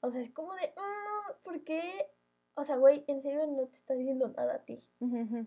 O 0.00 0.10
sea, 0.10 0.20
es 0.20 0.30
como 0.30 0.54
de, 0.54 0.66
mm, 0.76 1.42
¿por 1.42 1.64
qué? 1.64 2.10
O 2.54 2.64
sea, 2.64 2.76
güey, 2.76 3.04
en 3.06 3.22
serio 3.22 3.46
no 3.46 3.66
te 3.66 3.76
está 3.76 3.94
diciendo 3.94 4.28
nada 4.28 4.56
a 4.56 4.64
ti. 4.64 4.80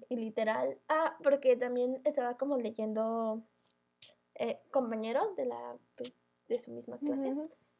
Y 0.09 0.15
literal, 0.15 0.79
ah, 0.89 1.17
porque 1.23 1.55
también 1.55 2.01
estaba 2.03 2.37
como 2.37 2.57
leyendo 2.57 3.43
eh, 4.35 4.61
compañeros 4.71 5.35
de 5.35 5.45
la 5.45 5.77
pues, 5.95 6.13
de 6.47 6.59
su 6.59 6.71
misma 6.71 6.97
clase, 6.97 7.35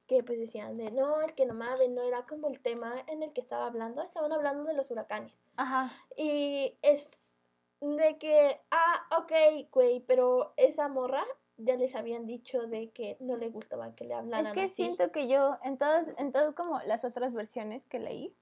que 0.07 0.23
pues 0.23 0.39
decían 0.39 0.77
de, 0.77 0.91
no, 0.91 1.21
es 1.21 1.33
que 1.33 1.45
no 1.45 1.53
mames, 1.53 1.89
no 1.89 2.01
era 2.01 2.25
como 2.25 2.47
el 2.47 2.60
tema 2.60 2.93
en 3.07 3.23
el 3.23 3.33
que 3.33 3.41
estaba 3.41 3.67
hablando, 3.67 4.01
estaban 4.01 4.31
hablando 4.31 4.63
de 4.63 4.73
los 4.73 4.89
huracanes. 4.91 5.41
Ajá. 5.55 5.91
Y 6.15 6.75
es 6.81 7.37
de 7.81 8.17
que, 8.17 8.59
ah, 8.71 9.17
ok, 9.19 9.69
güey, 9.71 9.99
pero 10.01 10.53
esa 10.57 10.87
morra 10.87 11.23
ya 11.57 11.75
les 11.75 11.95
habían 11.95 12.25
dicho 12.25 12.67
de 12.67 12.91
que 12.91 13.17
no 13.19 13.35
le 13.35 13.49
gustaba 13.49 13.95
que 13.95 14.05
le 14.05 14.13
hablaran 14.13 14.47
Es 14.47 14.53
que 14.53 14.69
siento 14.69 15.11
que 15.11 15.27
yo, 15.27 15.57
en 15.63 15.77
todas, 15.77 16.11
en 16.17 16.31
todas 16.31 16.53
como 16.53 16.79
las 16.81 17.03
otras 17.03 17.33
versiones 17.33 17.85
que 17.85 17.99
leí, 17.99 18.35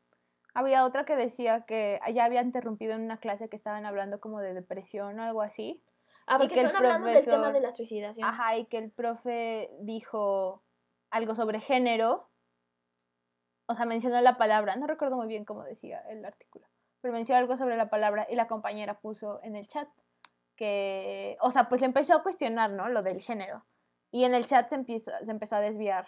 había 0.53 0.85
otra 0.85 1.03
que 1.03 1.15
decía 1.15 1.65
que 1.65 1.99
ya 2.13 2.23
había 2.23 2.41
interrumpido 2.41 2.93
en 2.93 3.01
una 3.01 3.19
clase 3.19 3.49
que 3.49 3.57
estaban 3.57 3.85
hablando 3.85 4.21
como 4.21 4.39
de 4.39 4.53
depresión 4.53 5.19
o 5.19 5.23
algo 5.23 5.41
así. 5.41 5.83
Ah, 6.27 6.37
porque 6.39 6.59
están 6.59 6.77
hablando 6.77 7.07
del 7.07 7.25
tema 7.25 7.51
de 7.51 7.59
la 7.59 7.71
suicidación. 7.71 8.27
Ajá, 8.27 8.55
y 8.57 8.65
que 8.65 8.77
el 8.77 8.89
profe 8.89 9.69
dijo 9.81 10.63
algo 11.11 11.35
sobre 11.35 11.59
género. 11.59 12.29
O 13.67 13.75
sea, 13.75 13.85
mencionó 13.85 14.19
la 14.21 14.37
palabra, 14.37 14.75
no 14.75 14.87
recuerdo 14.87 15.17
muy 15.17 15.27
bien 15.27 15.43
cómo 15.43 15.63
decía 15.63 15.99
el 16.09 16.23
artículo, 16.23 16.65
pero 17.05 17.13
mencionó 17.13 17.37
algo 17.37 17.55
sobre 17.55 17.77
la 17.77 17.87
palabra 17.87 18.25
y 18.31 18.35
la 18.35 18.47
compañera 18.47 18.95
puso 18.95 19.39
en 19.43 19.55
el 19.55 19.67
chat 19.67 19.87
que, 20.55 21.37
o 21.39 21.51
sea, 21.51 21.69
pues 21.69 21.83
empezó 21.83 22.15
a 22.15 22.23
cuestionar, 22.23 22.71
¿no? 22.71 22.89
Lo 22.89 23.03
del 23.03 23.21
género. 23.21 23.63
Y 24.09 24.23
en 24.23 24.33
el 24.33 24.47
chat 24.47 24.69
se 24.69 24.73
empezó, 24.73 25.11
se 25.23 25.29
empezó 25.29 25.57
a 25.57 25.59
desviar 25.59 26.07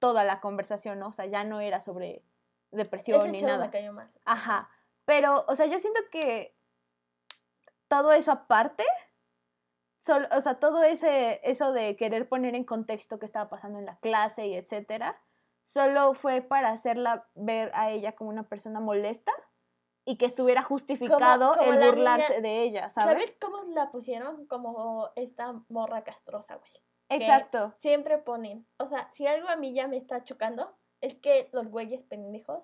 toda 0.00 0.24
la 0.24 0.40
conversación, 0.40 0.98
¿no? 0.98 1.10
O 1.10 1.12
sea, 1.12 1.26
ya 1.26 1.44
no 1.44 1.60
era 1.60 1.80
sobre 1.80 2.24
depresión 2.72 3.30
ni 3.30 3.40
nada. 3.40 3.66
Me 3.66 3.70
cayó 3.70 3.92
mal. 3.92 4.10
Ajá. 4.24 4.68
Pero, 5.04 5.44
o 5.46 5.54
sea, 5.54 5.66
yo 5.66 5.78
siento 5.78 6.00
que 6.10 6.56
todo 7.86 8.12
eso 8.12 8.32
aparte 8.32 8.82
o 10.32 10.40
sea, 10.40 10.58
todo 10.58 10.82
ese, 10.82 11.40
eso 11.48 11.72
de 11.72 11.94
querer 11.94 12.28
poner 12.28 12.56
en 12.56 12.64
contexto 12.64 13.20
qué 13.20 13.26
estaba 13.26 13.48
pasando 13.48 13.78
en 13.78 13.86
la 13.86 13.98
clase 13.98 14.48
y 14.48 14.56
etcétera, 14.56 15.20
solo 15.60 16.14
fue 16.14 16.42
para 16.42 16.70
hacerla 16.70 17.28
ver 17.36 17.70
a 17.74 17.92
ella 17.92 18.16
como 18.16 18.28
una 18.30 18.48
persona 18.48 18.80
molesta 18.80 19.32
y 20.04 20.16
que 20.16 20.26
estuviera 20.26 20.62
justificado 20.62 21.54
el 21.60 21.78
burlarse 21.78 22.40
de 22.40 22.62
ella, 22.62 22.90
¿sabes? 22.90 23.22
¿Sabes 23.22 23.36
cómo 23.40 23.62
la 23.72 23.90
pusieron? 23.90 24.46
Como 24.46 25.10
esta 25.16 25.62
morra 25.68 26.02
castrosa, 26.02 26.56
güey. 26.56 26.72
Exacto. 27.08 27.74
siempre 27.76 28.16
ponen, 28.16 28.66
o 28.78 28.86
sea, 28.86 29.10
si 29.12 29.26
algo 29.26 29.48
a 29.48 29.56
mí 29.56 29.74
ya 29.74 29.86
me 29.86 29.98
está 29.98 30.24
chocando, 30.24 30.74
es 31.02 31.14
que 31.14 31.50
los 31.52 31.68
güeyes 31.68 32.04
pendejos 32.04 32.62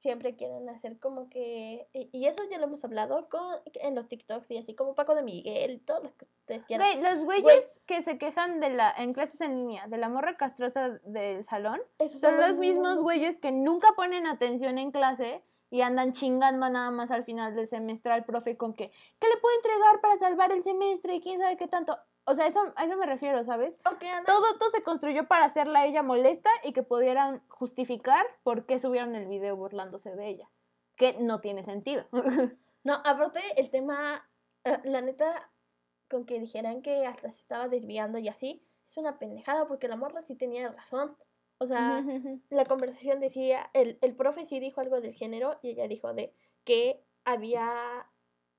siempre 0.00 0.34
quieren 0.34 0.66
hacer 0.70 0.98
como 0.98 1.28
que, 1.28 1.86
y 1.92 2.24
eso 2.24 2.42
ya 2.50 2.58
lo 2.58 2.64
hemos 2.64 2.82
hablado 2.84 3.28
con, 3.28 3.56
en 3.74 3.94
los 3.94 4.08
TikToks 4.08 4.50
y 4.50 4.56
así 4.56 4.74
como 4.74 4.94
Paco 4.94 5.14
de 5.14 5.22
Miguel, 5.22 5.82
todos 5.84 6.02
los 6.02 6.14
que 6.14 6.24
ustedes 6.24 6.64
quieran. 6.64 7.02
los 7.02 7.22
güeyes 7.22 7.82
que 7.84 8.02
se 8.02 8.16
quejan 8.16 8.60
de 8.60 8.70
la, 8.70 8.90
en 8.96 9.12
clases 9.12 9.42
en 9.42 9.56
línea, 9.56 9.86
de 9.88 9.98
la 9.98 10.08
morra 10.08 10.38
castrosa 10.38 10.88
del 11.04 11.44
salón, 11.44 11.80
son, 12.08 12.38
los 12.38 12.56
mismos 12.56 13.02
güeyes 13.02 13.38
que 13.38 13.52
nunca 13.52 13.88
ponen 13.94 14.26
atención 14.26 14.78
en 14.78 14.90
clase 14.90 15.42
y 15.70 15.82
andan 15.82 16.12
chingando 16.12 16.68
nada 16.68 16.90
más 16.90 17.10
al 17.10 17.24
final 17.24 17.54
del 17.54 17.66
semestre 17.66 18.12
al 18.12 18.24
profe 18.24 18.56
con 18.56 18.74
que, 18.74 18.90
¿qué 18.90 19.28
le 19.28 19.36
puedo 19.40 19.54
entregar 19.56 20.00
para 20.00 20.18
salvar 20.18 20.52
el 20.52 20.64
semestre? 20.64 21.14
Y 21.14 21.20
quién 21.20 21.40
sabe 21.40 21.56
qué 21.56 21.68
tanto. 21.68 21.96
O 22.24 22.34
sea, 22.34 22.46
eso, 22.46 22.60
a 22.76 22.84
eso 22.84 22.96
me 22.96 23.06
refiero, 23.06 23.42
¿sabes? 23.44 23.80
todo, 23.82 24.58
todo 24.58 24.70
se 24.70 24.82
construyó 24.82 25.26
para 25.26 25.46
hacerla 25.46 25.80
a 25.80 25.86
ella 25.86 26.02
molesta 26.02 26.50
y 26.64 26.72
que 26.72 26.82
pudieran 26.82 27.42
justificar 27.48 28.26
por 28.42 28.66
qué 28.66 28.78
subieron 28.78 29.14
el 29.14 29.26
video 29.26 29.56
burlándose 29.56 30.14
de 30.14 30.28
ella. 30.28 30.50
Que 30.96 31.16
no 31.18 31.40
tiene 31.40 31.62
sentido. 31.64 32.04
no, 32.84 32.94
aparte 33.04 33.40
el 33.56 33.70
tema, 33.70 34.28
eh, 34.64 34.78
la 34.84 35.00
neta, 35.00 35.50
con 36.08 36.26
que 36.26 36.38
dijeran 36.38 36.82
que 36.82 37.06
hasta 37.06 37.30
se 37.30 37.40
estaba 37.40 37.68
desviando 37.68 38.18
y 38.18 38.28
así, 38.28 38.66
es 38.86 38.96
una 38.96 39.18
pendejada 39.18 39.66
porque 39.68 39.88
la 39.88 39.96
morra 39.96 40.22
sí 40.22 40.34
tenía 40.34 40.68
razón. 40.68 41.16
O 41.62 41.66
sea, 41.66 42.02
la 42.48 42.64
conversación 42.64 43.20
decía, 43.20 43.70
el, 43.74 43.98
el 44.00 44.16
profe 44.16 44.46
sí 44.46 44.60
dijo 44.60 44.80
algo 44.80 45.02
del 45.02 45.12
género 45.12 45.58
y 45.62 45.68
ella 45.68 45.88
dijo 45.88 46.14
de 46.14 46.32
que 46.64 47.04
había 47.24 48.10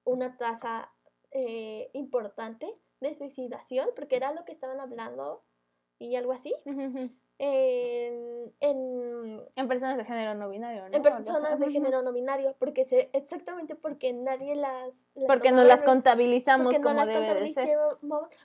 una 0.03 0.37
tasa 0.37 0.93
eh, 1.31 1.89
importante 1.93 2.77
de 2.99 3.15
suicidación, 3.15 3.89
porque 3.95 4.17
era 4.17 4.33
lo 4.33 4.45
que 4.45 4.51
estaban 4.51 4.79
hablando 4.79 5.43
y 5.97 6.15
algo 6.15 6.31
así. 6.31 6.53
En, 7.43 8.53
en, 8.59 9.41
En 9.55 9.67
personas 9.67 9.97
de 9.97 10.05
género 10.05 10.35
no 10.35 10.47
binario, 10.47 10.87
¿no? 10.87 10.95
en 10.95 11.01
personas 11.01 11.59
de 11.59 11.71
género 11.71 12.03
no 12.03 12.13
binario, 12.13 12.55
porque 12.59 12.85
se, 12.85 13.09
exactamente 13.13 13.73
porque 13.73 14.13
nadie 14.13 14.55
las... 14.55 14.89
las 15.15 15.25
Porque 15.25 15.51
no 15.51 15.63
las 15.63 15.81
contabilizamos 15.81 16.65
porque 16.65 16.77
no 16.77 16.83
como 16.83 16.97
las 16.97 17.07
debe 17.07 17.33
de 17.33 17.47
ser. 17.47 17.79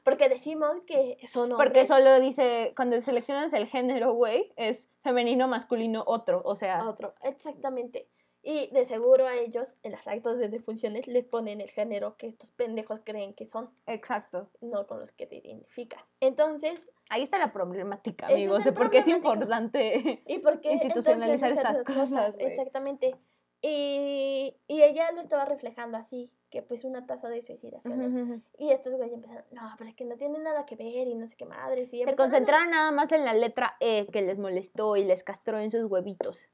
porque 0.02 0.30
decimos 0.30 0.80
que 0.86 1.18
son 1.28 1.52
hombres. 1.52 1.58
Porque 1.58 1.86
solo 1.86 2.18
dice, 2.20 2.72
cuando 2.74 2.98
seleccionas 3.02 3.52
el 3.52 3.66
género, 3.66 4.14
güey, 4.14 4.54
es 4.56 4.88
femenino, 5.02 5.46
masculino, 5.46 6.02
otro. 6.06 6.40
O 6.46 6.54
sea, 6.54 6.88
Otro, 6.88 7.14
exactamente. 7.22 8.08
Y 8.48 8.68
de 8.68 8.84
seguro 8.84 9.26
a 9.26 9.34
ellos, 9.34 9.74
en 9.82 9.90
las 9.90 10.06
actas 10.06 10.38
de 10.38 10.48
defunciones, 10.48 11.08
les 11.08 11.24
ponen 11.24 11.60
el 11.60 11.68
género 11.68 12.16
que 12.16 12.28
estos 12.28 12.52
pendejos 12.52 13.00
creen 13.02 13.34
que 13.34 13.48
son, 13.48 13.70
exacto. 13.88 14.48
no 14.60 14.86
con 14.86 15.00
los 15.00 15.10
que 15.10 15.26
te 15.26 15.34
identificas. 15.34 16.12
Entonces, 16.20 16.88
Ahí 17.08 17.22
está 17.22 17.38
la 17.38 17.52
problemática, 17.52 18.26
amigos, 18.26 18.64
de 18.64 18.72
por 18.72 18.90
qué 18.90 18.98
es 18.98 19.08
importante. 19.08 20.22
¿y 20.28 20.38
por 20.38 20.60
qué 20.60 20.74
Institucionalizar 20.74 21.50
entonces 21.50 21.80
estas 21.80 21.96
cosas. 21.96 22.36
Exactamente. 22.38 23.16
Y, 23.62 24.56
y 24.68 24.82
ella 24.82 25.10
lo 25.10 25.20
estaba 25.20 25.44
reflejando 25.44 25.98
así, 25.98 26.30
que 26.50 26.62
pues 26.62 26.84
una 26.84 27.04
tasa 27.04 27.28
de 27.28 27.42
suicidaciones. 27.42 28.42
Y 28.58 28.70
estos 28.70 28.92
güeyes 28.94 29.14
empezaron, 29.14 29.44
no, 29.50 29.74
pero 29.76 29.90
es 29.90 29.96
que 29.96 30.04
no 30.04 30.16
tiene 30.16 30.38
nada 30.38 30.66
que 30.66 30.76
ver 30.76 31.08
y 31.08 31.16
no 31.16 31.26
sé 31.26 31.34
qué 31.36 31.46
madres. 31.46 31.92
Y 31.92 32.04
Se 32.04 32.14
concentraron 32.14 32.70
nada 32.70 32.92
más 32.92 33.10
en 33.10 33.24
la 33.24 33.34
letra 33.34 33.76
E 33.80 34.06
que 34.12 34.22
les 34.22 34.38
molestó 34.38 34.96
y 34.96 35.04
les 35.04 35.24
castró 35.24 35.58
en 35.58 35.72
sus 35.72 35.84
huevitos. 35.90 36.48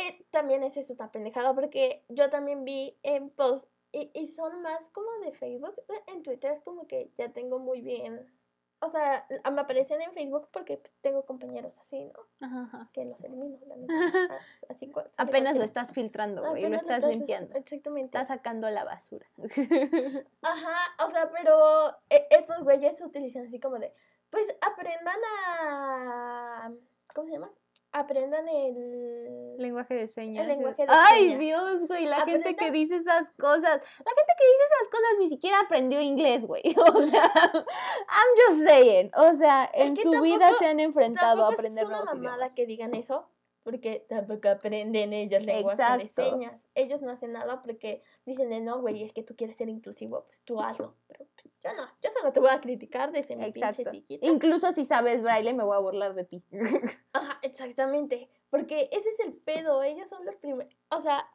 Eh, 0.00 0.26
también 0.30 0.62
es 0.62 0.76
eso 0.76 0.94
tan 0.96 1.10
pendejado 1.10 1.54
porque 1.54 2.04
yo 2.08 2.30
también 2.30 2.64
vi 2.64 2.96
en 3.02 3.30
post 3.30 3.68
y, 3.92 4.10
y 4.14 4.26
son 4.28 4.62
más 4.62 4.88
como 4.90 5.10
de 5.24 5.32
Facebook, 5.32 5.74
de- 5.88 6.12
en 6.12 6.22
Twitter 6.22 6.60
como 6.64 6.86
que 6.86 7.10
ya 7.16 7.32
tengo 7.32 7.58
muy 7.58 7.80
bien, 7.80 8.32
o 8.80 8.88
sea, 8.88 9.26
me 9.50 9.60
aparecen 9.60 10.00
en 10.02 10.12
Facebook 10.12 10.50
porque 10.52 10.76
pues, 10.76 10.92
tengo 11.00 11.24
compañeros 11.26 11.76
así, 11.78 12.04
¿no? 12.04 12.20
Ajá, 12.46 12.62
ajá. 12.62 12.90
Que 12.92 13.04
los 13.06 13.20
elimino, 13.24 13.58
la 13.66 13.76
neta. 13.76 13.92
Ah, 14.30 14.38
así, 14.68 14.92
Apenas 15.16 15.56
lo 15.56 15.64
estás 15.64 15.90
filtrando, 15.90 16.48
güey, 16.50 16.64
y 16.64 16.68
lo 16.68 16.76
estás 16.76 17.04
limpiando. 17.04 17.56
Exactamente. 17.56 18.16
Estás 18.18 18.28
sacando 18.28 18.70
la 18.70 18.84
basura. 18.84 19.26
Ajá, 20.42 20.76
o 21.04 21.10
sea, 21.10 21.30
pero 21.32 21.90
eh, 22.10 22.26
estos 22.30 22.62
güeyes 22.62 22.98
se 22.98 23.04
utilizan 23.04 23.46
así 23.46 23.58
como 23.58 23.78
de, 23.80 23.92
pues 24.30 24.46
aprendan 24.60 25.18
a, 25.36 26.72
¿cómo 27.14 27.26
se 27.26 27.32
llama? 27.32 27.50
Aprendan 27.92 28.46
el... 28.48 29.56
lenguaje 29.56 29.94
de 29.94 30.08
señas. 30.08 30.42
El 30.42 30.48
lenguaje 30.48 30.82
de 30.86 30.88
Ay, 30.92 31.30
señas. 31.30 31.38
Dios, 31.40 31.88
güey, 31.88 32.04
la 32.06 32.20
gente 32.20 32.54
que 32.54 32.70
dice 32.70 32.96
esas 32.96 33.30
cosas. 33.38 33.62
La 33.64 34.12
gente 34.12 34.32
que 34.38 34.46
dice 34.46 34.64
esas 34.70 34.88
cosas 34.90 35.18
ni 35.18 35.28
siquiera 35.30 35.60
aprendió 35.60 36.00
inglés, 36.00 36.46
güey. 36.46 36.62
O 36.94 37.02
sea, 37.02 37.32
I'm 37.34 38.32
just 38.46 38.66
saying. 38.66 39.10
O 39.16 39.34
sea, 39.34 39.70
Es 39.74 39.88
en 39.88 39.94
que 39.94 40.02
su 40.02 40.20
vida 40.20 40.50
se 40.58 40.66
han 40.66 40.80
enfrentado 40.80 41.44
a 41.46 41.48
aprender 41.52 41.82
es 41.84 41.88
una 41.88 41.98
nuevos 41.98 42.14
mamada 42.14 42.36
idiomas. 42.36 42.52
que 42.54 42.66
digan 42.66 42.94
eso, 42.94 43.28
porque 43.70 44.06
tampoco 44.08 44.48
aprenden 44.48 45.12
ellos 45.12 45.44
lenguaje 45.44 45.98
de 45.98 46.08
señas. 46.08 46.70
Ellos 46.74 47.02
no 47.02 47.10
hacen 47.10 47.32
nada 47.32 47.60
porque 47.60 48.00
dicen 48.24 48.48
de 48.48 48.60
no, 48.60 48.80
güey, 48.80 49.02
es 49.02 49.12
que 49.12 49.22
tú 49.22 49.36
quieres 49.36 49.56
ser 49.56 49.68
inclusivo, 49.68 50.24
pues 50.24 50.42
tú 50.42 50.58
hazlo. 50.58 50.96
Pero 51.06 51.26
pues, 51.34 51.52
yo 51.62 51.74
no, 51.74 51.86
yo 52.00 52.10
solo 52.18 52.32
te 52.32 52.40
voy 52.40 52.48
a 52.48 52.62
criticar 52.62 53.12
desde 53.12 53.36
mi 53.36 53.52
pinche 53.52 53.68
Exacto. 53.68 53.90
sillita. 53.90 54.26
Incluso 54.26 54.72
si 54.72 54.86
sabes 54.86 55.22
braille, 55.22 55.52
me 55.52 55.64
voy 55.64 55.76
a 55.76 55.80
burlar 55.80 56.14
de 56.14 56.24
ti. 56.24 56.42
Ajá, 57.12 57.38
exactamente. 57.42 58.30
Porque 58.48 58.88
ese 58.90 59.10
es 59.10 59.20
el 59.20 59.34
pedo, 59.34 59.82
ellos 59.82 60.08
son 60.08 60.24
los 60.24 60.36
primeros. 60.36 60.74
O 60.88 61.02
sea, 61.02 61.30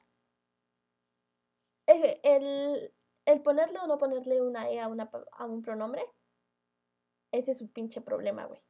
el, 1.85 2.91
el 3.27 3.41
ponerle 3.43 3.77
o 3.77 3.85
no 3.85 3.99
ponerle 3.99 4.41
una 4.41 4.71
E 4.71 4.79
a, 4.79 4.87
una, 4.87 5.11
a 5.33 5.45
un 5.45 5.61
pronombre, 5.61 6.03
ese 7.31 7.51
es 7.51 7.59
su 7.59 7.71
pinche 7.71 8.01
problema, 8.01 8.45
güey. 8.45 8.63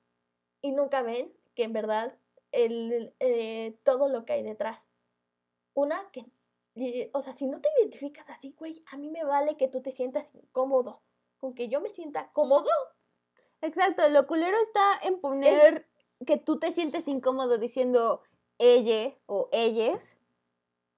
Y 0.61 0.73
nunca 0.73 1.01
ven 1.01 1.31
que 1.55 1.63
en 1.63 1.71
verdad 1.71 2.17
el, 2.53 3.13
eh, 3.19 3.77
todo 3.83 4.07
lo 4.07 4.23
que 4.25 4.33
hay 4.33 4.43
detrás. 4.43 4.87
Una, 5.73 6.09
que, 6.11 6.25
y- 6.75 7.09
o 7.13 7.21
sea, 7.21 7.33
si 7.35 7.47
no 7.47 7.59
te 7.59 7.69
identificas 7.79 8.29
así, 8.29 8.55
güey, 8.57 8.83
a 8.91 8.97
mí 8.97 9.09
me 9.09 9.23
vale 9.25 9.57
que 9.57 9.67
tú 9.67 9.81
te 9.81 9.91
sientas 9.91 10.33
incómodo. 10.33 11.01
Con 11.37 11.53
que 11.53 11.67
yo 11.67 11.81
me 11.81 11.89
sienta 11.89 12.31
cómodo, 12.31 12.69
Exacto, 13.63 14.07
lo 14.09 14.27
culero 14.27 14.57
está 14.61 14.99
en 15.03 15.21
poner 15.21 15.87
que 16.27 16.35
tú 16.35 16.59
te 16.59 16.73
sientes 16.73 17.07
incómodo 17.07 17.57
diciendo 17.57 18.21
ella 18.57 19.15
o 19.25 19.47
ellas 19.53 20.17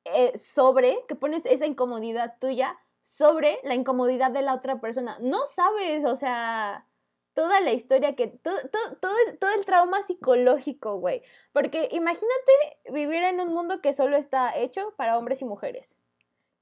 eh, 0.06 0.36
sobre, 0.38 1.06
que 1.08 1.14
pones 1.16 1.46
esa 1.46 1.68
incomodidad 1.68 2.38
tuya 2.40 2.80
sobre 3.02 3.60
la 3.64 3.76
incomodidad 3.76 4.32
de 4.32 4.42
la 4.42 4.56
otra 4.56 4.82
persona. 4.82 5.18
No 5.22 5.46
sabes, 5.46 6.06
o 6.06 6.16
sea, 6.16 6.88
toda 7.36 7.60
la 7.62 7.74
historia 7.74 8.16
que, 8.16 8.28
todo, 8.28 8.58
todo, 8.72 8.96
todo, 9.00 9.14
todo 9.40 9.52
el 9.52 9.66
trauma 9.66 10.02
psicológico, 10.02 11.00
güey. 11.00 11.22
Porque 11.52 11.90
imagínate 11.92 12.52
vivir 12.92 13.24
en 13.24 13.42
un 13.42 13.54
mundo 13.54 13.82
que 13.82 13.94
solo 13.94 14.18
está 14.18 14.58
hecho 14.58 14.94
para 14.98 15.18
hombres 15.18 15.42
y 15.42 15.46
mujeres. 15.46 15.98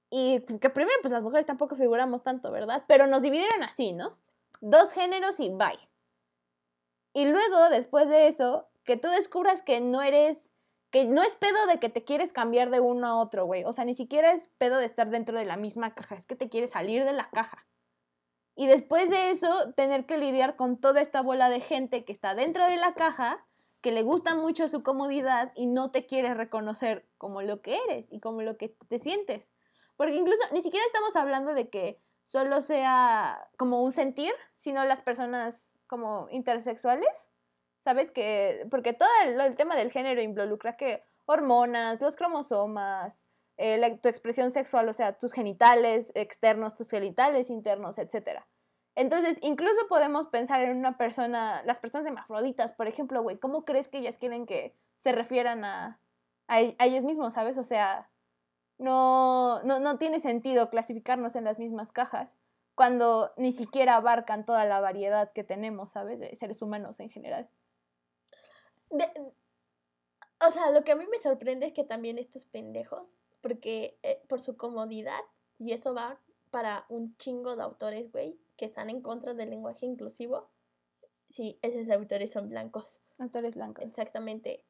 Y 0.09 0.41
que 0.59 0.69
primero, 0.69 0.97
pues 1.01 1.13
las 1.13 1.23
mujeres 1.23 1.45
tampoco 1.45 1.75
figuramos 1.75 2.23
tanto, 2.23 2.51
¿verdad? 2.51 2.83
Pero 2.87 3.07
nos 3.07 3.21
dividieron 3.21 3.63
así, 3.63 3.93
¿no? 3.93 4.17
Dos 4.61 4.91
géneros 4.91 5.39
y 5.39 5.49
bye. 5.49 5.89
Y 7.13 7.25
luego, 7.25 7.69
después 7.69 8.09
de 8.09 8.27
eso, 8.27 8.67
que 8.83 8.97
tú 8.97 9.07
descubras 9.09 9.61
que 9.61 9.79
no 9.79 10.01
eres, 10.01 10.49
que 10.89 11.05
no 11.05 11.21
es 11.21 11.35
pedo 11.35 11.67
de 11.67 11.79
que 11.79 11.89
te 11.89 12.03
quieres 12.03 12.33
cambiar 12.33 12.71
de 12.71 12.79
uno 12.79 13.07
a 13.07 13.19
otro, 13.21 13.45
güey. 13.45 13.63
O 13.63 13.73
sea, 13.73 13.85
ni 13.85 13.93
siquiera 13.93 14.33
es 14.33 14.49
pedo 14.57 14.77
de 14.77 14.85
estar 14.85 15.09
dentro 15.11 15.37
de 15.37 15.45
la 15.45 15.55
misma 15.55 15.93
caja, 15.93 16.15
es 16.15 16.25
que 16.25 16.35
te 16.35 16.49
quieres 16.49 16.71
salir 16.71 17.05
de 17.05 17.13
la 17.13 17.29
caja. 17.29 17.65
Y 18.55 18.67
después 18.67 19.09
de 19.09 19.31
eso, 19.31 19.73
tener 19.73 20.05
que 20.05 20.17
lidiar 20.17 20.55
con 20.55 20.77
toda 20.77 21.01
esta 21.01 21.21
bola 21.21 21.49
de 21.49 21.59
gente 21.59 22.05
que 22.05 22.11
está 22.11 22.35
dentro 22.35 22.67
de 22.67 22.77
la 22.77 22.93
caja, 22.93 23.45
que 23.81 23.91
le 23.91 24.03
gusta 24.03 24.35
mucho 24.35 24.67
su 24.67 24.83
comodidad 24.83 25.51
y 25.55 25.65
no 25.65 25.91
te 25.91 26.05
quiere 26.05 26.33
reconocer 26.33 27.05
como 27.17 27.41
lo 27.41 27.61
que 27.61 27.77
eres 27.89 28.11
y 28.11 28.19
como 28.19 28.41
lo 28.41 28.57
que 28.57 28.75
te 28.87 28.99
sientes. 28.99 29.49
Porque 29.97 30.15
incluso 30.15 30.41
ni 30.51 30.61
siquiera 30.61 30.85
estamos 30.85 31.15
hablando 31.15 31.53
de 31.53 31.69
que 31.69 31.99
solo 32.23 32.61
sea 32.61 33.49
como 33.57 33.83
un 33.83 33.91
sentir, 33.91 34.33
sino 34.55 34.85
las 34.85 35.01
personas 35.01 35.75
como 35.87 36.27
intersexuales, 36.29 37.29
¿sabes? 37.83 38.11
Que, 38.11 38.65
porque 38.71 38.93
todo 38.93 39.09
el, 39.25 39.39
el 39.39 39.55
tema 39.55 39.75
del 39.75 39.91
género 39.91 40.21
involucra 40.21 40.77
que 40.77 41.03
hormonas, 41.25 42.01
los 42.01 42.15
cromosomas, 42.15 43.25
eh, 43.57 43.99
tu 44.01 44.09
expresión 44.09 44.51
sexual, 44.51 44.89
o 44.89 44.93
sea, 44.93 45.17
tus 45.17 45.33
genitales 45.33 46.11
externos, 46.15 46.75
tus 46.75 46.89
genitales 46.89 47.49
internos, 47.49 47.97
etc. 47.97 48.45
Entonces, 48.95 49.37
incluso 49.41 49.87
podemos 49.87 50.27
pensar 50.27 50.61
en 50.61 50.77
una 50.77 50.97
persona, 50.97 51.63
las 51.63 51.79
personas 51.79 52.07
hermafroditas, 52.07 52.73
por 52.73 52.87
ejemplo, 52.87 53.21
güey, 53.23 53.37
¿cómo 53.37 53.65
crees 53.65 53.87
que 53.87 53.99
ellas 53.99 54.17
quieren 54.17 54.45
que 54.45 54.75
se 54.97 55.11
refieran 55.11 55.65
a, 55.65 55.99
e- 56.49 56.75
a 56.77 56.85
ellos 56.85 57.03
mismos, 57.03 57.33
¿sabes? 57.33 57.57
O 57.57 57.63
sea, 57.63 58.09
no, 58.77 59.61
no, 59.63 59.79
no 59.79 59.97
tiene 59.97 60.19
sentido 60.19 60.69
clasificarnos 60.69 61.35
en 61.35 61.43
las 61.43 61.59
mismas 61.59 61.91
cajas 61.91 62.35
cuando 62.75 63.31
ni 63.37 63.51
siquiera 63.51 63.95
abarcan 63.95 64.45
toda 64.45 64.65
la 64.65 64.79
variedad 64.79 65.31
que 65.31 65.43
tenemos, 65.43 65.91
¿sabes? 65.91 66.19
De 66.19 66.35
seres 66.35 66.61
humanos 66.61 66.99
en 66.99 67.09
general. 67.09 67.47
O 70.45 70.51
sea, 70.51 70.71
lo 70.71 70.83
que 70.83 70.91
a 70.91 70.95
mí 70.95 71.05
me 71.09 71.19
sorprende 71.19 71.67
es 71.67 71.73
que 71.73 71.83
también 71.83 72.17
estos 72.17 72.45
pendejos, 72.45 73.07
porque 73.43 73.99
eh, 74.03 74.23
por 74.29 74.39
su 74.39 74.55
comodidad, 74.55 75.19
y 75.59 75.73
eso 75.73 75.93
va 75.93 76.19
para 76.49 76.85
un 76.87 77.15
chingo 77.17 77.55
de 77.57 77.63
autores, 77.63 78.09
güey, 78.11 78.39
que 78.55 78.65
están 78.65 78.89
en 78.89 79.01
contra 79.01 79.33
del 79.33 79.49
lenguaje 79.49 79.85
inclusivo, 79.85 80.49
sí, 81.29 81.59
esos 81.61 81.89
autores 81.89 82.31
son 82.31 82.49
blancos, 82.49 83.01
Autores 83.19 83.55
blancos. 83.55 83.83
exactamente, 83.85 84.65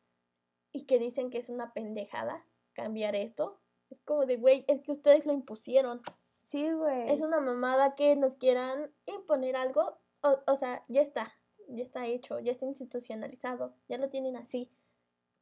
y 0.71 0.85
que 0.85 0.97
dicen 0.97 1.29
que 1.29 1.37
es 1.37 1.49
una 1.49 1.71
pendejada 1.71 2.45
cambiar 2.73 3.15
esto. 3.15 3.61
Es 3.91 4.01
como 4.01 4.25
de, 4.25 4.37
güey, 4.37 4.65
es 4.67 4.81
que 4.81 4.91
ustedes 4.91 5.27
lo 5.27 5.33
impusieron. 5.33 6.01
Sí, 6.41 6.71
güey. 6.71 7.11
Es 7.11 7.21
una 7.21 7.39
mamada 7.39 7.93
que 7.93 8.15
nos 8.15 8.35
quieran 8.35 8.91
imponer 9.05 9.55
algo. 9.55 9.99
O, 10.23 10.39
o 10.47 10.55
sea, 10.55 10.83
ya 10.87 11.01
está, 11.01 11.31
ya 11.67 11.83
está 11.83 12.07
hecho, 12.07 12.39
ya 12.39 12.51
está 12.51 12.65
institucionalizado, 12.65 13.75
ya 13.87 13.99
lo 13.99 14.09
tienen 14.09 14.35
así. 14.35 14.71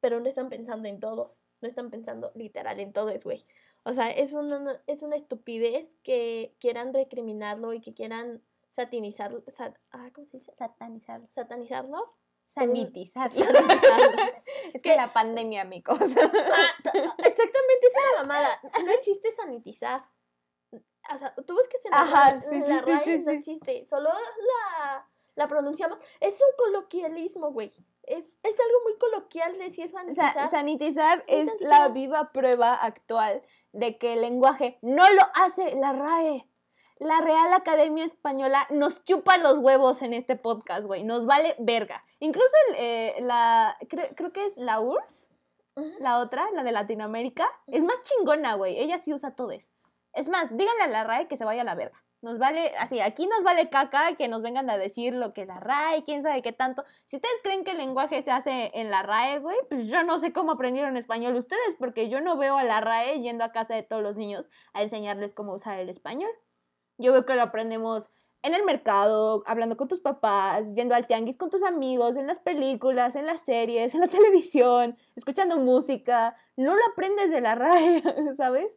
Pero 0.02 0.20
no 0.20 0.28
están 0.28 0.50
pensando 0.50 0.90
en 0.90 1.00
todos, 1.00 1.46
no 1.62 1.68
están 1.68 1.90
pensando 1.90 2.32
literal 2.36 2.80
en 2.80 2.94
todos, 2.94 3.24
güey. 3.24 3.46
O 3.84 3.94
sea, 3.94 4.10
es 4.12 4.34
una, 4.34 4.82
es 4.88 5.02
una 5.02 5.16
estupidez 5.16 5.96
que 6.04 6.56
quieran 6.60 6.94
recriminarlo 6.94 7.74
y 7.74 7.82
que 7.82 7.94
quieran 7.94 8.44
satinizarlo. 8.70 9.44
sat- 9.48 9.78
ah, 9.92 10.10
¿Cómo 10.14 10.28
se 10.28 10.38
dice? 10.38 10.54
Satanizarlo. 10.56 11.28
Satanizarlo. 11.32 12.16
Sanitizarlo. 12.46 13.44
Sanitizarlo. 13.44 14.22
es 14.74 14.82
que 14.82 14.96
la 14.96 15.12
pandemia, 15.14 15.62
amigos. 15.62 16.00
Ah, 16.00 16.04
exactamente, 17.18 17.88
es 17.88 17.94
una 18.14 18.22
mamada. 18.22 18.60
No 18.84 18.92
existe 18.92 19.32
sanitizar. 19.32 20.02
O 21.14 21.18
sea, 21.18 21.34
tú 21.36 21.56
en 21.86 21.92
la, 21.92 22.02
Ajá, 22.02 22.42
sí, 22.48 22.60
la 22.60 22.66
sí, 22.66 22.80
RAE, 22.86 23.04
sí, 23.04 23.24
no 23.26 23.32
existe. 23.32 23.86
Solo 23.88 24.10
la, 24.10 25.10
la 25.36 25.48
pronunciamos. 25.48 25.98
Es 26.20 26.40
un 26.42 26.56
coloquialismo, 26.58 27.52
güey. 27.52 27.72
Es, 28.04 28.38
es 28.44 28.60
algo 28.60 28.80
muy 28.84 28.98
coloquial 28.98 29.58
decir 29.58 29.90
Sa- 29.90 30.00
sanitizar. 30.00 30.50
sanitizar 30.50 31.26
Ni 31.28 31.36
es 31.36 31.62
la 31.62 31.88
viva 31.90 32.32
prueba 32.32 32.74
actual 32.74 33.42
de 33.72 33.98
que 33.98 34.14
el 34.14 34.22
lenguaje 34.22 34.78
no 34.82 35.08
lo 35.10 35.22
hace 35.36 35.76
la 35.76 35.94
RAE. 35.94 36.48
la 37.00 37.22
Real 37.22 37.54
Academia 37.54 38.04
Española 38.06 38.68
nos 38.70 39.04
chupa 39.06 39.38
los 39.38 39.58
huevos 39.60 40.02
en 40.02 40.14
este 40.14 40.36
podcast, 40.36 40.84
güey. 40.86 41.04
Nos 41.04 41.26
vale 41.26 41.56
verga. 41.60 42.04
Incluso 42.20 42.54
eh, 42.76 43.16
la, 43.22 43.78
creo, 43.90 44.32
que 44.34 44.46
es 44.46 44.56
la 44.58 44.80
URSS, 44.82 45.28
la 46.00 46.20
otra, 46.20 46.46
la 46.52 46.64
de 46.64 46.72
Latinoamérica, 46.72 47.50
es 47.68 47.84
más 47.84 48.02
chingona, 48.04 48.54
güey. 48.56 48.78
Ella 48.78 49.00
sí 49.00 49.14
usa 49.14 49.36
todo 49.36 49.52
eso. 49.52 49.72
Es 50.14 50.28
más, 50.28 50.56
díganle 50.56 50.84
a 50.84 50.88
la 50.88 51.04
RAE 51.06 51.28
que 51.28 51.38
se 51.38 51.46
vaya 51.46 51.62
a 51.62 51.66
la 51.66 51.74
verga. 51.76 52.04
Nos 52.22 52.38
vale, 52.38 52.72
así, 52.78 53.00
aquí 53.00 53.26
nos 53.26 53.44
vale 53.44 53.70
caca 53.70 54.16
que 54.16 54.28
nos 54.28 54.44
vengan 54.44 54.70
a 54.70 54.78
decir 54.78 55.14
lo 55.14 55.34
que 55.34 55.48
la 55.48 55.60
RAE, 55.60 56.04
quién 56.04 56.22
sabe 56.22 56.44
qué 56.44 56.54
tanto. 56.54 56.84
Si 57.06 57.16
ustedes 57.16 57.42
creen 57.42 57.64
que 57.64 57.72
el 57.72 57.78
lenguaje 57.78 58.22
se 58.22 58.30
hace 58.30 58.70
en 58.76 58.92
la 58.92 59.02
RAE, 59.02 59.40
güey, 59.40 59.58
pues 59.70 59.88
yo 59.88 60.04
no 60.04 60.20
sé 60.20 60.32
cómo 60.32 60.52
aprendieron 60.52 60.98
español 60.98 61.36
ustedes, 61.36 61.78
porque 61.80 62.10
yo 62.10 62.22
no 62.22 62.38
veo 62.38 62.58
a 62.58 62.64
la 62.64 62.80
RAE 62.80 63.22
yendo 63.22 63.44
a 63.44 63.52
casa 63.52 63.74
de 63.74 63.82
todos 63.82 64.04
los 64.04 64.18
niños 64.18 64.50
a 64.74 64.84
enseñarles 64.84 65.34
cómo 65.34 65.56
usar 65.56 65.80
el 65.80 65.90
español. 65.90 66.30
Yo 67.00 67.12
veo 67.12 67.26
que 67.26 67.34
lo 67.34 67.42
aprendemos 67.42 68.08
en 68.44 68.54
el 68.54 68.64
mercado, 68.66 69.42
hablando 69.48 69.76
con 69.76 69.88
tus 69.88 70.00
papás, 70.00 70.76
yendo 70.76 70.94
al 70.94 71.08
tianguis 71.08 71.38
con 71.38 71.50
tus 71.50 71.64
amigos, 71.64 72.18
en 72.18 72.28
las 72.28 72.40
películas, 72.40 73.16
en 73.16 73.26
las 73.26 73.42
series, 73.42 73.96
en 73.96 74.02
la 74.02 74.08
televisión, 74.10 74.96
escuchando 75.16 75.58
música. 75.58 76.36
No 76.56 76.76
lo 76.76 76.82
aprendes 76.92 77.32
de 77.32 77.42
la 77.42 77.56
RAE, 77.56 78.04
¿sabes? 78.36 78.72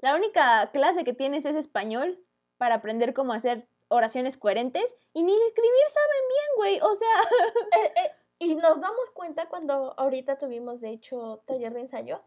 La 0.00 0.16
única 0.16 0.70
clase 0.72 1.04
que 1.04 1.14
tienes 1.14 1.44
es 1.44 1.54
español 1.54 2.23
para 2.56 2.76
aprender 2.76 3.14
cómo 3.14 3.32
hacer 3.32 3.68
oraciones 3.88 4.36
coherentes 4.36 4.94
y 5.12 5.22
ni 5.22 5.32
escribir 5.32 5.86
saben 5.88 6.28
bien, 6.28 6.48
güey. 6.56 6.80
O 6.80 6.94
sea... 6.94 7.08
Eh, 7.80 7.92
eh, 8.04 8.10
y 8.38 8.54
nos 8.56 8.80
damos 8.80 9.10
cuenta 9.14 9.48
cuando 9.48 9.94
ahorita 9.98 10.38
tuvimos, 10.38 10.80
de 10.80 10.90
hecho, 10.90 11.42
taller 11.46 11.72
de 11.72 11.80
ensayo 11.80 12.22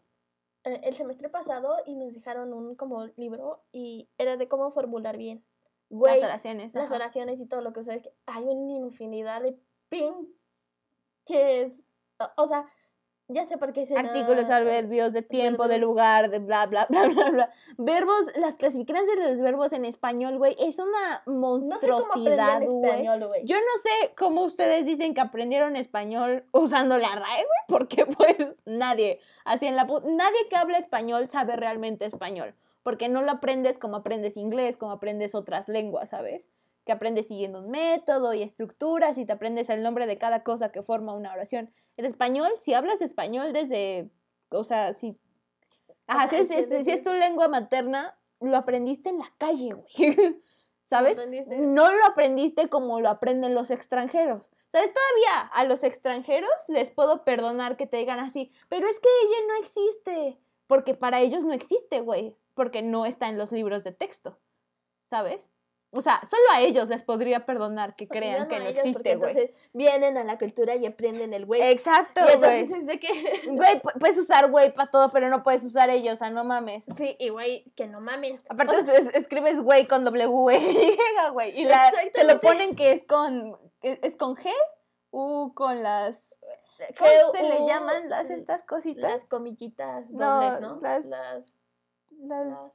eh, 0.64 0.82
el 0.84 0.96
semestre 0.96 1.30
pasado 1.30 1.78
y 1.86 1.96
nos 1.96 2.14
dejaron 2.14 2.54
un 2.54 2.76
como 2.76 3.06
libro 3.18 3.64
y 3.72 4.10
era 4.18 4.38
de 4.38 4.48
cómo 4.48 4.72
formular 4.72 5.18
bien. 5.18 5.46
las 5.90 6.24
oraciones. 6.24 6.74
Las 6.74 6.92
oraciones 6.92 7.40
y 7.40 7.46
todo 7.46 7.62
lo 7.62 7.74
que 7.74 7.82
ustedes. 7.82 8.10
Hay 8.26 8.44
una 8.44 8.74
infinidad 8.74 9.42
de 9.42 9.58
pinches. 9.90 11.84
O 12.36 12.48
sea, 12.48 12.66
ya 13.30 13.46
sé 13.46 13.58
por 13.58 13.74
qué 13.74 13.86
se 13.86 13.98
Artículos, 13.98 14.50
adverbios 14.50 15.12
de 15.12 15.22
tiempo, 15.22 15.68
de 15.68 15.80
lugar, 15.80 16.30
de 16.30 16.40
bla, 16.40 16.66
bla, 16.66 16.86
bla, 16.90 17.08
bla, 17.08 17.30
bla. 17.30 17.50
Verbos, 17.78 18.26
las 18.36 18.58
clasificaciones 18.58 19.16
de 19.16 19.30
los 19.30 19.40
verbos 19.40 19.74
en 19.74 19.84
español, 19.84 20.38
güey, 20.38 20.56
es 20.60 20.80
una 20.80 21.24
monstruosidad, 21.26 22.62
no 22.62 23.28
güey. 23.28 23.46
Yo 23.46 23.58
no 23.58 23.82
sé 23.82 24.14
cómo 24.16 24.44
ustedes 24.44 24.86
dicen 24.86 25.14
que 25.14 25.22
aprendieron 25.22 25.76
español 25.76 26.46
usando 26.52 26.98
la 26.98 27.16
RAE, 27.16 27.36
güey, 27.36 27.60
porque 27.68 28.06
pues 28.18 28.56
nadie, 28.66 29.20
así 29.44 29.68
en 29.68 29.76
la 29.76 29.86
nadie 29.86 30.48
que 30.50 30.56
habla 30.56 30.78
español 30.78 31.28
sabe 31.28 31.58
realmente 31.58 32.06
español, 32.06 32.56
porque 32.84 33.10
no 33.10 33.22
lo 33.22 33.32
aprendes 33.32 33.78
como 33.78 33.98
aprendes 33.98 34.38
inglés, 34.38 34.78
como 34.78 34.94
aprendes 34.94 35.36
otras 35.36 35.68
lenguas, 35.68 36.10
¿sabes? 36.10 36.48
Que 36.88 36.94
aprendes 36.94 37.28
siguiendo 37.28 37.60
un 37.60 37.70
método 37.70 38.34
y 38.34 38.42
estructuras 38.42 39.18
y 39.18 39.26
te 39.26 39.34
aprendes 39.34 39.70
el 39.70 39.84
nombre 39.84 40.08
de 40.08 40.18
cada 40.18 40.42
cosa 40.44 40.72
que 40.72 40.82
forma 40.82 41.14
una 41.14 41.34
oración. 41.34 41.70
El 41.98 42.06
español, 42.06 42.50
si 42.58 42.74
hablas 42.74 43.02
español 43.02 43.52
desde, 43.52 44.10
o 44.50 44.64
sea, 44.64 44.94
si, 44.94 45.20
ajá, 46.08 46.30
si, 46.30 46.92
es, 46.92 47.04
tu 47.04 47.12
lengua 47.12 47.50
materna, 47.50 48.18
lo 48.40 48.56
aprendiste 48.56 49.10
en 49.10 49.20
la 49.20 49.32
calle, 49.38 49.74
güey. 49.74 50.42
¿Sabes? 50.86 51.20
No 51.50 51.92
lo 51.92 52.06
aprendiste 52.06 52.70
como 52.70 53.02
lo 53.02 53.10
aprenden 53.10 53.54
los 53.54 53.70
extranjeros. 53.70 54.50
¿Sabes? 54.70 54.94
Todavía 54.94 55.42
a 55.52 55.66
los 55.66 55.84
extranjeros 55.84 56.50
les 56.70 56.90
puedo 56.90 57.26
perdonar 57.26 57.76
que 57.76 57.88
te 57.88 57.98
digan 57.98 58.20
así, 58.20 58.54
pero 58.70 58.88
es 58.88 58.98
que 59.02 59.10
ella 59.26 59.48
no 59.50 59.56
existe. 59.62 60.40
Porque 60.66 60.94
para 60.94 61.20
ellos 61.20 61.44
no 61.44 61.54
existe, 61.54 62.00
güey. 62.00 62.38
Porque 62.54 62.82
no 62.82 63.06
está 63.06 63.28
en 63.28 63.38
los 63.38 63.52
libros 63.52 63.84
de 63.84 63.92
texto. 63.92 64.40
¿Sabes? 65.04 65.50
O 65.92 66.02
sea, 66.02 66.22
solo 66.30 66.44
a 66.54 66.60
ellos 66.60 66.90
les 66.90 67.02
podría 67.02 67.46
perdonar 67.46 67.96
que 67.96 68.10
crean 68.10 68.50
que 68.50 68.60
no 68.60 68.66
existe, 68.66 69.16
güey. 69.16 69.32
Entonces 69.32 69.52
vienen 69.72 70.18
a 70.18 70.24
la 70.26 70.38
cultura 70.38 70.76
y 70.76 70.86
aprenden 70.86 71.34
el 71.34 71.46
güey. 71.46 71.62
Exacto, 71.62 72.22
y 72.28 72.34
entonces 72.34 72.72
es 72.72 72.86
de 72.86 73.00
que. 73.00 73.08
Güey, 73.48 73.82
puedes 74.00 74.18
usar 74.18 74.52
güey 74.52 74.74
para 74.74 74.92
todo, 74.92 75.12
pero 75.12 75.30
no 75.30 75.44
puedes 75.44 75.64
usar 75.64 75.90
ellos, 75.90 76.16
o 76.16 76.18
sea, 76.18 76.30
no 76.30 76.44
mames. 76.44 76.84
Sí, 76.98 77.16
y 77.20 77.30
güey, 77.30 77.64
que 77.76 77.88
no 77.88 78.02
mames. 78.02 78.42
Aparte, 78.50 78.76
escribes 79.14 79.60
güey 79.62 79.88
con 79.88 80.04
W, 80.04 80.28
güey. 81.32 81.60
Y 81.60 81.66
la, 81.66 81.92
te 82.14 82.26
lo 82.26 82.40
ponen 82.40 82.76
que 82.76 82.92
es 82.92 83.06
con. 83.06 83.58
¿Es, 83.82 84.16
con 84.18 84.36
G? 84.36 84.52
U 85.12 85.54
con 85.56 85.84
las. 85.84 86.36
¿Cómo 86.98 87.32
se 87.34 87.44
le 87.44 87.66
llaman 87.66 88.10
las 88.10 88.30
estas 88.30 88.64
cositas? 88.64 89.02
Las 89.02 89.24
comillitas 89.26 90.06
dobles, 90.10 90.60
¿no? 90.60 90.80
Las, 90.82 91.06
las, 91.06 91.58
las 92.20 92.72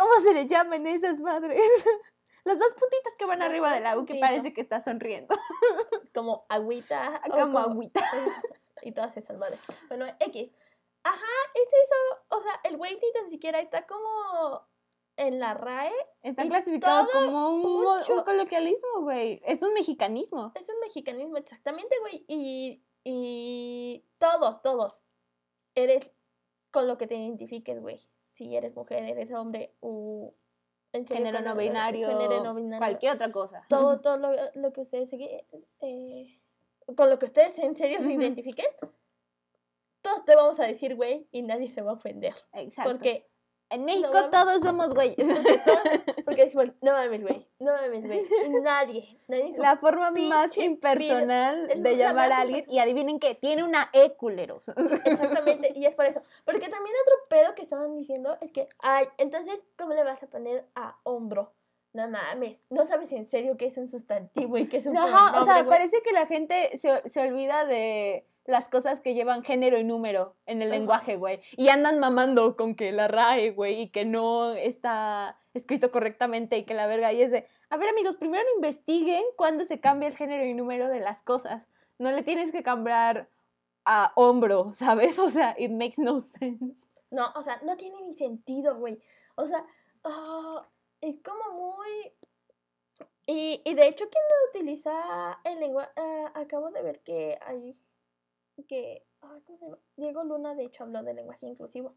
¿Cómo 0.00 0.14
se 0.22 0.32
le 0.32 0.46
llaman 0.46 0.86
esas 0.86 1.20
madres? 1.20 1.60
Los 2.46 2.58
dos 2.58 2.72
puntitos 2.72 3.14
que 3.18 3.26
van 3.26 3.42
arriba 3.42 3.70
de 3.70 3.80
la 3.80 3.98
U 3.98 4.06
que 4.06 4.14
parece 4.14 4.54
que 4.54 4.62
está 4.62 4.82
sonriendo. 4.82 5.36
Como 6.14 6.46
agüita. 6.48 7.20
Como, 7.30 7.58
agüita. 7.58 8.00
Y 8.82 8.92
todas 8.92 9.14
esas 9.18 9.36
madres. 9.36 9.60
Bueno, 9.88 10.06
X. 10.20 10.50
Ajá, 11.04 11.34
es 11.54 11.66
eso. 11.66 12.24
O 12.28 12.40
sea, 12.40 12.60
el 12.64 12.78
güey 12.78 12.94
ni 12.94 13.12
tan 13.12 13.28
siquiera 13.28 13.60
está 13.60 13.86
como 13.86 14.66
en 15.18 15.38
la 15.38 15.52
RAE. 15.52 15.92
Está 16.22 16.48
clasificado 16.48 17.06
como 17.12 17.50
un, 17.50 17.86
un, 17.86 18.24
coloquialismo, 18.24 19.02
güey. 19.02 19.42
Es 19.44 19.62
un 19.62 19.74
mexicanismo. 19.74 20.52
Es 20.54 20.66
un 20.70 20.80
mexicanismo, 20.80 21.36
exactamente, 21.36 21.94
güey. 22.00 22.24
Y, 22.26 22.82
y 23.04 24.06
todos, 24.16 24.62
todos. 24.62 25.04
Eres 25.74 26.10
con 26.70 26.88
lo 26.88 26.96
que 26.96 27.06
te 27.06 27.16
identifiques, 27.16 27.82
güey 27.82 28.08
si 28.40 28.56
eres 28.56 28.74
mujer, 28.74 29.02
eres 29.02 29.30
hombre, 29.32 29.74
o 29.80 30.32
en 30.94 31.06
género, 31.06 31.42
no 31.42 31.54
binario, 31.54 32.08
cualquier 32.78 33.12
otra 33.12 33.30
cosa. 33.30 33.66
Todo, 33.68 34.00
todo 34.00 34.16
lo, 34.16 34.72
que 34.72 34.80
ustedes 34.80 35.12
eh, 35.12 36.40
con 36.96 37.10
lo 37.10 37.18
que 37.18 37.26
ustedes 37.26 37.58
en 37.58 37.76
serio 37.76 38.00
se 38.00 38.10
identifiquen, 38.10 38.64
todos 40.00 40.24
te 40.24 40.34
vamos 40.34 40.58
a 40.58 40.66
decir 40.66 40.96
güey 40.96 41.28
y 41.30 41.42
nadie 41.42 41.68
se 41.68 41.82
va 41.82 41.90
a 41.90 41.94
ofender. 41.94 42.34
Exacto. 42.54 42.92
Porque 42.92 43.29
en 43.70 43.84
México 43.84 44.10
todos 44.30 44.62
somos 44.62 44.92
güeyes. 44.94 45.16
Porque, 46.24 46.44
decimos, 46.44 46.72
no 46.82 46.92
mames, 46.92 47.22
güey, 47.22 47.46
no 47.58 47.72
mames, 47.72 48.06
güey. 48.06 48.22
Nadie, 48.62 49.16
nadie. 49.28 49.52
La 49.58 49.76
forma 49.76 50.10
más 50.10 50.56
impersonal 50.58 51.82
de 51.82 51.96
llamar 51.96 52.32
a 52.32 52.40
alguien. 52.40 52.64
Y 52.68 52.78
adivinen 52.78 53.18
que 53.20 53.34
tiene 53.34 53.64
una 53.64 53.88
E, 53.92 54.12
culeros. 54.14 54.68
exactamente, 55.04 55.72
y 55.74 55.86
es 55.86 55.94
por 55.94 56.06
eso. 56.06 56.22
Porque 56.44 56.68
también 56.68 56.94
otro 57.02 57.14
pedo 57.28 57.54
que 57.54 57.62
estaban 57.62 57.94
diciendo 57.94 58.36
es 58.40 58.50
que, 58.52 58.68
ay, 58.80 59.06
entonces, 59.18 59.62
¿cómo 59.76 59.94
le 59.94 60.04
vas 60.04 60.22
a 60.22 60.26
poner 60.26 60.66
a 60.74 60.98
hombro? 61.04 61.52
No 61.92 62.08
mames, 62.08 62.62
no 62.70 62.86
sabes 62.86 63.10
en 63.10 63.26
serio 63.26 63.56
qué 63.56 63.66
es 63.66 63.76
un 63.76 63.88
sustantivo 63.88 64.56
y 64.58 64.68
qué 64.68 64.76
es 64.76 64.86
un 64.86 64.92
No, 64.92 65.06
o 65.06 65.44
sea, 65.44 65.66
parece 65.66 66.00
que 66.02 66.12
la 66.12 66.26
gente 66.26 66.78
se, 66.78 67.08
se 67.08 67.20
olvida 67.20 67.64
de 67.64 68.24
las 68.44 68.68
cosas 68.68 69.00
que 69.00 69.14
llevan 69.14 69.42
género 69.42 69.78
y 69.78 69.84
número 69.84 70.36
en 70.46 70.62
el 70.62 70.70
lenguaje, 70.70 71.16
güey. 71.16 71.40
Y 71.56 71.68
andan 71.68 71.98
mamando 71.98 72.56
con 72.56 72.74
que 72.74 72.92
la 72.92 73.08
RAE, 73.08 73.52
güey, 73.52 73.82
y 73.82 73.88
que 73.90 74.04
no 74.04 74.52
está 74.52 75.38
escrito 75.54 75.90
correctamente 75.90 76.56
y 76.56 76.64
que 76.64 76.74
la 76.74 76.86
verga. 76.86 77.12
Y 77.12 77.22
es 77.22 77.30
de, 77.30 77.46
a 77.68 77.76
ver 77.76 77.88
amigos, 77.88 78.16
primero 78.16 78.44
investiguen 78.56 79.22
cuándo 79.36 79.64
se 79.64 79.80
cambia 79.80 80.08
el 80.08 80.16
género 80.16 80.44
y 80.44 80.54
número 80.54 80.88
de 80.88 81.00
las 81.00 81.22
cosas. 81.22 81.66
No 81.98 82.10
le 82.12 82.22
tienes 82.22 82.52
que 82.52 82.62
cambiar 82.62 83.28
a 83.84 84.12
hombro, 84.16 84.72
¿sabes? 84.76 85.18
O 85.18 85.30
sea, 85.30 85.54
it 85.58 85.70
makes 85.70 85.96
no 85.98 86.20
sense. 86.20 86.88
No, 87.10 87.30
o 87.34 87.42
sea, 87.42 87.60
no 87.64 87.76
tiene 87.76 88.00
ni 88.02 88.14
sentido, 88.14 88.76
güey. 88.76 89.00
O 89.34 89.46
sea, 89.46 89.64
ah, 90.04 90.66
es 91.00 91.16
como 91.22 91.74
muy... 91.74 92.12
Y, 93.26 93.60
y 93.64 93.74
de 93.74 93.86
hecho, 93.86 94.08
quien 94.08 94.24
no 94.28 94.50
utiliza 94.50 95.38
el 95.44 95.60
lenguaje, 95.60 95.90
ah, 95.96 96.32
acabo 96.34 96.70
de 96.70 96.82
ver 96.82 97.00
que 97.00 97.38
hay 97.42 97.76
que, 98.66 99.06
¿cómo 99.18 99.40
se 99.40 99.56
llama? 99.56 99.78
Diego 99.96 100.24
Luna 100.24 100.54
de 100.54 100.64
hecho 100.64 100.84
habló 100.84 101.02
de 101.02 101.14
lenguaje 101.14 101.46
inclusivo. 101.46 101.94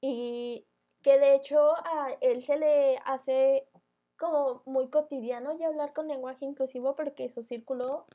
Y 0.00 0.66
que 1.02 1.18
de 1.18 1.34
hecho 1.34 1.74
a 1.84 2.16
él 2.20 2.42
se 2.42 2.58
le 2.58 2.98
hace 3.04 3.68
como 4.16 4.62
muy 4.66 4.90
cotidiano 4.90 5.56
ya 5.58 5.68
hablar 5.68 5.92
con 5.92 6.08
lenguaje 6.08 6.44
inclusivo 6.44 6.96
porque 6.96 7.28
su 7.28 7.42
círculo 7.42 8.06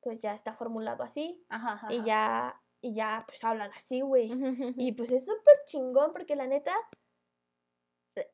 pues 0.00 0.20
ya 0.20 0.34
está 0.34 0.52
formulado 0.52 1.02
así 1.02 1.44
y 1.88 2.02
ya 2.04 2.60
y 2.82 2.94
ya 2.94 3.24
pues 3.26 3.42
hablan 3.42 3.70
así, 3.74 4.02
güey. 4.02 4.30
y 4.76 4.92
pues 4.92 5.10
es 5.10 5.24
súper 5.24 5.54
chingón 5.64 6.12
porque 6.12 6.36
la 6.36 6.46
neta 6.46 6.74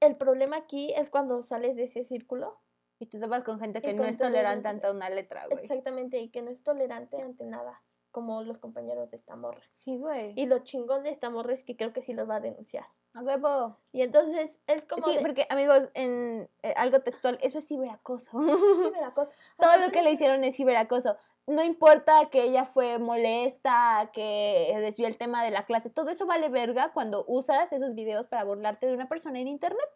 el 0.01 0.17
problema 0.17 0.57
aquí 0.57 0.93
es 0.95 1.11
cuando 1.11 1.43
sales 1.43 1.77
de 1.77 1.85
ese 1.85 2.05
círculo 2.05 2.61
y 2.99 3.07
te 3.07 3.19
topas 3.19 3.43
con 3.43 3.59
gente 3.59 3.81
que 3.81 3.95
no 3.95 4.05
es 4.05 4.17
tolerante 4.17 4.69
ante 4.69 4.91
una 4.91 5.11
letra, 5.11 5.47
güey. 5.47 5.61
Exactamente, 5.61 6.21
y 6.21 6.31
que 6.31 6.41
no 6.43 6.51
es 6.51 6.63
tolerante 6.63 7.21
ante 7.21 7.45
nada 7.47 7.83
como 8.13 8.43
los 8.43 8.59
compañeros 8.59 9.11
de 9.11 9.17
esta 9.17 9.35
morra. 9.35 9.63
Sí, 9.79 9.97
güey. 9.97 10.35
Y 10.37 10.47
lo 10.47 10.61
chingón 10.61 11.03
de 11.03 11.11
esta 11.11 11.31
morra 11.31 11.53
es 11.53 11.65
que 11.65 11.77
creo 11.77 11.93
que 11.93 12.03
sí 12.03 12.13
los 12.13 12.29
va 12.29 12.37
a 12.37 12.41
denunciar. 12.41 12.85
A 13.15 13.23
huevo. 13.23 13.79
Y 13.91 14.03
entonces 14.03 14.61
es 14.67 14.83
como. 14.83 15.07
Sí, 15.07 15.19
porque 15.21 15.47
amigos, 15.51 15.89
en 15.95 16.49
eh, 16.63 16.75
algo 16.77 17.01
textual, 17.01 17.39
eso 17.43 17.59
es 17.59 17.67
ciberacoso. 17.67 18.39
es 18.49 18.87
ciberacoso. 18.87 19.31
Todo 19.59 19.79
lo 19.79 19.91
que 19.91 20.03
le 20.03 20.13
hicieron 20.13 20.45
es 20.45 20.57
ciberacoso. 20.57 21.17
No 21.47 21.65
importa 21.65 22.31
que 22.31 22.45
ella 22.45 22.65
fue 22.65 22.99
molesta, 22.99 24.11
que 24.13 24.77
desvió 24.79 25.09
el 25.09 25.19
tema 25.19 25.43
de 25.43 25.51
la 25.51 25.67
clase, 25.67 25.91
todo 25.91 26.09
eso 26.11 26.25
vale 26.25 26.49
verga 26.49 26.93
cuando 26.93 27.25
usas 27.27 27.73
esos 27.73 27.97
videos 27.97 28.29
para 28.29 28.45
burlarte 28.45 28.87
de 28.87 28.95
una 28.95 29.09
persona 29.09 29.41
en 29.41 29.49
internet. 29.49 29.91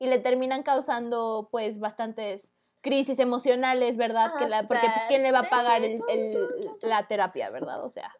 y 0.00 0.08
le 0.08 0.18
terminan 0.18 0.64
causando 0.64 1.48
pues 1.52 1.78
bastantes 1.78 2.50
crisis 2.88 3.18
emocionales, 3.18 3.96
¿verdad? 3.96 4.32
que 4.38 4.48
la, 4.48 4.66
porque 4.66 4.86
pues 4.86 5.04
quién 5.08 5.22
le 5.22 5.32
va 5.32 5.40
a 5.40 5.50
pagar 5.50 5.84
el- 5.84 6.00
la 6.82 7.06
terapia, 7.06 7.50
¿verdad? 7.50 7.84
O 7.84 7.90
sea, 7.90 8.14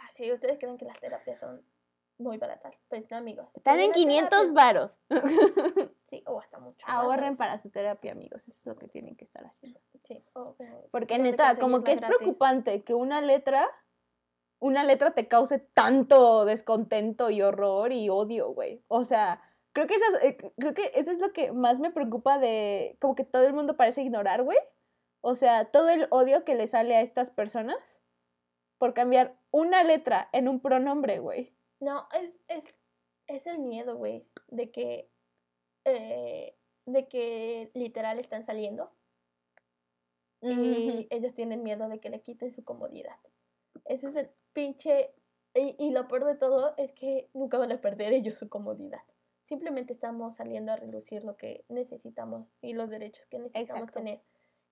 Ah, 0.00 0.08
sí, 0.14 0.30
ustedes 0.32 0.58
creen 0.58 0.78
que 0.78 0.84
las 0.84 0.98
terapias 1.00 1.40
son 1.40 1.60
muy 2.18 2.36
baratas. 2.38 2.74
Pues 2.88 3.10
no, 3.10 3.16
amigos. 3.16 3.50
están 3.56 3.78
en 3.80 3.86
Una 3.86 3.94
500 3.94 4.30
terapia- 4.30 4.52
varos. 4.54 5.00
Sí, 6.08 6.22
o 6.26 6.40
hasta 6.40 6.58
mucho. 6.58 6.86
Ahorren 6.88 7.36
para 7.36 7.58
su 7.58 7.68
terapia, 7.70 8.12
amigos, 8.12 8.46
eso 8.48 8.58
es 8.58 8.64
lo 8.66 8.76
que 8.76 8.88
tienen 8.88 9.14
que 9.16 9.24
estar 9.24 9.44
haciendo. 9.44 9.78
Sí, 10.04 10.24
o, 10.34 10.54
eh, 10.58 10.88
Porque 10.90 11.14
¿dónde 11.14 11.32
neta, 11.32 11.56
como 11.58 11.82
que 11.84 11.92
es 11.92 12.00
gratis? 12.00 12.16
preocupante 12.18 12.82
que 12.82 12.94
una 12.94 13.20
letra, 13.20 13.68
una 14.58 14.84
letra 14.84 15.10
te 15.12 15.28
cause 15.28 15.58
tanto 15.58 16.44
descontento 16.46 17.28
y 17.30 17.42
horror 17.42 17.92
y 17.92 18.08
odio, 18.08 18.52
güey. 18.54 18.82
O 18.88 19.04
sea, 19.04 19.42
creo 19.78 19.86
que, 19.86 19.94
esas, 19.94 20.22
eh, 20.24 20.36
creo 20.56 20.74
que 20.74 20.90
eso 20.96 21.12
es 21.12 21.20
lo 21.20 21.32
que 21.32 21.52
más 21.52 21.78
me 21.78 21.92
preocupa 21.92 22.38
de, 22.38 22.96
como 23.00 23.14
que 23.14 23.24
todo 23.24 23.46
el 23.46 23.52
mundo 23.52 23.76
parece 23.76 24.02
ignorar, 24.02 24.42
güey. 24.42 24.58
O 25.20 25.36
sea, 25.36 25.66
todo 25.66 25.88
el 25.88 26.08
odio 26.10 26.44
que 26.44 26.56
le 26.56 26.66
sale 26.66 26.96
a 26.96 27.00
estas 27.00 27.30
personas 27.30 28.00
por 28.78 28.92
cambiar 28.92 29.38
una 29.52 29.84
letra 29.84 30.28
en 30.32 30.48
un 30.48 30.60
pronombre, 30.60 31.20
güey. 31.20 31.54
No, 31.78 32.08
es, 32.20 32.40
es, 32.48 32.74
es 33.28 33.46
el 33.46 33.60
miedo, 33.60 33.96
güey, 33.96 34.26
de 34.48 34.72
que, 34.72 35.12
eh, 35.84 36.56
de 36.86 37.06
que 37.06 37.70
literal 37.74 38.18
están 38.18 38.44
saliendo 38.44 38.92
y 40.40 41.06
ellos 41.10 41.34
tienen 41.34 41.62
miedo 41.62 41.88
de 41.88 42.00
que 42.00 42.10
le 42.10 42.22
quiten 42.22 42.52
su 42.52 42.64
comodidad. 42.64 43.18
Ese 43.84 44.08
es 44.08 44.16
el 44.16 44.30
pinche... 44.52 45.14
Y, 45.54 45.76
y 45.78 45.90
lo 45.90 46.08
peor 46.08 46.24
de 46.24 46.34
todo 46.34 46.74
es 46.76 46.92
que 46.92 47.30
nunca 47.32 47.58
van 47.58 47.72
a 47.72 47.80
perder 47.80 48.12
ellos 48.12 48.36
su 48.36 48.48
comodidad. 48.48 49.02
Simplemente 49.48 49.94
estamos 49.94 50.36
saliendo 50.36 50.72
a 50.72 50.76
relucir 50.76 51.24
lo 51.24 51.38
que 51.38 51.64
necesitamos 51.70 52.52
y 52.60 52.74
los 52.74 52.90
derechos 52.90 53.24
que 53.24 53.38
necesitamos 53.38 53.84
Exacto. 53.84 54.00
tener. 54.00 54.20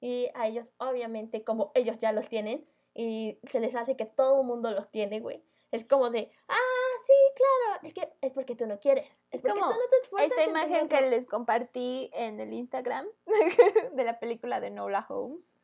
Y 0.00 0.28
a 0.34 0.48
ellos, 0.48 0.74
obviamente, 0.76 1.44
como 1.44 1.72
ellos 1.74 1.96
ya 1.96 2.12
los 2.12 2.28
tienen 2.28 2.68
y 2.92 3.38
se 3.50 3.60
les 3.60 3.74
hace 3.74 3.96
que 3.96 4.04
todo 4.04 4.42
el 4.42 4.46
mundo 4.46 4.70
los 4.72 4.90
tiene, 4.90 5.20
güey. 5.20 5.42
Es 5.70 5.86
como 5.86 6.10
de, 6.10 6.30
ah, 6.48 6.94
sí, 7.06 7.12
claro, 7.36 7.80
es 7.84 7.94
que 7.94 8.12
es 8.20 8.32
porque 8.34 8.54
tú 8.54 8.66
no 8.66 8.78
quieres. 8.78 9.08
Es, 9.30 9.40
porque 9.40 9.58
como 9.58 9.72
tú 9.72 9.78
no 9.78 9.88
te 9.88 9.96
esfuerzas 10.02 10.30
Esta 10.32 10.44
en 10.44 10.50
imagen 10.50 10.88
que 10.88 10.96
tenerlo". 10.96 11.16
les 11.16 11.26
compartí 11.26 12.10
en 12.12 12.38
el 12.38 12.52
Instagram 12.52 13.06
de 13.94 14.04
la 14.04 14.20
película 14.20 14.60
de 14.60 14.70
Nola 14.70 15.06
Holmes. 15.08 15.54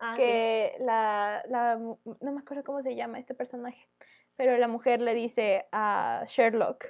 Ah, 0.00 0.14
sí. 0.16 0.22
que 0.22 0.76
la, 0.78 1.44
la 1.46 1.76
no 1.76 2.32
me 2.32 2.40
acuerdo 2.40 2.64
cómo 2.64 2.80
se 2.82 2.96
llama 2.96 3.18
este 3.18 3.34
personaje, 3.34 3.86
pero 4.34 4.56
la 4.56 4.66
mujer 4.66 5.02
le 5.02 5.12
dice 5.12 5.68
a 5.72 6.24
Sherlock 6.26 6.86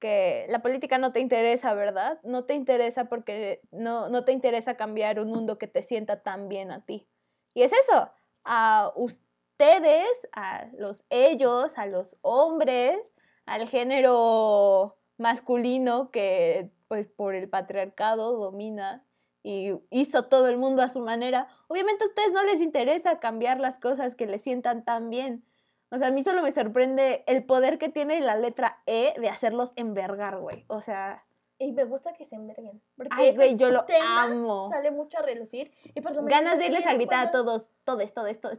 que 0.00 0.46
la 0.48 0.62
política 0.62 0.98
no 0.98 1.12
te 1.12 1.20
interesa, 1.20 1.74
¿verdad? 1.74 2.18
No 2.24 2.44
te 2.44 2.54
interesa 2.54 3.04
porque 3.04 3.60
no, 3.70 4.08
no 4.08 4.24
te 4.24 4.32
interesa 4.32 4.76
cambiar 4.76 5.20
un 5.20 5.28
mundo 5.28 5.58
que 5.58 5.68
te 5.68 5.82
sienta 5.82 6.22
tan 6.22 6.48
bien 6.48 6.72
a 6.72 6.84
ti. 6.84 7.08
Y 7.54 7.62
es 7.62 7.72
eso, 7.72 8.10
a 8.44 8.92
ustedes, 8.96 10.28
a 10.32 10.66
los 10.78 11.04
ellos, 11.10 11.76
a 11.76 11.86
los 11.86 12.16
hombres, 12.22 12.98
al 13.46 13.68
género 13.68 14.96
masculino 15.18 16.10
que 16.10 16.70
pues 16.88 17.08
por 17.08 17.34
el 17.34 17.48
patriarcado 17.48 18.36
domina 18.36 19.04
y 19.42 19.72
hizo 19.90 20.24
todo 20.24 20.48
el 20.48 20.58
mundo 20.58 20.82
a 20.82 20.88
su 20.88 21.00
manera, 21.00 21.48
obviamente 21.68 22.04
a 22.04 22.08
ustedes 22.08 22.32
no 22.32 22.42
les 22.44 22.60
interesa 22.60 23.20
cambiar 23.20 23.60
las 23.60 23.78
cosas 23.78 24.14
que 24.14 24.26
les 24.26 24.42
sientan 24.42 24.84
tan 24.84 25.10
bien. 25.10 25.44
O 25.90 25.98
sea, 25.98 26.08
a 26.08 26.10
mí 26.10 26.22
solo 26.22 26.42
me 26.42 26.52
sorprende 26.52 27.24
el 27.26 27.44
poder 27.44 27.78
que 27.78 27.88
tiene 27.88 28.20
la 28.20 28.36
letra 28.36 28.82
E 28.86 29.14
de 29.18 29.28
hacerlos 29.28 29.72
envergar, 29.76 30.38
güey. 30.38 30.64
O 30.68 30.80
sea, 30.80 31.24
Y 31.58 31.72
me 31.72 31.84
gusta 31.84 32.14
que 32.14 32.24
se 32.26 32.36
enverguen. 32.36 32.80
Porque 32.96 33.10
ay, 33.12 33.34
güey, 33.34 33.56
yo 33.56 33.70
lo 33.70 33.84
amo. 34.02 34.70
Sale 34.70 34.90
mucho 34.90 35.18
a 35.18 35.22
relucir. 35.22 35.72
Y 35.94 36.00
Ganas 36.00 36.58
de 36.58 36.66
irles 36.66 36.84
"Sí, 36.84 36.88
a 36.88 36.94
gritar 36.94 37.26
a 37.26 37.30
puedo". 37.30 37.44
todos, 37.44 37.70
todes, 37.84 38.14
todes, 38.14 38.40
todes. 38.40 38.58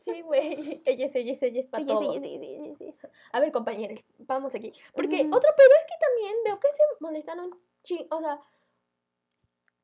Sí, 0.00 0.20
güey. 0.22 0.82
Ellos, 0.86 1.14
ellos, 1.16 1.42
ellos, 1.42 1.66
para 1.66 1.84
todo. 1.84 2.14
A 3.32 3.40
ver, 3.40 3.50
compañeros, 3.50 4.04
vamos 4.18 4.54
aquí. 4.54 4.72
Porque 4.94 5.16
otro 5.16 5.50
pedo 5.56 5.74
es 5.80 5.86
que 5.88 6.06
también 6.06 6.36
veo 6.44 6.60
que 6.60 6.68
se 6.68 6.82
molestan 7.00 7.40
un 7.40 7.58
ching... 7.82 8.06
O 8.10 8.20
sea, 8.20 8.40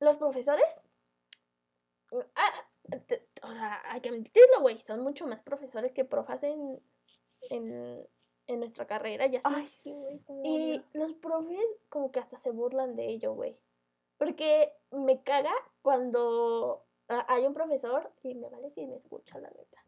los 0.00 0.16
profesores... 0.16 0.82
o 3.42 3.52
sea, 3.52 3.80
hay 3.90 4.00
que 4.00 4.10
admitirlo, 4.10 4.60
güey. 4.60 4.78
Son 4.78 5.00
mucho 5.00 5.26
más 5.26 5.42
profesores 5.42 5.92
que 5.92 6.04
profas 6.04 6.42
en, 6.42 6.80
en, 7.50 8.06
en 8.46 8.58
nuestra 8.60 8.86
carrera 8.86 9.26
y 9.26 9.36
así. 9.36 9.44
Ay, 9.44 9.66
sí, 9.66 9.92
güey. 9.92 10.20
Y 10.44 10.82
los 10.92 11.12
profes 11.14 11.64
como 11.88 12.12
que 12.12 12.20
hasta 12.20 12.36
se 12.38 12.50
burlan 12.50 12.96
de 12.96 13.06
ello, 13.08 13.34
güey. 13.34 13.58
Porque 14.18 14.72
me 14.90 15.22
caga 15.22 15.52
cuando 15.82 16.84
hay 17.08 17.46
un 17.46 17.54
profesor 17.54 18.12
y 18.22 18.34
me 18.34 18.48
vale 18.48 18.70
si 18.70 18.86
me 18.86 18.96
escucha, 18.96 19.38
la 19.38 19.50
neta. 19.50 19.84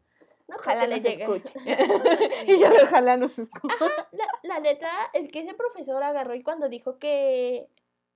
No 0.47 0.55
Ojalá 0.55 0.81
que 0.81 0.87
no 0.87 0.95
le 0.95 1.01
se 1.01 1.09
llegue. 1.09 1.23
escuche. 1.23 1.59
Y 2.47 2.59
yo 2.59 2.67
ojalá 2.83 3.17
no 3.17 3.27
se 3.27 3.43
escuche. 3.43 3.75
La, 4.11 4.25
la 4.43 4.59
neta 4.59 4.89
es 5.13 5.29
que 5.29 5.39
ese 5.39 5.53
profesor 5.53 6.01
agarró 6.03 6.35
y 6.35 6.43
cuando 6.43 6.69
dijo 6.69 6.99
que 6.99 7.69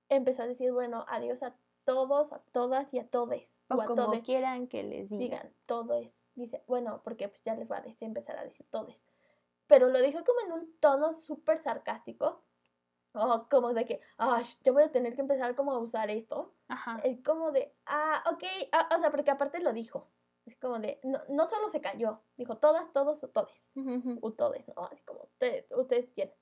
empezó 0.08 0.42
a 0.42 0.46
decir, 0.46 0.72
bueno, 0.72 1.04
adiós 1.08 1.42
a 1.42 1.54
todos, 1.84 2.32
a 2.32 2.38
todas 2.52 2.92
y 2.94 2.98
a 2.98 3.08
todes. 3.08 3.56
O 3.68 3.80
a 3.80 3.86
como 3.86 4.06
todes. 4.06 4.22
quieran 4.22 4.66
que 4.68 4.82
les 4.82 5.10
digan. 5.10 5.18
Digan, 5.18 5.54
todos. 5.66 6.26
Dice, 6.34 6.62
bueno, 6.66 7.02
porque 7.02 7.28
pues 7.28 7.42
ya 7.44 7.54
les 7.54 7.70
va 7.70 7.78
a 7.78 7.82
decir, 7.82 8.06
empezar 8.06 8.38
a 8.38 8.44
decir 8.44 8.66
todes. 8.70 9.04
Pero 9.66 9.88
lo 9.88 10.00
dijo 10.00 10.22
como 10.24 10.40
en 10.40 10.52
un 10.52 10.76
tono 10.78 11.12
súper 11.12 11.58
sarcástico. 11.58 12.42
O 13.14 13.46
como 13.50 13.74
de 13.74 13.84
que, 13.84 14.00
ah, 14.16 14.40
yo 14.64 14.72
voy 14.72 14.84
a 14.84 14.92
tener 14.92 15.14
que 15.14 15.20
empezar 15.20 15.54
como 15.54 15.72
a 15.72 15.78
usar 15.78 16.10
esto. 16.10 16.54
Ajá. 16.68 17.00
Es 17.04 17.20
como 17.22 17.52
de, 17.52 17.74
ah, 17.86 18.24
ok, 18.32 18.44
ah, 18.72 18.88
o 18.96 18.98
sea, 19.00 19.10
porque 19.10 19.30
aparte 19.30 19.60
lo 19.60 19.72
dijo. 19.72 20.08
Es 20.46 20.56
como 20.56 20.78
de, 20.78 20.98
no, 21.04 21.20
no 21.28 21.46
solo 21.46 21.68
se 21.68 21.80
cayó, 21.80 22.20
dijo 22.36 22.56
todas, 22.56 22.90
todos 22.92 23.22
o 23.22 23.28
todes. 23.28 23.70
Ujú. 23.76 24.18
O 24.22 24.32
todes, 24.32 24.66
¿no? 24.68 24.84
Así 24.84 25.02
como 25.04 25.22
ustedes, 25.24 25.70
ustedes 25.72 26.10
quieren. 26.10 26.34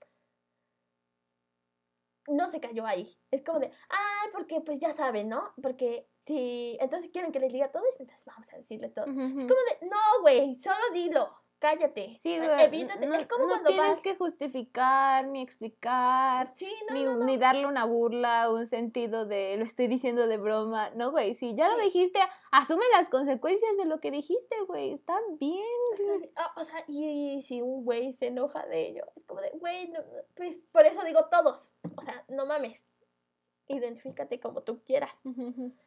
No 2.31 2.49
se 2.49 2.61
cayó 2.61 2.87
ahí. 2.87 3.17
Es 3.31 3.43
como 3.43 3.59
de, 3.59 3.71
ay, 3.89 4.29
porque 4.33 4.61
pues 4.61 4.79
ya 4.79 4.93
saben, 4.95 5.29
¿no? 5.29 5.53
Porque 5.63 6.09
si 6.27 6.77
entonces 6.81 7.11
quieren 7.13 7.33
que 7.33 7.41
les 7.41 7.53
diga 7.53 7.71
todos, 7.73 7.99
entonces 7.99 8.25
vamos 8.25 8.47
a 8.53 8.57
decirle 8.57 8.89
todo. 8.89 9.07
Es 9.07 9.13
como 9.13 9.47
de, 9.47 9.89
no, 9.89 10.21
güey, 10.23 10.55
solo 10.55 10.79
dilo, 10.95 11.35
cállate. 11.61 12.19
Sí, 12.23 12.35
eh, 12.35 12.45
güey, 12.45 12.65
Evítate. 12.65 13.07
no, 13.07 13.15
es 13.15 13.27
como 13.27 13.45
no 13.45 13.51
cuando 13.51 13.69
tienes 13.69 13.91
vas. 13.91 14.01
que 14.01 14.17
justificar 14.17 15.27
ni 15.27 15.43
explicar. 15.43 16.53
Sí, 16.57 16.73
no, 16.89 17.25
ni, 17.25 17.37
darle 17.37 17.67
una 17.67 17.85
burla, 17.85 18.51
un 18.51 18.67
sentido 18.67 19.27
de 19.27 19.57
lo 19.57 19.65
estoy 19.65 19.87
diciendo 19.87 20.27
de 20.27 20.39
broma. 20.39 20.91
No, 20.91 21.13
güey, 21.13 21.35
si 21.35 21.55
ya 21.55 21.69
lo 21.69 21.79
dijiste, 21.79 22.19
asume 22.51 22.83
las 22.93 23.09
consecuencias 23.09 23.77
de 23.77 23.85
lo 23.85 24.01
que 24.01 24.11
dijiste, 24.11 24.57
güey. 24.67 24.93
Está 24.93 25.17
bien. 25.39 25.63
Está. 25.95 26.43
Ah, 26.43 26.55
o 26.57 26.65
sea, 26.65 26.83
y, 26.89 27.43
si 27.43 27.61
un 27.63 27.85
güey 27.85 28.13
se 28.13 28.29
enoja 28.29 28.67
de 28.67 28.89
ello, 28.89 29.05
es 29.15 29.25
como 29.25 29.41
de, 29.41 29.51
güey, 29.51 29.93
pues 30.35 30.57
por 30.73 30.87
eso 30.87 31.05
digo 31.05 31.27
todos. 31.31 31.75
O 31.97 32.03
sea, 32.03 32.25
no 32.29 32.47
mames. 32.47 32.89
Identifícate 33.69 34.41
como 34.41 34.63
tú 34.63 34.83
quieras. 34.83 35.23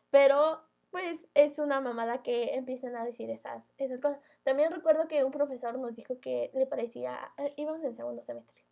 Pero, 0.09 0.61
pues, 0.93 1.27
es 1.33 1.57
una 1.57 1.81
mamada 1.81 2.21
que 2.21 2.53
empiezan 2.53 2.95
a 2.95 3.03
decir 3.03 3.31
esas, 3.31 3.73
esas 3.79 3.99
cosas. 3.99 4.19
También 4.43 4.71
recuerdo 4.71 5.07
que 5.07 5.23
un 5.23 5.31
profesor 5.31 5.79
nos 5.79 5.95
dijo 5.95 6.19
que 6.21 6.51
le 6.53 6.67
parecía, 6.67 7.33
eh, 7.39 7.51
íbamos 7.57 7.83
en 7.83 7.95
segundo 7.95 8.21
semestre, 8.21 8.63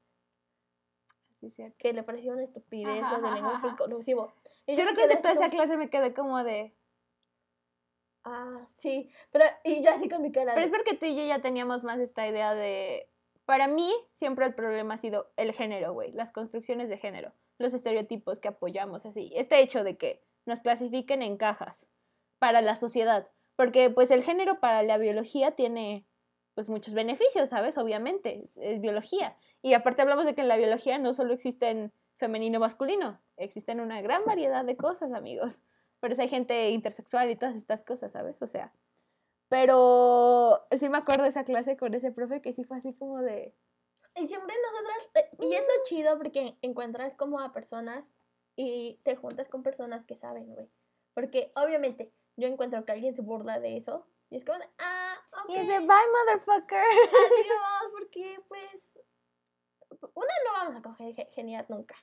Sí, 1.39 1.51
que 1.79 1.93
le 1.93 2.03
parecía 2.03 2.33
una 2.33 2.43
estupidez 2.43 3.01
Ajá, 3.01 3.17
lo 3.17 3.23
del 3.25 3.33
lenguaje 3.33 3.67
inclusivo. 3.69 4.31
Y 4.67 4.75
Yo 4.75 4.83
me 4.83 4.91
recuerdo 4.91 5.15
que 5.15 5.17
toda 5.17 5.33
esa 5.33 5.49
clase 5.49 5.75
me 5.77 5.89
quedé 5.89 6.13
como 6.13 6.43
de. 6.43 6.75
Ah, 8.23 8.67
sí, 8.75 9.09
pero, 9.31 9.45
y 9.63 9.83
yo 9.83 9.89
así 9.89 10.07
con 10.07 10.21
mi 10.21 10.31
cara 10.31 10.53
Pero 10.53 10.67
de, 10.67 10.71
es 10.71 10.77
porque 10.77 10.95
tú 10.95 11.07
y 11.07 11.15
yo 11.15 11.25
ya 11.25 11.41
teníamos 11.41 11.81
más 11.81 11.99
esta 11.99 12.27
idea 12.27 12.53
de. 12.53 13.09
Para 13.45 13.67
mí, 13.67 13.91
siempre 14.11 14.45
el 14.45 14.53
problema 14.53 14.93
ha 14.93 14.97
sido 14.97 15.31
el 15.37 15.53
género, 15.53 15.93
güey. 15.93 16.11
Las 16.11 16.31
construcciones 16.31 16.87
de 16.87 16.99
género. 16.99 17.33
Los 17.57 17.73
estereotipos 17.73 18.39
que 18.39 18.49
apoyamos, 18.49 19.07
así. 19.07 19.33
Este 19.35 19.59
hecho 19.59 19.83
de 19.83 19.97
que 19.97 20.23
nos 20.45 20.59
clasifiquen 20.59 21.23
en 21.23 21.37
cajas 21.37 21.87
para 22.41 22.61
la 22.61 22.75
sociedad. 22.75 23.29
Porque, 23.55 23.91
pues, 23.91 24.09
el 24.09 24.23
género 24.23 24.59
para 24.59 24.81
la 24.81 24.97
biología 24.97 25.51
tiene, 25.51 26.07
pues, 26.55 26.69
muchos 26.69 26.95
beneficios, 26.95 27.49
¿sabes? 27.49 27.77
Obviamente, 27.77 28.41
es, 28.43 28.57
es 28.57 28.81
biología. 28.81 29.37
Y 29.61 29.75
aparte 29.75 30.01
hablamos 30.01 30.25
de 30.25 30.33
que 30.33 30.41
en 30.41 30.47
la 30.47 30.57
biología 30.57 30.97
no 30.97 31.13
solo 31.13 31.35
existen 31.35 31.93
femenino 32.17 32.59
masculino, 32.59 33.21
existen 33.37 33.79
una 33.79 34.01
gran 34.01 34.25
variedad 34.25 34.65
de 34.65 34.75
cosas, 34.75 35.13
amigos. 35.13 35.59
Por 35.99 36.11
eso 36.11 36.23
hay 36.23 36.29
gente 36.29 36.71
intersexual 36.71 37.29
y 37.29 37.35
todas 37.35 37.55
estas 37.55 37.83
cosas, 37.83 38.11
¿sabes? 38.11 38.41
O 38.41 38.47
sea, 38.47 38.73
pero 39.47 40.65
sí 40.79 40.89
me 40.89 40.97
acuerdo 40.97 41.23
de 41.23 41.29
esa 41.29 41.43
clase 41.43 41.77
con 41.77 41.93
ese 41.93 42.11
profe 42.11 42.41
que 42.41 42.53
sí 42.53 42.63
fue 42.63 42.77
así 42.77 42.93
como 42.93 43.19
de... 43.19 43.53
Y 44.15 44.27
siempre 44.27 44.55
nosotras, 44.71 45.09
eh, 45.13 45.37
y 45.41 45.53
es 45.53 45.61
lo 45.61 45.83
chido 45.85 46.17
porque 46.17 46.57
encuentras 46.63 47.13
como 47.13 47.39
a 47.39 47.53
personas 47.53 48.09
y 48.55 48.99
te 49.03 49.15
juntas 49.15 49.47
con 49.47 49.61
personas 49.61 50.05
que 50.05 50.15
saben, 50.15 50.53
güey. 50.55 50.69
Porque 51.13 51.51
obviamente 51.55 52.11
yo 52.37 52.47
encuentro 52.47 52.83
que 52.85 52.91
alguien 52.91 53.13
se 53.15 53.21
burla 53.21 53.59
de 53.59 53.77
eso 53.77 54.05
y 54.29 54.37
es 54.37 54.45
como 54.45 54.57
ah, 54.79 55.15
ok, 55.43 55.49
Y 55.49 55.57
de, 55.67 55.79
bye, 55.79 55.87
motherfucker. 55.87 56.77
adiós, 56.83 57.91
porque 57.91 58.39
pues, 58.47 58.93
una 60.13 60.33
no 60.45 60.51
vamos 60.53 60.75
a 60.75 60.81
coger 60.81 61.13
ge- 61.15 61.29
geniar 61.33 61.65
nunca. 61.69 61.95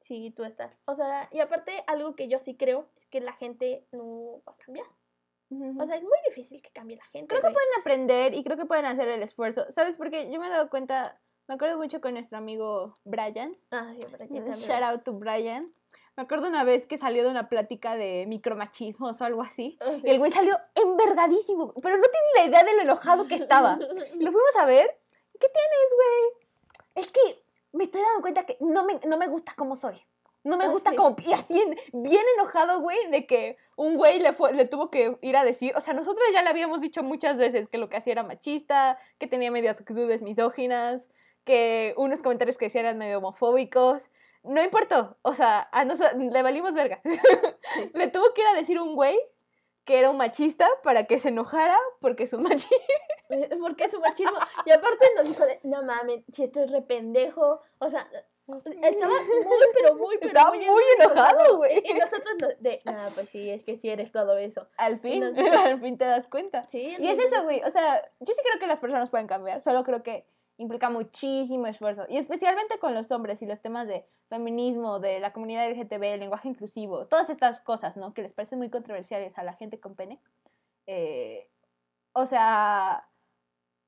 si 0.00 0.30
tú 0.32 0.44
estás. 0.44 0.78
O 0.86 0.94
sea, 0.94 1.28
y 1.32 1.40
aparte, 1.40 1.82
algo 1.86 2.14
que 2.14 2.28
yo 2.28 2.38
sí 2.38 2.56
creo 2.56 2.88
es 2.96 3.06
que 3.08 3.20
la 3.20 3.32
gente 3.32 3.86
no 3.92 4.42
va 4.46 4.52
a 4.52 4.56
cambiar. 4.56 4.86
O 5.78 5.86
sea, 5.86 5.96
es 5.96 6.02
muy 6.02 6.18
difícil 6.26 6.60
que 6.62 6.70
cambie 6.72 6.96
la 6.96 7.04
gente. 7.06 7.28
Creo 7.28 7.40
que 7.40 7.46
güey. 7.46 7.54
pueden 7.54 7.80
aprender 7.80 8.34
y 8.34 8.42
creo 8.42 8.56
que 8.56 8.66
pueden 8.66 8.86
hacer 8.86 9.06
el 9.08 9.22
esfuerzo. 9.22 9.70
¿Sabes? 9.70 9.96
Porque 9.96 10.30
yo 10.30 10.40
me 10.40 10.46
he 10.48 10.50
dado 10.50 10.68
cuenta, 10.68 11.20
me 11.46 11.54
acuerdo 11.54 11.78
mucho 11.78 12.00
con 12.00 12.14
nuestro 12.14 12.38
amigo 12.38 12.98
Brian. 13.04 13.56
Ah, 13.70 13.92
sí, 13.94 14.02
aquí 14.02 14.16
también. 14.40 14.54
Shout 14.56 14.82
out 14.82 15.04
to 15.04 15.12
Brian. 15.12 15.72
Me 16.16 16.22
acuerdo 16.22 16.46
una 16.48 16.62
vez 16.64 16.86
que 16.86 16.96
salió 16.98 17.24
de 17.24 17.30
una 17.30 17.48
plática 17.48 17.96
de 17.96 18.24
micromachismos 18.28 19.20
o 19.20 19.24
algo 19.24 19.42
así. 19.42 19.76
Ah, 19.80 19.86
sí. 20.00 20.02
Y 20.06 20.10
el 20.10 20.18
güey 20.18 20.30
salió 20.30 20.56
envergadísimo, 20.74 21.72
pero 21.82 21.96
no 21.96 22.04
tiene 22.04 22.26
la 22.36 22.44
idea 22.44 22.64
de 22.64 22.76
lo 22.76 22.82
enojado 22.82 23.26
que 23.26 23.34
estaba. 23.34 23.76
Lo 23.78 24.32
fuimos 24.32 24.56
a 24.58 24.64
ver. 24.66 24.96
¿Qué 25.40 25.48
tienes, 25.48 25.90
güey? 25.96 27.04
Es 27.04 27.10
que 27.10 27.42
me 27.72 27.84
estoy 27.84 28.00
dando 28.02 28.20
cuenta 28.22 28.46
que 28.46 28.56
no 28.60 28.84
me, 28.84 29.00
no 29.06 29.16
me 29.18 29.26
gusta 29.26 29.54
cómo 29.56 29.74
soy. 29.74 30.00
No 30.44 30.56
me 30.56 30.66
Ah, 30.66 30.68
gusta 30.68 30.90
sí. 30.90 30.96
como... 30.96 31.16
Y 31.26 31.32
así, 31.32 31.58
en- 31.60 31.76
bien 32.04 32.22
enojado, 32.38 32.80
güey, 32.80 33.10
de 33.10 33.26
que 33.26 33.56
un 33.76 33.96
güey 33.96 34.20
le, 34.20 34.32
fue, 34.34 34.52
le 34.52 34.66
tuvo 34.66 34.90
que 34.90 35.16
ir 35.22 35.36
a 35.36 35.42
decir... 35.42 35.72
O 35.74 35.80
sea, 35.80 35.94
nosotros 35.94 36.24
ya 36.32 36.42
le 36.42 36.50
habíamos 36.50 36.80
dicho 36.82 37.02
muchas 37.02 37.38
veces 37.38 37.66
que 37.66 37.78
lo 37.78 37.88
que 37.88 37.96
hacía 37.96 38.12
era 38.12 38.22
machista, 38.22 38.98
que 39.18 39.26
tenía 39.26 39.50
medio 39.50 39.70
actitudes 39.70 40.20
misóginas, 40.22 41.08
que 41.44 41.94
unos 41.96 42.22
comentarios 42.22 42.58
que 42.58 42.66
decía 42.66 42.82
eran 42.82 42.98
medio 42.98 43.18
homofóbicos. 43.18 44.02
No 44.44 44.62
importó. 44.62 45.16
O 45.22 45.34
sea, 45.34 45.68
a 45.72 45.84
nosotros 45.84 46.14
le 46.16 46.42
valimos 46.42 46.72
verga. 46.74 47.00
le 47.94 48.08
tuvo 48.08 48.32
que 48.34 48.42
ir 48.42 48.46
a 48.48 48.54
decir 48.54 48.80
un 48.80 48.94
güey 48.94 49.18
que 49.84 49.98
era 49.98 50.10
un 50.10 50.16
machista 50.16 50.68
para 50.82 51.04
que 51.04 51.20
se 51.20 51.28
enojara 51.28 51.76
porque 52.00 52.24
es 52.24 52.32
un 52.32 52.42
machista. 52.42 52.74
Porque 53.28 53.84
es 53.84 53.94
un 53.94 54.00
machismo. 54.00 54.36
Y 54.66 54.70
aparte 54.70 55.04
nos 55.16 55.26
dijo 55.26 55.44
de, 55.46 55.60
no 55.62 55.82
mames, 55.82 56.24
si 56.32 56.44
esto 56.44 56.62
es 56.62 56.70
re 56.70 56.82
pendejo. 56.82 57.60
O 57.78 57.90
sea, 57.90 58.06
estaba 58.46 59.12
muy, 59.12 59.66
pero 59.74 59.94
muy, 59.94 60.18
pero 60.18 60.28
Estaba 60.28 60.50
muy 60.50 60.82
enojado, 61.00 61.56
güey. 61.56 61.82
Y 61.84 61.94
nosotros 61.94 62.34
no- 62.40 62.48
de, 62.58 62.80
no, 62.84 62.92
pues 63.14 63.28
sí, 63.30 63.48
es 63.50 63.64
que 63.64 63.76
sí 63.78 63.88
eres 63.88 64.12
todo 64.12 64.36
eso. 64.36 64.68
Al 64.76 65.00
fin, 65.00 65.20
nos- 65.20 65.36
al 65.64 65.80
fin 65.80 65.96
te 65.96 66.04
das 66.04 66.28
cuenta. 66.28 66.66
Sí, 66.68 66.94
Y 66.98 67.08
es 67.08 67.18
eso, 67.18 67.42
güey. 67.44 67.62
O 67.64 67.70
sea, 67.70 68.02
yo 68.20 68.34
sí 68.34 68.40
creo 68.44 68.60
que 68.60 68.66
las 68.66 68.80
personas 68.80 69.08
pueden 69.10 69.26
cambiar, 69.26 69.62
solo 69.62 69.82
creo 69.84 70.02
que 70.02 70.26
implica 70.56 70.90
muchísimo 70.90 71.66
esfuerzo. 71.66 72.04
Y 72.08 72.18
especialmente 72.18 72.78
con 72.78 72.94
los 72.94 73.10
hombres 73.10 73.42
y 73.42 73.46
los 73.46 73.60
temas 73.60 73.86
de 73.88 74.06
feminismo, 74.28 75.00
de 75.00 75.20
la 75.20 75.32
comunidad 75.32 75.68
LGTB, 75.70 76.02
el 76.02 76.20
lenguaje 76.20 76.48
inclusivo, 76.48 77.06
todas 77.06 77.30
estas 77.30 77.60
cosas, 77.60 77.96
¿no? 77.96 78.14
Que 78.14 78.22
les 78.22 78.32
parecen 78.32 78.58
muy 78.58 78.70
controversiales 78.70 79.36
a 79.38 79.42
la 79.42 79.54
gente 79.54 79.80
con 79.80 79.94
pene. 79.94 80.20
Eh, 80.86 81.48
o 82.12 82.26
sea, 82.26 83.08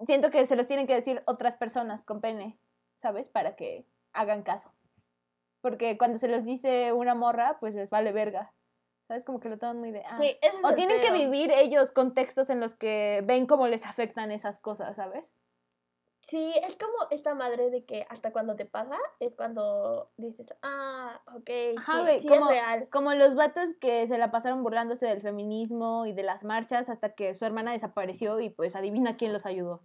siento 0.04 0.30
que 0.30 0.46
se 0.46 0.56
los 0.56 0.66
tienen 0.66 0.86
que 0.86 0.94
decir 0.94 1.22
otras 1.26 1.54
personas 1.56 2.04
con 2.04 2.20
pene, 2.20 2.58
¿sabes? 3.00 3.28
Para 3.28 3.56
que 3.56 3.86
hagan 4.12 4.42
caso. 4.42 4.72
Porque 5.60 5.96
cuando 5.98 6.18
se 6.18 6.28
los 6.28 6.44
dice 6.44 6.92
una 6.92 7.14
morra, 7.14 7.58
pues 7.60 7.74
les 7.74 7.90
vale 7.90 8.12
verga. 8.12 8.52
¿Sabes? 9.08 9.24
Como 9.24 9.38
que 9.38 9.48
lo 9.48 9.56
toman 9.56 9.78
muy 9.78 9.92
de... 9.92 10.02
ah, 10.04 10.16
Sí, 10.18 10.36
o 10.64 10.74
tienen 10.74 11.00
que 11.00 11.12
vivir 11.12 11.52
ellos 11.52 11.92
contextos 11.92 12.50
en 12.50 12.58
los 12.58 12.74
que 12.74 13.22
ven 13.24 13.46
cómo 13.46 13.68
les 13.68 13.86
afectan 13.86 14.32
esas 14.32 14.58
cosas, 14.58 14.96
¿sabes? 14.96 15.32
Sí, 16.28 16.52
es 16.66 16.74
como 16.74 16.92
esta 17.12 17.34
madre 17.36 17.70
de 17.70 17.84
que 17.84 18.04
hasta 18.10 18.32
cuando 18.32 18.56
te 18.56 18.66
pasa 18.66 18.98
es 19.20 19.32
cuando 19.36 20.10
dices, 20.16 20.52
ah, 20.60 21.22
ok, 21.36 21.50
Ajá, 21.78 21.92
sí, 21.98 22.00
güey, 22.02 22.20
sí 22.22 22.26
como- 22.28 22.50
es 22.50 22.50
real. 22.50 22.88
Como 22.90 23.14
los 23.14 23.36
vatos 23.36 23.74
que 23.80 24.08
se 24.08 24.18
la 24.18 24.32
pasaron 24.32 24.64
burlándose 24.64 25.06
del 25.06 25.22
feminismo 25.22 26.04
y 26.04 26.12
de 26.12 26.24
las 26.24 26.42
marchas 26.42 26.88
hasta 26.88 27.14
que 27.14 27.32
su 27.34 27.44
hermana 27.44 27.70
desapareció 27.72 28.40
y 28.40 28.50
pues 28.50 28.74
adivina 28.74 29.16
quién 29.16 29.32
los 29.32 29.46
ayudó. 29.46 29.84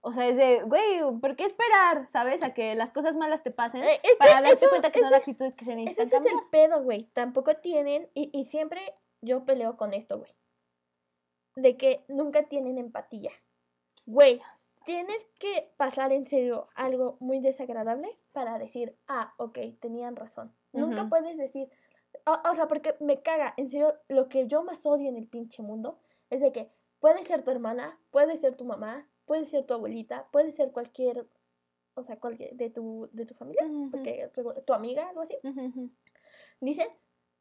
O 0.00 0.10
sea, 0.10 0.26
es 0.26 0.36
de, 0.36 0.62
güey, 0.62 1.00
¿por 1.20 1.36
qué 1.36 1.44
esperar, 1.44 2.08
sabes? 2.10 2.42
A 2.42 2.52
que 2.54 2.74
las 2.74 2.90
cosas 2.92 3.16
malas 3.16 3.42
te 3.44 3.50
pasen 3.52 3.84
Eh, 3.84 4.00
es 4.02 4.16
para 4.16 4.34
darte 4.40 4.52
eso- 4.54 4.68
cuenta 4.68 4.90
que 4.90 4.98
son 4.98 5.08
ese- 5.08 5.16
actitudes 5.16 5.54
que 5.54 5.64
se 5.64 5.76
necesitan 5.76 6.06
ese 6.06 6.16
es 6.16 6.24
el 6.26 6.40
pedo, 6.50 6.82
güey. 6.82 7.02
Tampoco 7.12 7.54
tienen, 7.56 8.10
y, 8.14 8.30
y 8.32 8.46
siempre 8.46 8.80
yo 9.20 9.44
peleo 9.44 9.76
con 9.76 9.92
esto, 9.94 10.18
güey. 10.18 10.32
De 11.54 11.76
que 11.76 12.04
nunca 12.08 12.44
tienen 12.48 12.78
empatía. 12.78 13.30
Güey, 14.06 14.40
tienes 14.84 15.26
que 15.38 15.72
pasar 15.76 16.12
en 16.12 16.26
serio 16.26 16.68
algo 16.74 17.16
muy 17.20 17.40
desagradable 17.40 18.18
para 18.32 18.58
decir, 18.58 18.96
ah, 19.06 19.34
ok, 19.36 19.58
tenían 19.80 20.16
razón. 20.16 20.54
Nunca 20.72 21.08
puedes 21.08 21.36
decir, 21.36 21.68
o, 22.26 22.38
o 22.48 22.54
sea, 22.54 22.68
porque 22.68 22.94
me 23.00 23.22
caga, 23.22 23.54
en 23.56 23.68
serio, 23.68 23.94
lo 24.08 24.28
que 24.28 24.46
yo 24.46 24.62
más 24.62 24.86
odio 24.86 25.08
en 25.08 25.16
el 25.16 25.26
pinche 25.26 25.62
mundo 25.62 25.98
es 26.30 26.40
de 26.40 26.52
que 26.52 26.70
puede 27.00 27.24
ser 27.24 27.42
tu 27.42 27.50
hermana, 27.50 27.98
puede 28.10 28.36
ser 28.36 28.56
tu 28.56 28.64
mamá, 28.64 29.08
puede 29.24 29.46
ser 29.46 29.64
tu 29.64 29.74
abuelita, 29.74 30.28
puede 30.30 30.52
ser 30.52 30.70
cualquier, 30.72 31.26
o 31.94 32.02
sea, 32.02 32.18
cualquier 32.18 32.54
de 32.54 32.70
tu, 32.70 33.08
de 33.12 33.26
tu 33.26 33.34
familia, 33.34 33.64
porque 33.90 34.30
tu, 34.66 34.72
amiga, 34.72 35.08
algo 35.08 35.22
así. 35.22 35.36
Dicen, 36.60 36.88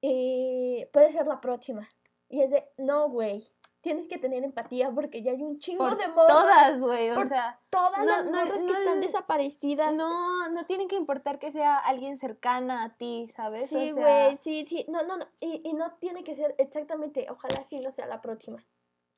eh, 0.01 0.89
puede 0.93 1.11
ser 1.11 1.27
la 1.27 1.41
próxima. 1.41 1.87
Y 2.29 2.41
es 2.41 2.51
de, 2.51 2.63
no, 2.77 3.09
güey, 3.09 3.43
tienes 3.81 4.07
que 4.07 4.17
tener 4.17 4.43
empatía 4.43 4.91
porque 4.91 5.21
ya 5.21 5.31
hay 5.31 5.41
un 5.41 5.57
chingo 5.59 5.85
Por 5.85 5.97
de 5.97 6.07
morras. 6.09 6.27
Todas, 6.27 6.79
güey, 6.81 7.09
o 7.11 7.25
sea, 7.25 7.59
Todas 7.69 7.99
no- 7.99 8.05
las 8.05 8.25
no- 8.25 8.31
morras 8.31 8.59
no 8.59 8.65
que 8.67 8.73
están 8.73 9.01
desaparecidas. 9.01 9.93
no, 9.93 10.49
no 10.49 10.65
tienen 10.65 10.87
que 10.87 10.95
importar 10.95 11.39
que 11.39 11.51
sea 11.51 11.77
alguien 11.77 12.17
cercana 12.17 12.83
a 12.83 12.95
ti, 12.97 13.29
¿sabes? 13.35 13.69
Sí, 13.69 13.91
O 13.91 13.95
güey, 13.95 14.05
sea, 14.05 14.37
sí, 14.41 14.65
sí. 14.67 14.85
No, 14.89 15.03
no, 15.03 15.17
no. 15.17 15.25
Y, 15.39 15.61
y 15.63 15.73
no 15.73 15.93
tiene 15.99 16.23
que 16.23 16.35
ser 16.35 16.55
exactamente, 16.57 17.27
ojalá 17.29 17.63
sí 17.69 17.79
no 17.79 17.91
sea 17.91 18.05
la 18.07 18.21
próxima. 18.21 18.63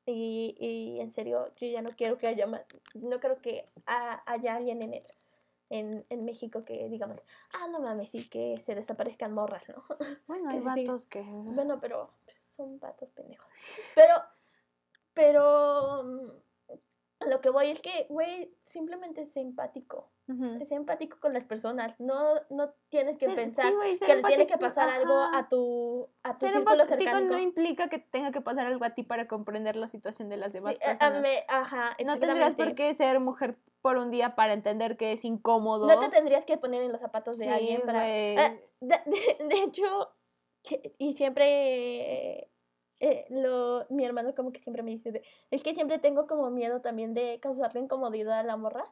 Y, 0.06 0.56
y 0.58 1.00
en 1.00 1.12
serio, 1.12 1.52
yo 1.56 1.66
ya 1.68 1.80
no 1.82 1.90
quiero 1.90 2.18
que 2.18 2.26
haya 2.26 2.46
más, 2.46 2.62
no 2.94 3.20
creo 3.20 3.40
que 3.40 3.64
ha- 3.86 4.22
haya 4.26 4.56
alguien 4.56 4.82
en 4.82 4.94
el, 4.94 5.06
en, 5.70 6.04
en 6.10 6.24
México 6.24 6.64
que 6.64 6.88
digamos, 6.88 7.20
ah, 7.52 7.68
no 7.68 7.78
mames, 7.80 8.10
sí, 8.10 8.28
que 8.28 8.60
se 8.66 8.74
desaparezcan 8.74 9.32
morras, 9.32 9.62
¿no? 9.68 9.82
Bueno, 10.26 10.50
hay 10.50 10.58
sí. 10.58 10.64
vatos 10.64 11.06
que... 11.06 11.22
Bueno, 11.22 11.78
pero 11.80 12.10
pues, 12.24 12.36
son 12.36 12.78
vatos 12.80 13.10
pendejos. 13.10 13.46
Pero, 13.94 14.14
pero 15.14 16.04
mm, 16.04 17.28
lo 17.28 17.40
que 17.40 17.50
voy 17.50 17.68
es 17.70 17.80
que, 17.80 18.06
güey, 18.08 18.56
simplemente 18.62 19.26
sé 19.26 19.40
empático. 19.40 20.10
Ujú. 20.28 20.64
Sé 20.64 20.74
empático 20.74 21.18
con 21.20 21.32
las 21.32 21.44
personas. 21.44 21.98
No, 21.98 22.34
no 22.50 22.74
tienes 22.88 23.18
que 23.18 23.28
pensar 23.30 23.72
sí, 23.98 23.98
que 24.04 24.16
le 24.16 24.22
tiene 24.22 24.46
que 24.46 24.56
pasar 24.56 24.88
algo 24.88 25.14
a 25.14 25.48
tu, 25.48 26.08
a 26.22 26.34
tu 26.34 26.46
Ser 26.46 26.56
círculo 26.58 26.84
cercano. 26.84 27.20
no 27.20 27.38
implica 27.38 27.88
que 27.88 27.98
tenga 27.98 28.30
que 28.30 28.40
pasar 28.40 28.66
algo 28.66 28.84
a 28.84 28.94
ti 28.94 29.02
para 29.02 29.26
comprender 29.28 29.76
la 29.76 29.88
situación 29.88 30.28
de 30.28 30.36
las 30.36 30.52
demás 30.52 30.74
Sí, 30.74 30.80
personas. 30.84 31.20
me- 31.22 31.44
ajá, 31.48 31.96
no 32.04 32.18
tendrás 32.18 32.54
por 32.54 32.74
qué 32.74 32.94
ser 32.94 33.20
mujer 33.20 33.58
por 33.82 33.96
un 33.96 34.10
día 34.10 34.36
para 34.36 34.52
entender 34.52 34.96
que 34.96 35.12
es 35.12 35.24
incómodo. 35.24 35.88
No 35.88 35.98
te 35.98 36.08
tendrías 36.08 36.44
que 36.44 36.56
poner 36.56 36.82
en 36.82 36.92
los 36.92 37.00
zapatos 37.00 37.36
de 37.36 37.44
Sí, 37.46 37.50
alguien 37.50 37.82
para... 37.84 38.04
Ah, 38.04 38.54
de, 38.80 39.62
hecho, 39.64 40.14
y 40.98 41.14
siempre... 41.14 42.48
eh, 43.02 43.26
lo, 43.28 43.84
mi 43.90 44.04
hermano 44.06 44.34
como 44.34 44.52
que 44.52 44.62
siempre 44.62 44.82
me 44.82 44.92
dice, 44.92 45.12
de- 45.12 45.22
es 45.50 45.62
que 45.62 45.74
siempre 45.74 45.98
tengo 45.98 46.26
como 46.26 46.50
miedo 46.50 46.80
también 46.80 47.12
de 47.12 47.38
causarle 47.40 47.80
incomodidad 47.80 48.38
a 48.40 48.42
la 48.44 48.56
morra 48.56 48.84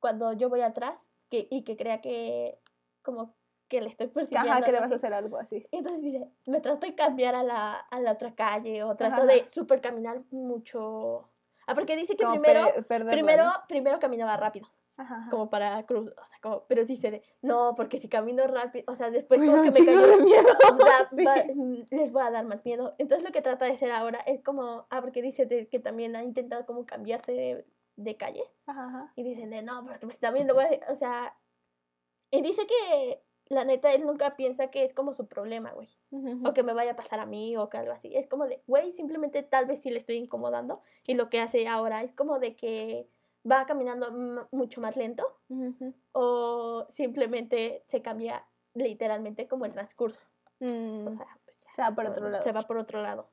cuando 0.00 0.32
yo 0.32 0.48
voy 0.48 0.62
atrás 0.62 0.98
que, 1.30 1.46
y 1.50 1.62
que 1.62 1.76
crea 1.76 2.00
que 2.00 2.58
como 3.02 3.36
que 3.68 3.80
le 3.80 3.88
estoy 3.88 4.08
persiguiendo. 4.08 4.50
Ajá, 4.52 4.62
que 4.64 4.72
le 4.72 4.78
vas 4.80 4.90
a 4.90 4.94
así. 4.94 4.94
hacer 5.06 5.14
algo 5.14 5.36
así. 5.38 5.66
Entonces 5.72 6.02
dice, 6.02 6.28
me 6.46 6.60
trato 6.60 6.86
de 6.86 6.94
cambiar 6.94 7.34
a 7.34 7.42
la, 7.42 7.74
a 7.76 8.00
la 8.00 8.12
otra 8.12 8.34
calle 8.34 8.82
o 8.82 8.96
trato 8.96 9.22
Ajá, 9.22 9.26
de 9.26 9.44
super 9.50 9.80
caminar 9.80 10.22
mucho. 10.30 11.30
Ah, 11.66 11.74
porque 11.74 11.96
dice 11.96 12.16
que 12.16 12.24
Como 12.24 12.40
primero, 12.42 12.64
per- 12.74 12.86
perderlo, 12.86 13.10
primero, 13.12 13.44
¿no? 13.44 13.52
primero 13.68 13.98
caminaba 13.98 14.36
rápido, 14.36 14.68
Ajá, 14.96 15.16
ajá. 15.16 15.30
como 15.30 15.50
para 15.50 15.84
cruz, 15.86 16.06
o 16.08 16.26
sea, 16.26 16.38
como, 16.40 16.64
pero 16.68 16.84
dice 16.84 17.10
de, 17.10 17.22
no, 17.42 17.74
porque 17.74 17.98
si 18.00 18.08
camino 18.08 18.46
rápido, 18.46 18.84
o 18.86 18.94
sea, 18.94 19.10
después 19.10 19.40
Uy, 19.40 19.46
como 19.46 19.62
que 19.62 19.70
me 19.72 19.84
cayó, 19.84 20.06
de 20.06 20.22
miedo. 20.22 20.42
da- 20.44 21.08
Sí. 21.16 21.24
va- 21.24 21.44
les 21.90 22.12
voy 22.12 22.22
a 22.22 22.30
dar 22.30 22.44
más 22.44 22.64
miedo. 22.64 22.94
Entonces 22.98 23.26
lo 23.26 23.32
que 23.32 23.42
trata 23.42 23.64
de 23.64 23.72
hacer 23.72 23.90
ahora 23.90 24.18
es 24.20 24.40
como, 24.42 24.86
ah, 24.90 25.00
porque 25.00 25.20
dice 25.22 25.46
de 25.46 25.68
que 25.68 25.80
también 25.80 26.14
ha 26.14 26.22
intentado 26.22 26.64
como 26.64 26.86
cambiarse 26.86 27.32
de, 27.32 27.66
de 27.96 28.16
calle. 28.16 28.44
Ajá. 28.66 29.12
Y 29.16 29.24
dicen 29.24 29.50
de, 29.50 29.62
no, 29.62 29.84
pero 29.84 29.98
pues 30.00 30.18
también 30.20 30.46
lo 30.46 30.54
voy 30.54 30.64
a, 30.64 30.92
o 30.92 30.94
sea, 30.94 31.36
y 32.30 32.42
dice 32.42 32.66
que 32.66 33.22
la 33.46 33.64
neta 33.64 33.92
él 33.92 34.06
nunca 34.06 34.36
piensa 34.36 34.68
que 34.68 34.84
es 34.84 34.94
como 34.94 35.12
su 35.12 35.26
problema, 35.28 35.72
güey 35.72 35.88
Ujú, 36.10 36.30
ujú. 36.30 36.48
o 36.48 36.54
que 36.54 36.62
me 36.62 36.72
vaya 36.72 36.92
a 36.92 36.96
pasar 36.96 37.20
a 37.20 37.26
mí 37.26 37.56
o 37.56 37.68
que 37.68 37.76
algo 37.76 37.92
así. 37.92 38.14
Es 38.16 38.26
como 38.26 38.46
de, 38.46 38.62
güey, 38.66 38.90
simplemente 38.92 39.42
tal 39.42 39.66
vez 39.66 39.82
sí 39.82 39.90
le 39.90 39.98
estoy 39.98 40.16
incomodando 40.16 40.80
y 41.06 41.14
lo 41.14 41.28
que 41.28 41.40
hace 41.40 41.66
ahora 41.68 42.02
es 42.02 42.12
como 42.14 42.38
de 42.38 42.56
que 42.56 43.10
va 43.50 43.66
caminando 43.66 44.48
mucho 44.52 44.80
más 44.80 44.96
lento 44.96 45.38
o 46.12 46.86
simplemente 46.88 47.84
se 47.88 48.02
cambia 48.02 48.46
literalmente 48.74 49.46
como 49.48 49.64
el 49.64 49.72
transcurso. 49.72 50.20
Mm, 50.60 51.06
O 51.06 51.10
sea, 51.10 51.26
pues 51.44 51.60
ya, 51.60 51.70
se 51.74 51.82
va 51.82 51.94
por 51.94 52.06
otro 52.06 52.28
lado. 52.28 52.42
Se 52.42 52.52
va 52.52 52.62
por 52.62 52.78
otro 52.78 53.00
lado. 53.02 53.30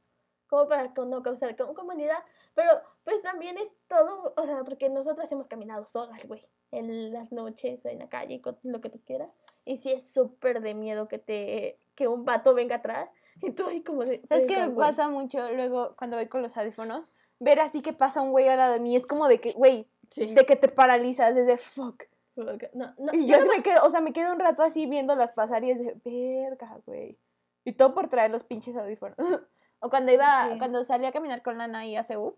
Como 0.47 0.67
para 0.67 0.91
no 1.05 1.23
causar 1.23 1.55
comunidad. 1.55 2.17
Pero 2.53 2.71
pues 3.03 3.21
también 3.21 3.57
es 3.57 3.71
todo, 3.87 4.33
o 4.35 4.43
sea, 4.45 4.63
porque 4.63 4.89
nosotras 4.89 5.31
hemos 5.31 5.47
caminado 5.47 5.85
solas, 5.85 6.27
güey. 6.27 6.47
En 6.71 7.11
las 7.11 7.31
noches, 7.31 7.83
en 7.85 7.99
la 7.99 8.09
calle, 8.09 8.41
con 8.41 8.57
lo 8.63 8.79
que 8.79 8.89
tú 8.89 8.99
quieras. 9.03 9.29
Y 9.65 9.77
sí 9.77 9.91
es 9.91 10.11
súper 10.13 10.61
de 10.61 10.73
miedo 10.73 11.07
que 11.07 11.19
te 11.19 11.79
que 11.95 12.07
un 12.07 12.25
vato 12.25 12.53
venga 12.53 12.77
atrás 12.77 13.09
y 13.41 13.51
tú 13.51 13.67
ahí 13.67 13.83
como 13.83 14.05
de... 14.05 14.21
¿Sabes 14.27 14.47
"Verga, 14.47 14.65
qué 14.65 14.71
güey". 14.71 14.87
pasa 14.87 15.09
mucho 15.09 15.51
luego 15.51 15.95
cuando 15.97 16.17
voy 16.17 16.27
con 16.27 16.41
los 16.41 16.55
audífonos? 16.55 17.11
Ver 17.39 17.59
así 17.59 17.81
que 17.81 17.91
pasa 17.91 18.21
un 18.21 18.31
güey 18.31 18.47
al 18.47 18.57
lado 18.57 18.73
de 18.73 18.79
mí 18.79 18.95
es 18.95 19.05
como 19.05 19.27
de 19.27 19.41
que, 19.41 19.51
güey, 19.51 19.90
Sí. 20.11 20.33
de 20.33 20.45
que 20.45 20.55
te 20.55 20.67
paralizas, 20.67 21.33
desde 21.33 21.57
fuck. 21.57 22.03
No, 22.35 22.93
no, 22.97 23.13
Y 23.13 23.27
yo 23.27 23.37
así 23.37 23.47
me 23.49 23.61
quedo, 23.61 23.83
o 23.85 23.89
sea, 23.89 24.01
me 24.01 24.13
quedo 24.13 24.31
un 24.31 24.39
rato 24.39 24.61
así 24.63 24.85
viéndolas 24.85 25.31
pasar 25.33 25.63
y 25.63 25.71
es 25.71 25.79
de, 25.79 25.95
verga, 26.03 26.79
güey. 26.85 27.17
Y 27.65 27.73
todo 27.73 27.93
por 27.93 28.09
traer 28.09 28.31
los 28.31 28.43
pinches 28.43 28.75
audífonos. 28.75 29.17
o 29.79 29.89
cuando 29.89 30.11
iba, 30.11 30.49
Sí. 30.51 30.57
cuando 30.57 30.83
salí 30.83 31.05
a 31.05 31.11
caminar 31.11 31.41
con 31.41 31.57
Lana 31.57 31.85
y 31.85 31.95
a 31.95 32.03
CU. 32.03 32.37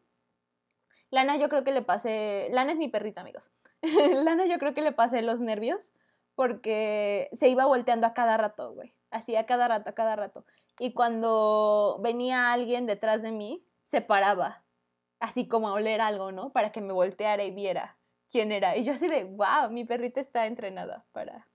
Lana 1.12 1.38
yo 1.38 1.48
creo 1.50 1.64
que 1.64 1.72
le 1.72 1.84
pasé, 1.84 2.50
Lana 2.52 2.72
es 2.72 2.80
mi 2.80 2.88
perrita, 2.88 3.22
amigos. 3.22 3.52
Lana 4.26 4.46
yo 4.46 4.58
creo 4.58 4.74
que 4.74 4.82
le 4.82 4.92
pasé 4.92 5.22
los 5.22 5.42
nervios 5.42 5.92
porque 6.36 7.30
se 7.34 7.48
iba 7.48 7.66
volteando 7.66 8.08
a 8.08 8.14
cada 8.14 8.38
rato, 8.38 8.74
güey. 8.74 8.94
Así 9.12 9.36
a 9.36 9.46
cada 9.46 9.68
rato, 9.68 9.92
a 9.92 9.94
cada 9.94 10.16
rato. 10.16 10.44
Y 10.80 10.94
cuando 10.94 12.00
venía 12.02 12.52
alguien 12.52 12.88
detrás 12.88 13.22
de 13.22 13.32
mí, 13.32 13.64
se 13.84 14.02
paraba, 14.02 14.64
así 15.24 15.48
como 15.48 15.70
a 15.70 15.74
oler 15.74 16.02
algo, 16.02 16.34
¿no? 16.34 16.52
Para 16.52 16.74
que 16.74 16.82
me 16.82 16.92
volteara 16.92 17.46
y 17.46 17.52
viera 17.52 17.98
quién 18.30 18.52
era. 18.52 18.76
Y 18.76 18.84
yo 18.84 18.92
así 18.92 19.08
de, 19.08 19.24
wow, 19.24 19.72
mi 19.72 19.86
perrita 19.86 20.20
está 20.20 20.48
entrenada 20.48 21.06
para, 21.14 21.48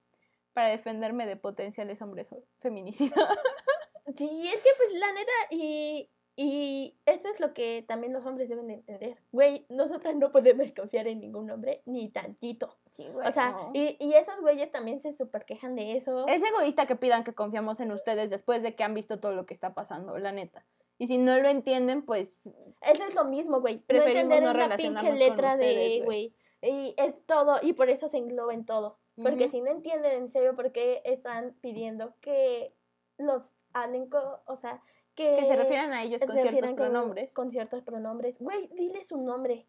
para 0.55 0.71
defenderme 0.71 1.27
de 1.27 1.37
potenciales 1.37 2.01
hombres 2.03 2.29
feminicidas. 2.59 3.13
Sí, 4.17 4.49
es 4.49 4.61
que 4.63 4.71
pues 4.79 4.99
la 4.99 5.13
neta, 5.13 5.33
y, 5.51 6.09
y 6.35 6.99
eso 7.05 7.29
es 7.29 7.41
lo 7.41 7.53
que 7.53 7.85
también 7.87 8.15
los 8.15 8.25
hombres 8.25 8.49
deben 8.49 8.69
de 8.69 8.73
entender. 8.73 9.19
Güey, 9.33 9.67
nosotras 9.69 10.17
no 10.17 10.33
podemos 10.33 10.73
confiar 10.73 11.07
en 11.09 11.21
ningún 11.21 11.51
hombre, 11.51 11.83
ni 11.85 12.09
tantito. 12.09 12.79
Sí, 12.87 13.07
güey. 13.07 13.29
O 13.29 13.31
sea, 13.31 13.51
no. 13.51 13.71
y, 13.75 13.99
y 14.01 14.15
esos 14.15 14.41
güeyes 14.41 14.73
también 14.73 15.01
se 15.01 15.15
super 15.15 15.45
quejan 15.45 15.77
de 15.77 15.95
eso. 15.95 16.27
Es 16.27 16.43
egoísta 16.43 16.87
que 16.87 16.97
pidan 16.97 17.23
que 17.23 17.35
confiamos 17.35 17.81
en 17.81 17.93
ustedes 17.93 18.31
después 18.31 18.63
de 18.63 18.75
que 18.75 18.83
han 18.83 18.95
visto 18.95 19.21
todo 19.21 19.33
lo 19.33 19.45
que 19.45 19.53
está 19.53 19.75
pasando, 19.75 20.17
la 20.17 20.33
neta. 20.33 20.65
Y 20.99 21.07
si 21.07 21.17
no 21.19 21.39
lo 21.39 21.49
entienden, 21.49 22.05
pues 22.05 22.41
Eso 22.83 23.05
es 23.05 23.15
lo 23.15 23.25
mismo, 23.25 23.61
güey. 23.61 23.85
No 23.89 24.03
entender 24.03 24.43
no 24.43 24.51
una 24.51 24.77
pinche 24.77 25.07
con 25.09 25.19
letra 25.19 25.57
de, 25.57 25.69
ustedes, 25.69 26.05
güey. 26.05 26.35
Y 26.61 26.95
es 26.97 27.25
todo, 27.25 27.59
y 27.63 27.73
por 27.73 27.89
eso 27.89 28.09
se 28.09 28.17
engloba 28.19 28.53
en 28.53 28.67
todo. 28.67 28.99
Porque 29.23 29.49
si 29.49 29.61
no 29.61 29.71
entienden 29.71 30.13
en 30.13 30.29
serio 30.29 30.55
por 30.55 30.71
qué 30.71 31.03
están 31.05 31.57
pidiendo 31.61 32.15
que 32.21 32.75
los 33.17 33.53
hablen, 33.73 34.09
co- 34.09 34.41
o 34.47 34.55
sea, 34.55 34.81
que, 35.17 35.37
que 35.41 35.47
se 35.47 35.57
refieran 35.57 35.93
a 35.93 36.03
ellos 36.05 36.21
con 36.21 36.31
ciertos 36.31 36.53
refieran 36.53 36.77
con- 36.77 36.87
pronombres. 36.87 37.33
Con, 37.33 37.51
ciertos 37.51 37.83
pronombres. 37.83 38.39
Güey, 38.39 38.69
dile 38.75 39.03
su 39.05 39.21
nombre. 39.21 39.67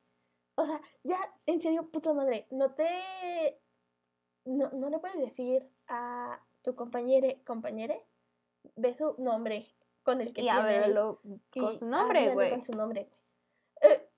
O 0.56 0.66
sea, 0.66 0.80
ya, 1.04 1.18
en 1.48 1.62
serio, 1.62 1.90
puta 1.90 2.14
madre, 2.14 2.48
no 2.52 2.74
te... 2.74 2.88
No, 4.46 4.70
no 4.72 4.90
le 4.90 5.00
puedes 5.00 5.18
decir 5.18 5.68
a 5.88 6.44
tu 6.62 6.76
compañere, 6.76 7.42
compañere, 7.44 8.06
ve 8.76 8.94
su 8.94 9.16
nombre 9.18 9.68
con 10.10 10.22
el 10.22 10.34
que 10.34 10.42
Y 10.42 10.46
tiene 10.46 10.60
háblalo 10.60 11.22
con 11.54 11.78
su 11.78 11.86
nombre, 11.86 12.34
güey. 12.34 12.50
Con 12.50 12.64
su 12.64 12.72
nombre. 12.72 13.08
Eh, 13.82 14.10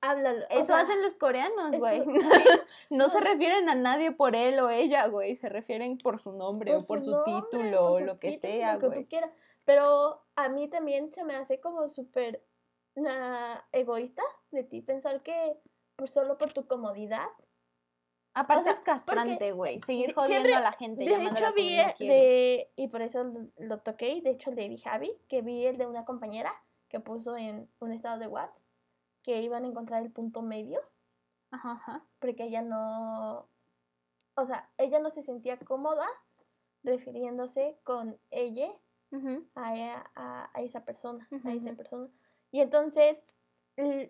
háblalo. 0.00 0.46
o 0.46 0.48
Eso 0.48 0.64
sea, 0.64 0.80
hacen 0.80 1.02
los 1.02 1.12
coreanos, 1.12 1.76
güey. 1.76 2.02
sí, 2.02 2.08
No 2.90 3.10
se 3.10 3.20
refieren 3.20 3.68
a 3.68 3.74
nadie 3.74 4.10
por 4.10 4.34
él 4.34 4.58
o 4.60 4.70
ella, 4.70 5.06
güey. 5.08 5.36
Se 5.36 5.50
refieren 5.50 5.98
por 5.98 6.18
su 6.18 6.32
nombre 6.32 6.74
o 6.74 6.80
por 6.80 7.02
su 7.02 7.10
nombre, 7.10 7.34
título 7.42 7.88
por 7.90 8.02
o 8.02 8.06
lo 8.06 8.18
que 8.18 8.30
título, 8.32 8.52
sea, 8.54 8.74
lo 8.74 8.80
que 8.80 8.86
güey. 8.86 9.02
tú 9.02 9.08
quieras. 9.10 9.30
Pero 9.66 10.24
a 10.34 10.48
mí 10.48 10.68
también 10.68 11.12
se 11.12 11.24
me 11.24 11.34
hace 11.36 11.60
como 11.60 11.88
súper 11.88 12.42
egoísta 13.72 14.22
de 14.50 14.64
ti 14.64 14.80
pensar 14.80 15.22
que 15.22 15.60
pues, 15.96 16.10
solo 16.10 16.38
por 16.38 16.54
tu 16.54 16.66
comodidad. 16.66 17.28
Aparte 18.40 18.60
o 18.60 18.64
sea, 18.64 18.72
es 18.72 18.80
castrante, 18.80 19.52
güey. 19.52 19.80
Seguir 19.80 20.14
jodiendo 20.14 20.46
siempre- 20.48 20.54
a 20.54 20.60
la 20.60 20.72
gente. 20.72 21.04
De 21.04 21.12
hecho 21.24 21.52
vi 21.54 21.76
quiere. 21.96 22.14
de, 22.14 22.72
y 22.76 22.88
por 22.88 23.02
eso 23.02 23.32
lo, 23.58 23.78
toqué, 23.80 24.20
de 24.22 24.30
hecho 24.30 24.50
el 24.50 24.56
de 24.56 24.76
Javi, 24.78 25.12
que 25.28 25.42
vi 25.42 25.66
el 25.66 25.76
de 25.78 25.86
una 25.86 26.04
compañera 26.04 26.52
que 26.88 27.00
puso 27.00 27.36
en 27.36 27.70
un 27.80 27.92
estado 27.92 28.18
de 28.18 28.26
WhatsApp 28.28 28.56
que 29.22 29.42
iban 29.42 29.64
a 29.64 29.66
encontrar 29.66 30.02
el 30.02 30.10
punto 30.10 30.40
medio 30.42 30.80
Ajá, 31.50 31.72
ajá. 31.72 32.06
porque 32.18 32.44
ella 32.44 32.62
no, 32.62 33.48
o 34.34 34.46
sea, 34.46 34.70
ella 34.78 35.00
no 35.00 35.10
se 35.10 35.22
sentía 35.22 35.58
cómoda 35.58 36.06
refiriéndose 36.84 37.78
con 37.84 38.18
ella 38.30 38.70
a, 39.54 39.76
e- 39.76 40.02
a- 40.14 40.50
a 40.54 40.62
esa 40.62 40.84
persona, 40.84 41.26
a 41.44 41.52
esa 41.52 41.72
persona. 41.74 42.08
Y 42.50 42.60
entonces 42.60 43.18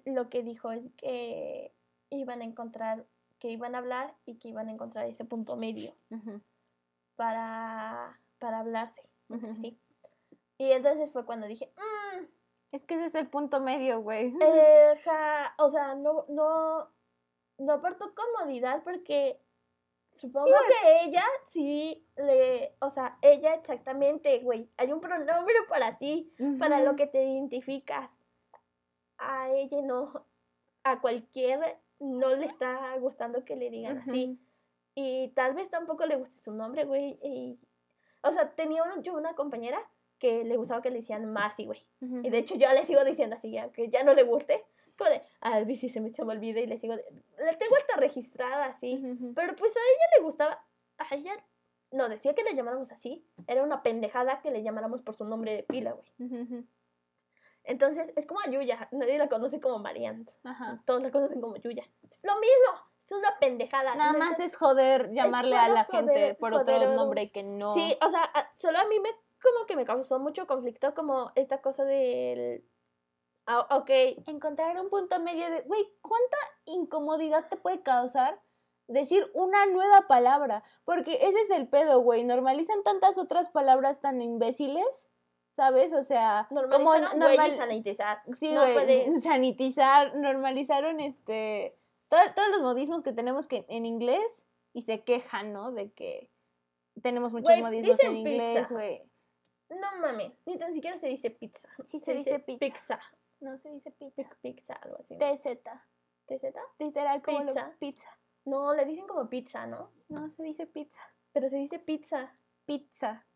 lo 0.05 0.29
que 0.29 0.43
dijo 0.43 0.71
es 0.73 0.91
que 0.97 1.75
iban 2.11 2.41
a 2.41 2.45
encontrar, 2.45 3.07
que 3.39 3.51
iban 3.51 3.75
a 3.75 3.79
hablar 3.79 4.15
y 4.25 4.39
que 4.39 4.49
iban 4.49 4.69
a 4.69 4.73
encontrar 4.73 5.07
ese 5.07 5.25
punto 5.25 5.57
medio 5.57 5.95
para, 7.17 8.21
para 8.39 8.61
hablarse 8.61 9.03
sí. 9.61 9.81
Y 10.59 10.73
entonces 10.73 11.13
fue 11.13 11.25
cuando 11.25 11.47
dije, 11.47 11.73
"Mm, 11.77 12.25
Es 12.73 12.83
que 12.85 12.95
ese 12.95 13.07
es 13.07 13.15
el 13.15 13.29
punto 13.29 13.61
medio, 13.61 14.01
güey. 14.03 14.35
eh, 14.41 14.99
ja", 15.05 15.55
o 15.59 15.69
sea, 15.69 15.95
no, 15.95 16.25
no, 16.29 16.91
no 17.59 17.81
por 17.81 17.95
tu 17.95 18.13
comodidad, 18.15 18.83
porque 18.83 19.39
supongo 20.15 20.47
que 20.69 21.05
ella 21.05 21.25
sí 21.51 22.07
le, 22.17 22.75
o 22.81 22.91
sea, 22.91 23.19
ella 23.23 23.55
exactamente, 23.55 24.41
güey, 24.41 24.71
hay 24.77 24.93
un 24.93 25.01
pronombre 25.01 25.55
para 25.69 25.99
ti, 25.99 26.33
para 26.59 26.81
lo 26.83 26.97
que 26.97 27.07
te 27.07 27.25
identificas. 27.25 28.11
A 29.19 29.49
ella 29.51 29.81
no, 29.83 30.27
a 30.85 31.01
cualquier 31.01 31.79
no 32.01 32.35
le 32.35 32.47
está 32.47 32.97
gustando 32.99 33.45
que 33.45 33.57
le 33.57 33.71
digan 33.71 33.99
así. 34.11 34.39
Y 34.95 35.29
tal 35.35 35.55
vez 35.55 35.71
tampoco 35.71 36.07
le 36.07 36.17
guste 36.17 36.43
su 36.43 36.53
nombre, 36.53 36.85
güey. 36.85 37.19
y- 37.23 37.59
O 38.23 38.33
sea, 38.33 38.51
tenía 38.55 38.83
yo 39.03 39.15
una 39.15 39.35
compañera 39.35 39.79
que 40.19 40.43
le 40.45 40.57
gustaba 40.57 40.83
que 40.83 40.91
le 40.91 40.97
decían 41.01 41.33
Marcy, 41.33 41.67
güey. 41.67 41.87
Y 42.25 42.31
de 42.31 42.39
hecho 42.39 42.57
yo 42.57 42.73
le 42.73 42.85
sigo 42.85 43.05
diciendo 43.05 43.37
así, 43.37 43.57
aunque 43.59 43.89
ya 43.89 44.03
no 44.03 44.15
le 44.15 44.25
guste. 44.25 44.65
Como 44.97 45.11
de, 45.11 45.23
a 45.41 45.61
ver 45.63 45.77
si 45.77 45.89
se 45.89 46.01
me, 46.01 46.09
se 46.09 46.25
me 46.25 46.33
olvida 46.33 46.59
y 46.61 46.67
le 46.67 46.79
sigo. 46.79 46.97
de- 46.97 47.05
Le 47.39 47.55
tengo 47.57 47.77
hasta 47.77 47.97
registrada 48.01 48.67
así. 48.67 48.97
Pero 49.35 49.55
pues 49.55 49.77
a 49.77 49.79
ella 49.79 50.17
le 50.19 50.25
gustaba. 50.25 50.65
A 50.99 51.15
ella 51.15 51.33
no 51.93 52.09
decía 52.09 52.35
que 52.35 52.43
le 52.43 52.55
llamáramos 52.57 52.91
así. 52.91 53.25
Era 53.47 53.63
una 53.63 53.85
pendejada 53.85 54.41
que 54.43 54.51
le 54.51 54.65
llamáramos 54.65 55.03
por 55.03 55.15
su 55.15 55.25
nombre 55.25 55.55
de 55.55 55.63
pila, 55.63 55.93
güey. 55.93 56.09
Entonces 57.69 58.11
es 58.17 58.27
como 58.27 58.41
a 58.41 58.51
Yuya. 58.51 58.89
Nadie 58.93 59.19
la 59.19 59.29
conoce 59.29 59.61
como 59.61 59.79
Marianne. 59.79 60.25
Ajá. 60.45 60.83
Todos 60.87 61.03
la 61.03 61.11
conocen 61.11 61.41
como 61.41 61.57
Yuya. 61.57 61.85
Es 62.11 62.21
lo 62.25 62.35
mismo. 62.41 62.89
Es 63.05 63.13
una 63.13 63.39
pendejada. 63.39 63.95
Nada 63.95 64.13
no 64.13 64.19
más 64.19 64.41
es- 64.41 64.57
joder 64.57 65.11
llamarle 65.13 65.57
a 65.57 65.69
la 65.69 65.85
gente 65.85 66.35
por 66.35 66.53
joder 66.53 66.77
otro 66.77 66.95
nombre 66.95 67.31
que 67.31 67.43
no. 67.43 67.73
Sí, 67.73 67.97
o 68.05 68.11
sea, 68.11 68.23
a- 68.23 68.51
solo 68.57 68.79
a 68.79 68.85
mí 68.87 68.99
me 69.01 69.11
como 69.41 69.67
que 69.67 69.77
me 69.77 69.85
causó 69.85 70.19
mucho 70.19 70.47
conflicto 70.49 70.95
como 70.95 71.31
esta 71.37 71.63
cosa 71.63 71.85
del... 71.85 72.65
Ah, 73.47 73.67
ok, 73.71 73.89
Encontrar 74.27 74.79
un 74.81 74.91
punto 74.91 75.21
medio 75.21 75.49
de, 75.51 75.63
güey, 75.63 75.87
¿cuánta 76.03 76.37
incomodidad 76.65 77.47
te 77.49 77.57
puede 77.57 77.83
causar 77.83 78.43
decir 78.89 79.31
una 79.35 79.65
nueva 79.67 80.07
palabra? 80.09 80.65
Porque 80.85 81.19
ese 81.23 81.41
es 81.43 81.51
el 81.51 81.69
pedo, 81.69 82.01
güey. 82.01 82.25
Normalizan 82.25 82.83
tantas 82.83 83.17
otras 83.17 83.49
palabras 83.49 84.01
tan 84.01 84.21
imbéciles, 84.21 85.09
¿sabes? 85.59 85.93
O 85.93 86.05
sea, 86.05 86.47
como 86.51 86.63
normalizaron 86.63 87.19
normal- 87.19 87.57
sanitizar. 87.57 88.23
Sí, 88.39 88.53
No 88.55 88.61
güey, 88.61 88.75
puedes. 88.75 89.23
sanitizar, 89.25 90.15
normalizaron 90.15 91.01
este 91.01 91.77
to- 92.09 92.17
todos 92.37 92.49
los 92.51 92.61
modismos 92.63 93.03
que 93.03 93.13
tenemos 93.13 93.49
que 93.49 93.67
en 93.69 93.85
inglés 93.85 94.45
y 94.73 94.83
se 94.83 95.03
quejan, 95.03 95.53
¿no? 95.53 95.73
De 95.73 95.91
que 95.93 96.31
tenemos 97.03 97.33
muchos 97.33 97.59
modismos 97.59 97.97
dicen 97.97 98.13
en 98.13 98.17
inglés, 98.19 98.71
güey. 98.71 99.03
No 99.69 99.99
mames, 100.01 100.33
ni 100.47 100.57
tan 100.59 100.73
siquiera 100.75 100.97
se 100.97 101.09
dice 101.09 101.31
pizza. 101.31 101.69
Sí 101.87 101.99
se 101.99 102.15
dice 102.15 102.39
pizza. 102.39 102.59
Pizza. 102.61 103.01
No 103.41 103.57
se 103.57 103.69
dice 103.71 103.91
pizza. 103.91 104.31
Pizza, 104.41 104.75
algo 104.75 104.99
así. 105.01 105.15
¿no? 105.17 105.19
TZ, 105.19 105.59
¿TZ? 106.27 106.55
literal 106.79 107.21
como 107.21 107.41
lo- 107.41 107.47
Pizza. 107.47 107.73
pizza. 107.81 108.19
No, 108.45 108.75
le 108.75 108.85
dicen 108.85 109.09
como 109.09 109.29
pizza, 109.29 109.67
¿no? 109.67 109.91
No 110.09 110.31
se 110.31 110.45
dice 110.45 110.67
pizza. 110.69 111.01
Pero 111.33 111.49
se 111.49 111.57
dice 111.57 111.81
pizza. 111.81 112.33
Pizza. 112.65 113.27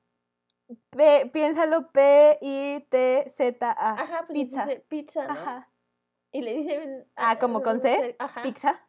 P, 0.91 1.31
piénsalo 1.33 1.91
P 1.93 2.39
I 2.41 2.87
T 2.89 3.31
Z 3.37 3.71
A. 3.71 3.93
Ajá, 3.93 4.25
pues 4.27 4.39
pizza. 4.39 4.67
dice 4.67 4.81
pizza, 4.89 5.27
¿no? 5.27 5.33
Ajá. 5.33 5.69
Y 6.31 6.41
le 6.41 6.55
dicen... 6.55 7.07
Ah, 7.15 7.39
¿como 7.39 7.63
con 7.63 7.81
C? 7.81 8.17
Ajá. 8.19 8.43
Pizza. 8.43 8.89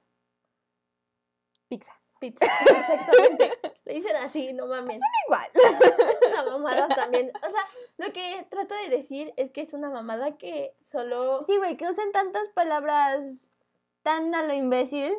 Pizza. 1.67 1.91
Pizza. 2.19 2.45
Exactamente. 2.45 3.51
le 3.83 3.93
dicen 3.93 4.15
así, 4.17 4.53
no 4.53 4.65
mames. 4.67 5.01
Igual. 5.25 5.49
Es 5.53 6.27
una 6.27 6.43
mamada 6.51 6.87
también. 6.87 7.31
O 7.35 7.51
sea, 7.51 7.67
lo 7.97 8.13
que 8.13 8.47
trato 8.49 8.75
de 8.75 8.89
decir 8.89 9.33
es 9.35 9.51
que 9.51 9.61
es 9.61 9.73
una 9.73 9.89
mamada 9.89 10.37
que 10.37 10.77
solo... 10.89 11.43
Sí, 11.45 11.57
güey, 11.57 11.75
que 11.75 11.89
usen 11.89 12.13
tantas 12.13 12.47
palabras 12.49 13.49
tan 14.03 14.33
a 14.35 14.43
lo 14.43 14.53
imbécil 14.53 15.13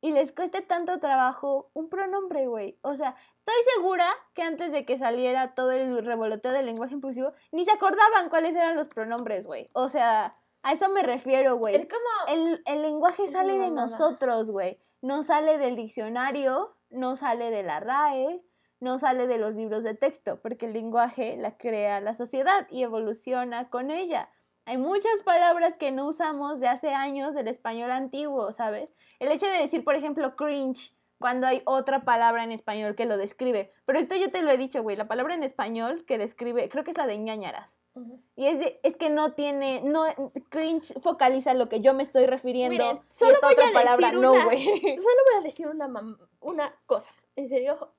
y 0.00 0.12
les 0.12 0.32
cueste 0.32 0.62
tanto 0.62 0.98
trabajo 0.98 1.70
un 1.74 1.90
pronombre, 1.90 2.46
güey. 2.46 2.78
O 2.80 2.96
sea, 2.96 3.16
estoy 3.46 3.74
segura 3.74 4.06
que 4.34 4.42
antes 4.42 4.72
de 4.72 4.84
que 4.84 4.98
saliera 4.98 5.54
todo 5.54 5.70
el 5.70 6.04
revoloteo 6.04 6.52
del 6.52 6.66
lenguaje 6.66 6.94
inclusivo, 6.94 7.32
ni 7.52 7.64
se 7.64 7.70
acordaban 7.70 8.28
cuáles 8.28 8.56
eran 8.56 8.76
los 8.76 8.88
pronombres, 8.88 9.46
güey. 9.46 9.70
O 9.72 9.88
sea, 9.88 10.32
a 10.62 10.72
eso 10.72 10.88
me 10.88 11.02
refiero, 11.02 11.56
güey. 11.56 11.76
Es 11.76 11.86
como... 11.86 12.34
El, 12.34 12.62
el 12.66 12.82
lenguaje 12.82 13.26
Es 13.26 13.32
sale 13.32 13.58
de 13.58 13.70
nosotros, 13.70 14.50
güey. 14.50 14.80
No 15.00 15.22
sale 15.22 15.58
del 15.58 15.76
diccionario, 15.76 16.76
no 16.90 17.14
sale 17.14 17.50
de 17.50 17.62
la 17.62 17.78
RAE, 17.78 18.42
no 18.80 18.98
sale 18.98 19.26
de 19.26 19.38
los 19.38 19.54
libros 19.54 19.84
de 19.84 19.94
texto, 19.94 20.40
porque 20.42 20.66
el 20.66 20.72
lenguaje 20.72 21.36
la 21.36 21.56
crea 21.56 22.00
la 22.00 22.14
sociedad 22.14 22.66
y 22.70 22.82
evoluciona 22.82 23.70
con 23.70 23.90
ella. 23.90 24.28
Hay 24.64 24.78
muchas 24.78 25.20
palabras 25.24 25.76
que 25.76 25.92
no 25.92 26.08
usamos 26.08 26.58
de 26.58 26.66
hace 26.66 26.92
años 26.92 27.34
del 27.34 27.46
español 27.46 27.92
antiguo, 27.92 28.52
¿sabes? 28.52 28.92
El 29.20 29.30
hecho 29.30 29.46
de 29.46 29.58
decir, 29.58 29.84
por 29.84 29.94
ejemplo, 29.94 30.34
cringe 30.34 30.95
cuando 31.18 31.46
hay 31.46 31.62
otra 31.64 32.04
palabra 32.04 32.44
en 32.44 32.52
español 32.52 32.94
que 32.94 33.06
lo 33.06 33.16
describe. 33.16 33.72
Pero 33.86 33.98
esto 33.98 34.14
yo 34.16 34.30
te 34.30 34.42
lo 34.42 34.50
he 34.50 34.56
dicho, 34.58 34.82
güey, 34.82 34.96
la 34.96 35.08
palabra 35.08 35.34
en 35.34 35.42
español 35.42 36.04
que 36.06 36.18
describe, 36.18 36.68
creo 36.68 36.84
que 36.84 36.90
es 36.90 36.96
la 36.98 37.06
de 37.06 37.16
ñañaras. 37.18 37.78
Ujú. 37.94 38.20
Y 38.36 38.46
es, 38.46 38.58
de- 38.58 38.78
es 38.82 38.96
que 38.96 39.08
no 39.08 39.32
tiene, 39.32 39.80
no, 39.82 40.04
cringe 40.50 40.92
focaliza 41.00 41.54
lo 41.54 41.68
que 41.70 41.80
yo 41.80 41.94
me 41.94 42.02
estoy 42.02 42.26
refiriendo. 42.26 42.76
Miren, 42.76 43.00
solo 43.08 43.32
esta 43.32 43.46
voy 43.46 43.54
otra 43.54 43.68
a 43.68 43.72
palabra 43.72 44.06
decir 44.08 44.20
no, 44.20 44.32
una- 44.32 44.44
güey. 44.44 44.64
Solo 44.64 45.20
voy 45.30 45.38
a 45.38 45.40
decir 45.42 45.66
una, 45.68 45.88
mam- 45.88 46.18
una 46.40 46.74
cosa. 46.84 47.10
En 47.36 47.48
serio, 47.48 47.94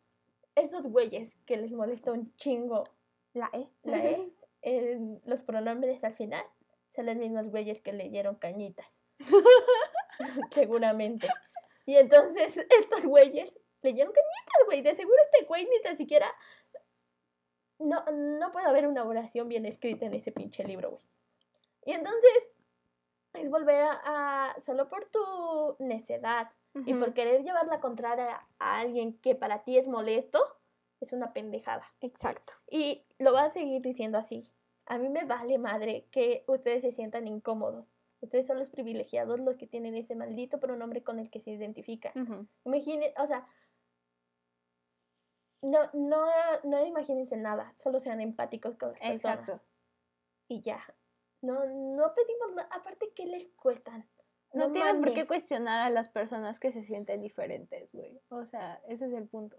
esos 0.55 0.87
güeyes 0.87 1.35
que 1.45 1.57
les 1.57 1.71
molesta 1.71 2.11
un 2.11 2.35
chingo 2.35 2.83
La 3.33 3.49
E. 3.53 3.67
la 3.83 3.97
E, 3.97 4.31
en 4.61 5.21
los 5.25 5.41
pronombres 5.41 6.03
al 6.03 6.13
final, 6.13 6.43
son 6.95 7.07
los 7.07 7.15
mismos 7.15 7.49
güeyes 7.49 7.81
que 7.81 7.93
leyeron 7.93 8.35
cañitas. 8.35 9.01
Seguramente. 10.51 11.27
Y 11.87 11.95
entonces 11.95 12.57
estos 12.79 13.03
güeyes 13.05 13.51
leyeron 13.81 14.13
cañitas, 14.13 14.65
güey. 14.67 14.81
De 14.81 14.95
seguro 14.95 15.17
este 15.31 15.45
güey 15.45 15.65
ni 15.65 15.81
tan 15.81 15.97
siquiera... 15.97 16.31
No, 17.79 18.03
no 18.11 18.51
puede 18.51 18.65
haber 18.67 18.87
una 18.87 19.03
oración 19.03 19.47
bien 19.47 19.65
escrita 19.65 20.05
en 20.05 20.13
ese 20.15 20.31
pinche 20.31 20.63
libro, 20.63 20.91
güey. 20.91 21.03
Y 21.85 21.93
entonces 21.93 22.49
es 23.33 23.49
volver 23.49 23.81
a, 23.83 24.01
a- 24.55 24.61
solo 24.61 24.89
por 24.89 25.05
tu 25.05 25.75
necedad 25.79 26.51
y 26.85 26.93
por 26.93 27.13
querer 27.15 27.41
llevar 27.43 27.65
la 27.67 27.79
contraria 27.79 28.47
a 28.59 28.79
alguien 28.79 29.17
que 29.19 29.33
para 29.35 29.63
ti 29.63 29.77
es 29.79 29.87
molesto, 29.87 30.39
es 30.99 31.11
una 31.13 31.33
pendejada. 31.33 31.91
Exacto. 32.01 32.53
Y 32.69 33.05
lo 33.19 33.33
va 33.33 33.45
a 33.45 33.51
seguir 33.51 33.81
diciendo 33.81 34.17
así. 34.19 34.51
A 34.85 34.97
mí 34.99 35.09
me 35.09 35.25
vale 35.25 35.57
madre 35.57 36.07
que 36.11 36.43
ustedes 36.47 36.81
se 36.81 36.91
sientan 36.91 37.27
incómodos. 37.27 37.87
Ustedes 38.27 38.45
son 38.45 38.59
los 38.59 38.67
privilegiados 38.67 39.39
los 39.39 39.55
que 39.55 39.67
tienen 39.67 39.95
ese 39.95 40.13
maldito 40.13 40.59
pronombre 40.59 41.01
con 41.01 41.17
el 41.17 41.29
que 41.29 41.39
se 41.39 41.51
identifican. 41.51 42.11
Ujú. 42.21 42.45
Imaginen, 42.65 43.13
o 43.17 43.25
sea, 43.25 43.47
no, 45.61 45.79
no, 45.93 46.25
no 46.65 46.85
imagínense 46.85 47.37
nada, 47.37 47.73
solo 47.77 48.01
sean 48.01 48.19
empáticos 48.19 48.75
con 48.75 48.89
las 48.89 48.99
personas. 48.99 49.39
Exacto. 49.39 49.65
Y 50.49 50.59
ya. 50.59 50.81
No, 51.41 51.65
no 51.65 52.13
pedimos 52.13 52.53
nada. 52.53 52.67
Aparte, 52.71 53.13
¿qué 53.15 53.25
les 53.27 53.47
cuestan? 53.55 54.09
No, 54.53 54.73
tienen 54.73 55.01
por 55.01 55.13
qué 55.13 55.25
cuestionar 55.25 55.79
a 55.79 55.89
las 55.89 56.09
personas 56.09 56.59
que 56.59 56.73
se 56.73 56.83
sienten 56.83 57.21
diferentes, 57.21 57.93
güey. 57.93 58.21
O 58.27 58.45
sea, 58.45 58.81
ese 58.89 59.05
es 59.05 59.13
el 59.13 59.29
punto. 59.29 59.57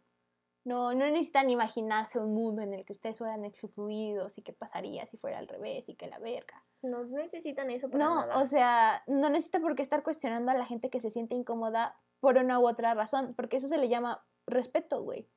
No, 0.68 0.92
no 0.94 1.06
necesitan 1.06 1.48
imaginarse 1.48 2.18
un 2.18 2.34
mundo 2.34 2.60
en 2.62 2.74
el 2.74 2.84
que 2.84 2.92
ustedes 2.92 3.18
fueran 3.18 3.44
excluidos 3.44 4.36
y 4.36 4.42
qué 4.42 4.52
pasaría 4.52 5.06
si 5.06 5.16
fuera 5.16 5.38
al 5.38 5.48
revés 5.48 5.88
y 5.88 5.94
que 5.94 6.06
la 6.08 6.18
verga. 6.18 6.62
No 6.82 7.04
necesitan 7.04 7.70
eso 7.70 7.88
para 7.88 8.04
No, 8.04 8.14
nada. 8.20 8.38
o 8.38 8.44
sea, 8.44 9.02
no 9.06 9.30
necesita 9.30 9.60
por 9.60 9.74
qué 9.74 9.82
estar 9.82 10.02
cuestionando 10.02 10.50
a 10.50 10.54
la 10.54 10.66
gente 10.66 10.90
que 10.90 11.00
se 11.00 11.10
siente 11.10 11.34
incómoda 11.34 11.98
por 12.20 12.36
una 12.36 12.58
u 12.60 12.68
otra 12.68 12.92
razón, 12.94 13.34
porque 13.34 13.56
eso 13.56 13.68
se 13.68 13.78
le 13.78 13.88
llama 13.88 14.24
respeto, 14.46 15.02
güey. 15.02 15.28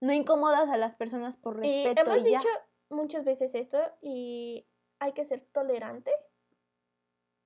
No 0.00 0.12
incomodas 0.12 0.68
a 0.70 0.76
las 0.78 0.94
personas 0.94 1.36
por 1.36 1.56
y 1.64 1.84
respeto 1.84 2.10
hemos 2.10 2.26
y, 2.26 2.30
ya. 2.30 2.38
dicho 2.38 2.48
muchas 2.88 3.24
veces 3.24 3.54
esto 3.54 3.78
y 4.00 4.66
hay 5.00 5.12
que 5.12 5.24
ser 5.24 5.40
tolerante 5.42 6.10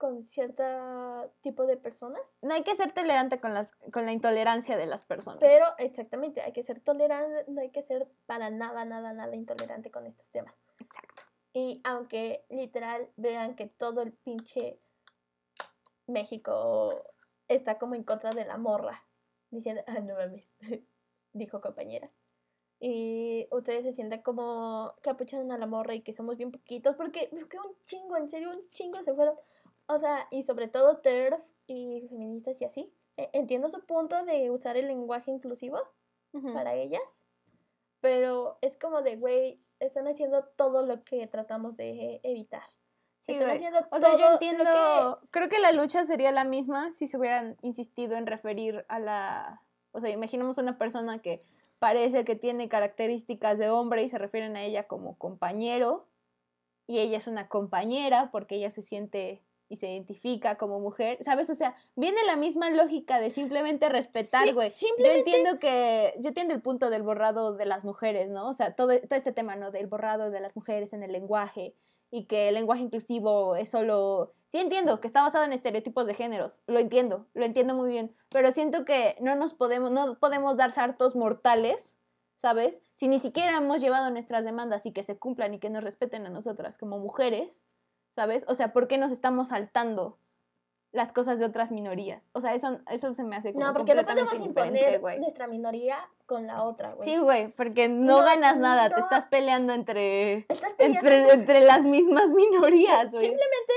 con 0.02 0.26
cierto 0.26 0.64
tipo 1.42 1.64
de 1.64 1.76
personas. 1.76 2.20
No 2.40 2.54
hay 2.54 2.64
que 2.64 2.74
ser 2.74 2.90
tolerante 2.90 3.38
con, 3.38 3.54
las, 3.54 3.72
con 3.92 4.04
la 4.04 4.10
intolerancia 4.10 4.76
de 4.76 4.86
las 4.86 5.04
personas. 5.04 5.38
Pero 5.38 5.64
exactamente, 5.78 6.40
hay 6.40 6.52
que 6.52 6.64
ser 6.64 6.80
tolerante, 6.80 7.44
no 7.46 7.60
hay 7.60 7.70
que 7.70 7.84
ser 7.84 8.10
para 8.26 8.50
nada, 8.50 8.84
nada, 8.84 9.12
nada 9.12 9.36
intolerante 9.36 9.92
con 9.92 10.04
estos 10.08 10.28
temas. 10.30 10.56
Exacto. 10.80 11.22
Y 11.52 11.80
aunque 11.84 12.44
literal 12.48 13.12
vean 13.14 13.54
que 13.54 13.66
todo 13.66 14.02
el 14.02 14.12
pinche 14.12 14.80
México 16.08 17.04
está 17.46 17.78
como 17.78 17.94
en 17.94 18.02
contra 18.02 18.30
de 18.30 18.44
la 18.44 18.58
morra, 18.58 19.04
diciendo, 19.50 19.84
ah, 19.86 20.00
no 20.00 20.16
mames, 20.16 20.52
dijo 21.32 21.60
compañera. 21.60 22.10
Y 22.80 23.46
ustedes 23.52 23.84
se 23.84 23.92
sientan 23.92 24.22
como 24.22 24.96
que 25.00 25.10
apuchan 25.10 25.52
a 25.52 25.58
la 25.58 25.66
morra 25.66 25.94
y 25.94 26.00
que 26.00 26.12
somos 26.12 26.36
bien 26.36 26.50
poquitos, 26.50 26.96
porque 26.96 27.30
que 27.48 27.56
un 27.56 27.76
chingo, 27.84 28.16
en 28.16 28.28
serio, 28.28 28.50
un 28.50 28.68
chingo 28.70 29.00
se 29.04 29.14
fueron. 29.14 29.36
O 29.86 29.98
sea, 29.98 30.26
y 30.30 30.42
sobre 30.44 30.68
todo 30.68 30.98
TERF 30.98 31.40
y 31.66 32.06
feministas 32.08 32.60
y 32.60 32.64
así. 32.64 32.94
E- 33.16 33.30
Entiendo 33.32 33.68
su 33.68 33.84
punto 33.84 34.24
de 34.24 34.50
usar 34.50 34.76
el 34.76 34.88
lenguaje 34.88 35.30
inclusivo 35.30 35.78
para 36.54 36.74
ellas, 36.74 37.02
pero 38.00 38.58
es 38.62 38.76
como 38.76 39.02
de, 39.02 39.16
güey, 39.16 39.60
están 39.80 40.06
haciendo 40.08 40.44
todo 40.44 40.84
lo 40.86 41.04
que 41.04 41.26
tratamos 41.26 41.76
de 41.76 42.20
evitar. 42.22 42.62
Sí, 43.20 43.32
están 43.32 43.50
haciendo 43.56 43.80
O 43.90 44.00
sea, 44.00 44.12
yo 44.12 44.18
lo 44.28 44.32
entiendo, 44.32 44.64
que- 44.64 45.28
creo 45.30 45.48
que 45.48 45.58
la 45.60 45.72
lucha 45.72 46.04
sería 46.04 46.32
la 46.32 46.44
misma 46.44 46.92
si 46.92 47.06
se 47.06 47.16
hubieran 47.18 47.56
insistido 47.62 48.16
en 48.16 48.26
referir 48.26 48.84
a 48.88 48.98
la, 48.98 49.62
o 49.92 50.00
sea, 50.00 50.10
imaginemos 50.10 50.58
una 50.58 50.78
persona 50.78 51.20
que 51.20 51.40
parece 51.78 52.24
que 52.24 52.34
tiene 52.34 52.68
características 52.68 53.58
de 53.58 53.70
hombre 53.70 54.02
y 54.02 54.08
se 54.08 54.18
refieren 54.18 54.56
a 54.56 54.62
ella 54.64 54.88
como 54.88 55.18
compañero 55.18 56.06
y 56.86 56.98
ella 56.98 57.18
es 57.18 57.26
una 57.26 57.48
compañera 57.48 58.30
porque 58.32 58.56
ella 58.56 58.70
se 58.72 58.82
siente 58.82 59.42
y 59.72 59.76
se 59.78 59.88
identifica 59.90 60.56
como 60.56 60.80
mujer, 60.80 61.16
¿sabes? 61.24 61.48
O 61.48 61.54
sea, 61.54 61.74
viene 61.96 62.22
la 62.26 62.36
misma 62.36 62.68
lógica 62.68 63.18
de 63.20 63.30
simplemente 63.30 63.88
respetar, 63.88 64.46
Sí, 64.46 64.52
güey. 64.52 64.68
Yo 64.68 64.74
simplemente- 64.74 65.18
entiendo 65.30 65.58
que, 65.58 66.14
yo 66.20 66.28
entiendo 66.28 66.52
el 66.52 66.60
punto 66.60 66.90
del 66.90 67.02
borrado 67.02 67.54
de 67.54 67.64
las 67.64 67.82
mujeres, 67.82 68.28
¿no? 68.28 68.48
O 68.50 68.52
sea, 68.52 68.74
todo, 68.74 68.88
todo 69.00 69.16
este 69.16 69.32
tema, 69.32 69.56
¿no? 69.56 69.70
Del 69.70 69.86
borrado 69.86 70.30
de 70.30 70.40
las 70.40 70.54
mujeres 70.54 70.92
en 70.92 71.02
el 71.02 71.10
lenguaje 71.12 71.74
y 72.10 72.26
que 72.26 72.48
el 72.48 72.54
lenguaje 72.54 72.82
inclusivo 72.82 73.56
es 73.56 73.70
solo... 73.70 74.34
Sí 74.48 74.58
entiendo 74.58 75.00
que 75.00 75.06
está 75.06 75.22
basado 75.22 75.46
en 75.46 75.54
estereotipos 75.54 76.04
de 76.04 76.12
géneros, 76.12 76.60
lo 76.66 76.78
entiendo, 76.78 77.26
lo 77.32 77.46
entiendo 77.46 77.74
muy 77.74 77.90
bien, 77.90 78.14
pero 78.28 78.52
siento 78.52 78.84
que 78.84 79.16
no 79.20 79.34
nos 79.36 79.54
podemos, 79.54 79.90
no 79.90 80.18
podemos 80.18 80.58
dar 80.58 80.72
saltos 80.72 81.16
mortales, 81.16 81.96
¿sabes? 82.36 82.82
Si 82.92 83.08
ni 83.08 83.18
siquiera 83.18 83.56
hemos 83.56 83.80
llevado 83.80 84.10
nuestras 84.10 84.44
demandas 84.44 84.84
y 84.84 84.92
que 84.92 85.02
se 85.02 85.16
cumplan 85.18 85.54
y 85.54 85.58
que 85.58 85.70
nos 85.70 85.82
respeten 85.82 86.26
a 86.26 86.28
nosotras 86.28 86.76
como 86.76 86.98
mujeres, 86.98 87.62
¿sabes? 88.14 88.44
O 88.48 88.54
sea, 88.54 88.72
¿por 88.72 88.88
qué 88.88 88.98
nos 88.98 89.12
estamos 89.12 89.48
saltando 89.48 90.18
las 90.92 91.12
cosas 91.12 91.38
de 91.38 91.44
otras 91.46 91.70
minorías? 91.70 92.28
O 92.34 92.40
sea, 92.40 92.54
eso, 92.54 92.80
eso 92.90 93.14
se 93.14 93.24
me 93.24 93.36
hace 93.36 93.52
como 93.52 93.64
No, 93.66 93.72
porque 93.72 93.94
no 93.94 94.04
podemos 94.04 94.38
imponer 94.40 95.00
nuestra 95.18 95.46
minoría 95.46 95.98
con 96.26 96.46
la 96.46 96.62
otra, 96.64 96.92
güey. 96.92 97.08
Sí, 97.08 97.18
güey, 97.18 97.48
porque 97.52 97.88
no, 97.88 98.18
No, 98.20 98.24
ganas 98.24 98.58
nada, 98.58 98.90
te 98.94 99.00
estás 99.00 99.26
peleando 99.26 99.72
entre, 99.72 100.46
Estás 100.48 100.74
peleando 100.74 101.08
entre, 101.08 101.32
entre 101.32 101.60
las 101.62 101.84
mismas 101.84 102.32
minorías, 102.32 103.10
güey. 103.10 103.26
Simplemente 103.26 103.72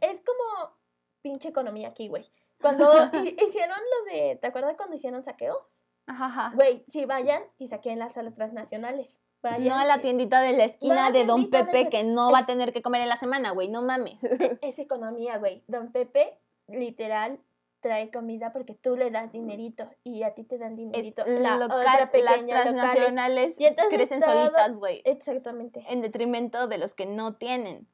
es, 0.00 0.10
es- 0.12 0.20
como 0.22 0.76
pinche 1.22 1.48
economía 1.48 1.88
aquí, 1.88 2.08
güey. 2.08 2.24
Cuando 2.60 2.84
hi- 3.12 3.36
hicieron 3.48 3.76
lo 3.78 4.12
de, 4.12 4.36
¿te 4.36 4.46
acuerdas 4.46 4.76
cuando 4.76 4.94
hicieron 4.96 5.22
saqueos? 5.24 5.82
Ajá, 6.06 6.26
ajá. 6.26 6.52
Güey, 6.54 6.84
sí, 6.88 7.04
vayan 7.06 7.42
y 7.58 7.68
saquen 7.68 7.98
las 7.98 8.12
salas 8.12 8.34
transnacionales. 8.34 9.08
Vayan. 9.44 9.68
No 9.68 9.74
a 9.78 9.84
la 9.84 10.00
tiendita 10.00 10.40
de 10.42 10.52
la 10.54 10.64
esquina 10.64 11.10
de 11.12 11.24
Don 11.24 11.50
de 11.50 11.64
Pepe 11.64 11.88
que 11.90 12.02
no 12.02 12.30
va 12.32 12.38
a 12.40 12.46
tener 12.46 12.72
que 12.72 12.82
comer 12.82 13.02
en 13.02 13.08
la 13.10 13.16
semana, 13.16 13.50
güey, 13.52 13.68
no 13.68 13.82
mames. 13.82 14.22
E- 14.24 14.58
Es 14.62 14.78
economía, 14.78 15.38
güey. 15.38 15.62
Don 15.68 15.92
Pepe, 15.92 16.38
literal, 16.66 17.38
trae 17.80 18.10
comida 18.10 18.52
porque 18.52 18.72
tú 18.74 18.96
le 18.96 19.10
das 19.10 19.30
dinerito 19.30 19.88
y 20.02 20.22
a 20.22 20.34
ti 20.34 20.42
te 20.44 20.56
dan 20.56 20.72
Es 20.72 20.78
dinerito. 20.78 21.24
local, 21.26 21.62
otra 21.62 22.00
las 22.00 22.08
pequeña 22.10 22.40
local. 22.40 22.62
transnacionales 22.62 23.60
Y 23.60 23.66
entonces 23.66 23.94
crecen 23.94 24.20
todo- 24.20 24.32
solitas, 24.32 24.78
güey, 24.78 25.02
Exactamente. 25.04 25.84
en 25.88 26.00
detrimento 26.00 26.66
de 26.66 26.78
los 26.78 26.94
que 26.94 27.04
no 27.06 27.34
tienen. 27.36 27.86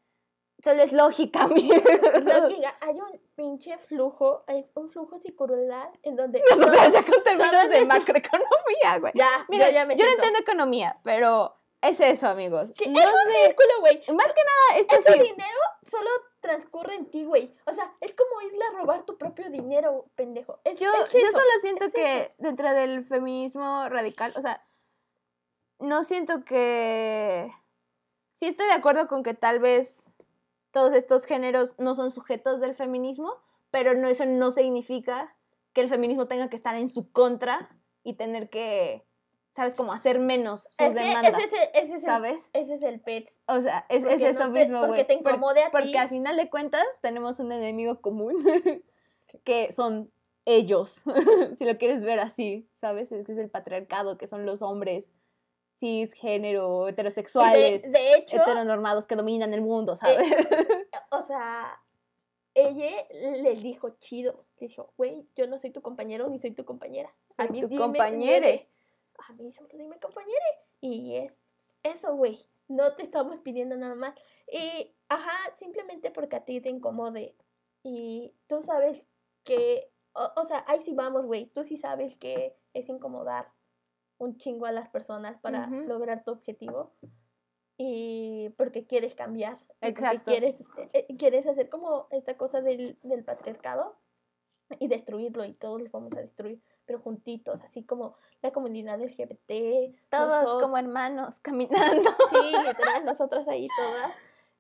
Solo 0.62 0.82
es 0.82 0.92
lógica, 0.92 1.48
mi. 1.48 1.68
Lógica, 1.68 2.74
hay 2.82 2.94
un 2.94 3.20
pinche 3.40 3.78
flujo, 3.78 4.44
es 4.48 4.70
un 4.74 4.90
flujo 4.90 5.18
circular 5.18 5.90
en 6.02 6.14
donde... 6.14 6.42
Nosotras 6.50 6.92
ya 6.92 7.02
con 7.02 7.22
términos 7.24 7.70
de 7.70 7.86
macroeconomía, 7.86 8.98
güey. 9.00 9.12
Ya, 9.14 9.46
Mira, 9.48 9.70
ya 9.70 9.86
me 9.86 9.96
yo 9.96 10.04
no 10.04 10.10
entiendo 10.12 10.38
economía, 10.40 11.00
pero 11.02 11.58
es 11.80 11.98
eso, 12.00 12.28
amigos. 12.28 12.70
Sí, 12.76 12.90
No 12.90 13.00
es 13.00 13.06
un 13.06 13.32
círculo, 13.32 13.80
güey. 13.80 13.96
Más 14.14 14.26
que 14.26 14.42
nada, 14.44 14.80
esto 14.80 14.96
Ese 14.96 15.12
sí. 15.14 15.18
dinero 15.20 15.58
solo 15.90 16.10
transcurre 16.40 16.96
en 16.96 17.10
ti, 17.10 17.24
güey. 17.24 17.56
O 17.64 17.72
sea, 17.72 17.90
es 18.02 18.12
como 18.12 18.42
irle 18.42 18.62
a 18.62 18.78
robar 18.78 19.06
tu 19.06 19.16
propio 19.16 19.48
dinero, 19.48 20.04
pendejo. 20.16 20.60
Es, 20.64 20.78
Yo, 20.78 20.90
es 21.06 21.12
yo 21.14 21.30
solo 21.30 21.50
siento 21.62 21.86
es 21.86 21.94
que 21.94 22.20
eso. 22.20 22.30
dentro 22.36 22.74
del 22.74 23.06
feminismo 23.06 23.88
radical, 23.88 24.34
o 24.36 24.42
sea, 24.42 24.62
no 25.78 26.04
siento 26.04 26.44
que... 26.44 27.50
Sí 28.34 28.48
estoy 28.48 28.66
de 28.66 28.74
acuerdo 28.74 29.08
con 29.08 29.22
que 29.22 29.32
tal 29.32 29.60
vez 29.60 30.09
todos 30.70 30.94
estos 30.94 31.24
géneros 31.24 31.74
no 31.78 31.94
son 31.94 32.10
sujetos 32.10 32.60
del 32.60 32.74
feminismo, 32.74 33.34
pero 33.70 33.94
no, 33.94 34.08
eso 34.08 34.24
no 34.26 34.50
significa 34.52 35.34
que 35.72 35.80
el 35.80 35.88
feminismo 35.88 36.26
tenga 36.26 36.48
que 36.48 36.56
estar 36.56 36.74
en 36.74 36.88
su 36.88 37.10
contra 37.12 37.68
y 38.02 38.14
tener 38.14 38.48
que, 38.50 39.04
¿sabes? 39.50 39.74
Como 39.74 39.92
hacer 39.92 40.18
menos 40.18 40.62
sus 40.70 40.80
Es 40.80 40.94
que 40.96 41.00
demandas, 41.04 41.32
ese, 41.38 41.44
es 41.44 41.52
el- 41.52 41.58
ese, 41.74 41.82
es 41.82 41.90
el, 41.94 42.00
¿sabes? 42.00 42.50
ese 42.52 42.74
es 42.74 42.82
el 42.82 43.00
PETS. 43.00 43.40
O 43.46 43.60
sea, 43.60 43.86
es, 43.88 44.02
es 44.02 44.08
Porque 44.08 44.28
eso 44.28 44.38
no 44.48 44.52
te- 44.52 44.60
mismo, 44.60 44.80
porque 44.80 45.04
güey. 45.04 45.06
te 45.06 45.18
Por- 45.18 45.32
incomode 45.32 45.62
a 45.62 45.70
Porque 45.70 45.88
ti. 45.88 45.96
al 45.96 46.08
final 46.08 46.36
de 46.36 46.50
cuentas 46.50 46.84
tenemos 47.02 47.38
un 47.40 47.52
enemigo 47.52 48.00
común 48.00 48.36
que 49.44 49.72
son 49.72 50.10
ellos, 50.46 51.04
si 51.56 51.64
lo 51.64 51.76
quieres 51.78 52.00
ver 52.00 52.18
así, 52.18 52.68
¿sabes? 52.80 53.12
Es 53.12 53.26
que 53.26 53.32
es 53.32 53.38
el 53.38 53.50
patriarcado, 53.50 54.16
que 54.18 54.26
son 54.26 54.46
los 54.46 54.62
hombres 54.62 55.10
cisgénero, 55.80 56.88
heterosexuales, 56.88 57.82
De, 57.82 57.88
de 57.88 58.14
hecho, 58.14 58.36
heteronormados 58.36 59.06
que 59.06 59.16
dominan 59.16 59.52
el 59.54 59.62
mundo, 59.62 59.96
¿sabes? 59.96 60.28
o 61.10 61.22
sea, 61.22 61.80
ella 62.54 63.06
les 63.10 63.62
dijo 63.62 63.90
chido. 63.98 64.44
Le 64.58 64.68
dijo, 64.68 64.92
güey, 64.96 65.26
yo 65.34 65.46
no 65.46 65.58
soy 65.58 65.70
tu 65.70 65.80
compañero 65.82 66.28
ni 66.28 66.38
soy 66.38 66.52
tu 66.52 66.64
compañera. 66.64 67.12
A 67.38 67.46
mí 67.46 67.62
tu 67.62 67.68
dime 67.68 67.82
compañere. 67.82 68.40
nueve. 68.40 68.68
A 69.28 69.32
mí 69.32 69.50
solo 69.50 69.70
dime 69.72 69.98
compañere. 69.98 70.60
Y 70.80 71.16
es 71.16 71.40
eso, 71.82 72.14
güey. 72.14 72.38
No 72.68 72.94
te 72.94 73.02
estamos 73.02 73.38
pidiendo 73.38 73.76
nada 73.76 73.94
más. 73.94 74.14
Y, 74.52 74.94
ajá, 75.08 75.56
simplemente 75.56 76.10
porque 76.10 76.36
a 76.36 76.44
ti 76.44 76.60
te 76.60 76.68
incomode. 76.68 77.34
Y 77.82 78.36
tú 78.46 78.62
sabes 78.62 79.02
que, 79.44 79.90
o, 80.12 80.30
o 80.36 80.44
sea, 80.44 80.64
ahí 80.68 80.80
sí 80.82 80.92
vamos, 80.92 81.26
güey. 81.26 81.46
Tú 81.46 81.64
sí 81.64 81.76
sabes 81.76 82.16
que 82.16 82.56
es 82.74 82.88
incomodar 82.88 83.50
un 84.20 84.36
chingo 84.38 84.66
a 84.66 84.72
las 84.72 84.88
personas 84.88 85.38
para 85.38 85.66
Ujú. 85.66 85.80
lograr 85.88 86.22
tu 86.24 86.30
objetivo. 86.30 86.92
Y 87.76 88.50
porque 88.58 88.86
quieres 88.86 89.14
cambiar. 89.14 89.54
y 89.54 89.58
porque 89.60 89.88
Exacto. 89.88 90.30
Quieres, 90.30 90.62
eh, 90.92 91.06
quieres 91.18 91.46
hacer 91.46 91.68
como 91.70 92.06
esta 92.10 92.36
cosa 92.36 92.60
del, 92.60 92.98
del 93.02 93.24
patriarcado 93.24 93.96
y 94.78 94.88
destruirlo 94.88 95.44
y 95.46 95.54
todos 95.54 95.80
los 95.80 95.90
vamos 95.90 96.12
a 96.12 96.20
destruir, 96.20 96.62
pero 96.84 97.00
juntitos, 97.00 97.62
así 97.62 97.82
como 97.82 98.14
la 98.42 98.52
comunidad 98.52 99.00
LGBT, 99.00 99.96
Todos 100.10 100.28
nosotros- 100.42 100.62
como 100.62 100.76
hermanos 100.78 101.40
caminando. 101.40 102.10
Sí, 102.30 102.36
literal, 102.66 103.04
nosotras 103.04 103.48
ahí 103.48 103.66
todas. 103.76 104.12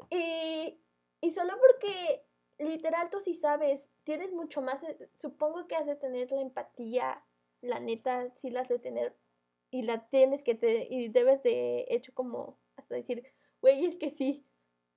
Y, 0.08 0.80
y 1.20 1.30
solo 1.32 1.52
porque, 1.60 2.24
literal, 2.58 3.10
tú 3.10 3.20
sí 3.20 3.34
sabes, 3.34 3.86
tienes 4.02 4.32
mucho 4.32 4.62
más, 4.62 4.82
eh, 4.82 5.10
supongo 5.18 5.68
que 5.68 5.76
has 5.76 5.86
de 5.86 5.94
tener 5.96 6.32
la 6.32 6.40
empatía, 6.40 7.22
la 7.60 7.78
neta, 7.78 8.30
sí 8.36 8.50
la 8.50 8.62
has 8.62 8.68
de 8.68 8.78
tener, 8.78 9.14
y 9.70 9.82
la 9.82 10.08
tienes 10.08 10.42
que, 10.42 10.54
te, 10.54 10.86
y 10.90 11.08
debes 11.08 11.42
de, 11.42 11.86
hecho, 11.90 12.12
como, 12.14 12.56
hasta 12.76 12.94
decir, 12.94 13.24
güey, 13.62 13.84
es 13.86 13.96
que 13.96 14.10
sí, 14.10 14.44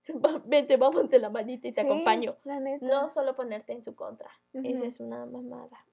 vente, 0.45 0.77
vamos 0.77 1.09
de 1.09 1.19
la 1.19 1.29
manita 1.29 1.67
y 1.67 1.71
te 1.71 1.81
Sí, 1.81 1.87
acompaño. 1.87 2.35
La 2.43 2.59
neta. 2.59 2.85
No 2.85 3.07
solo 3.09 3.35
ponerte 3.35 3.73
en 3.73 3.83
su 3.83 3.95
contra, 3.95 4.29
Ujú. 4.53 4.67
esa 4.67 4.85
es 4.85 4.99
una 4.99 5.25
mamada. 5.25 5.85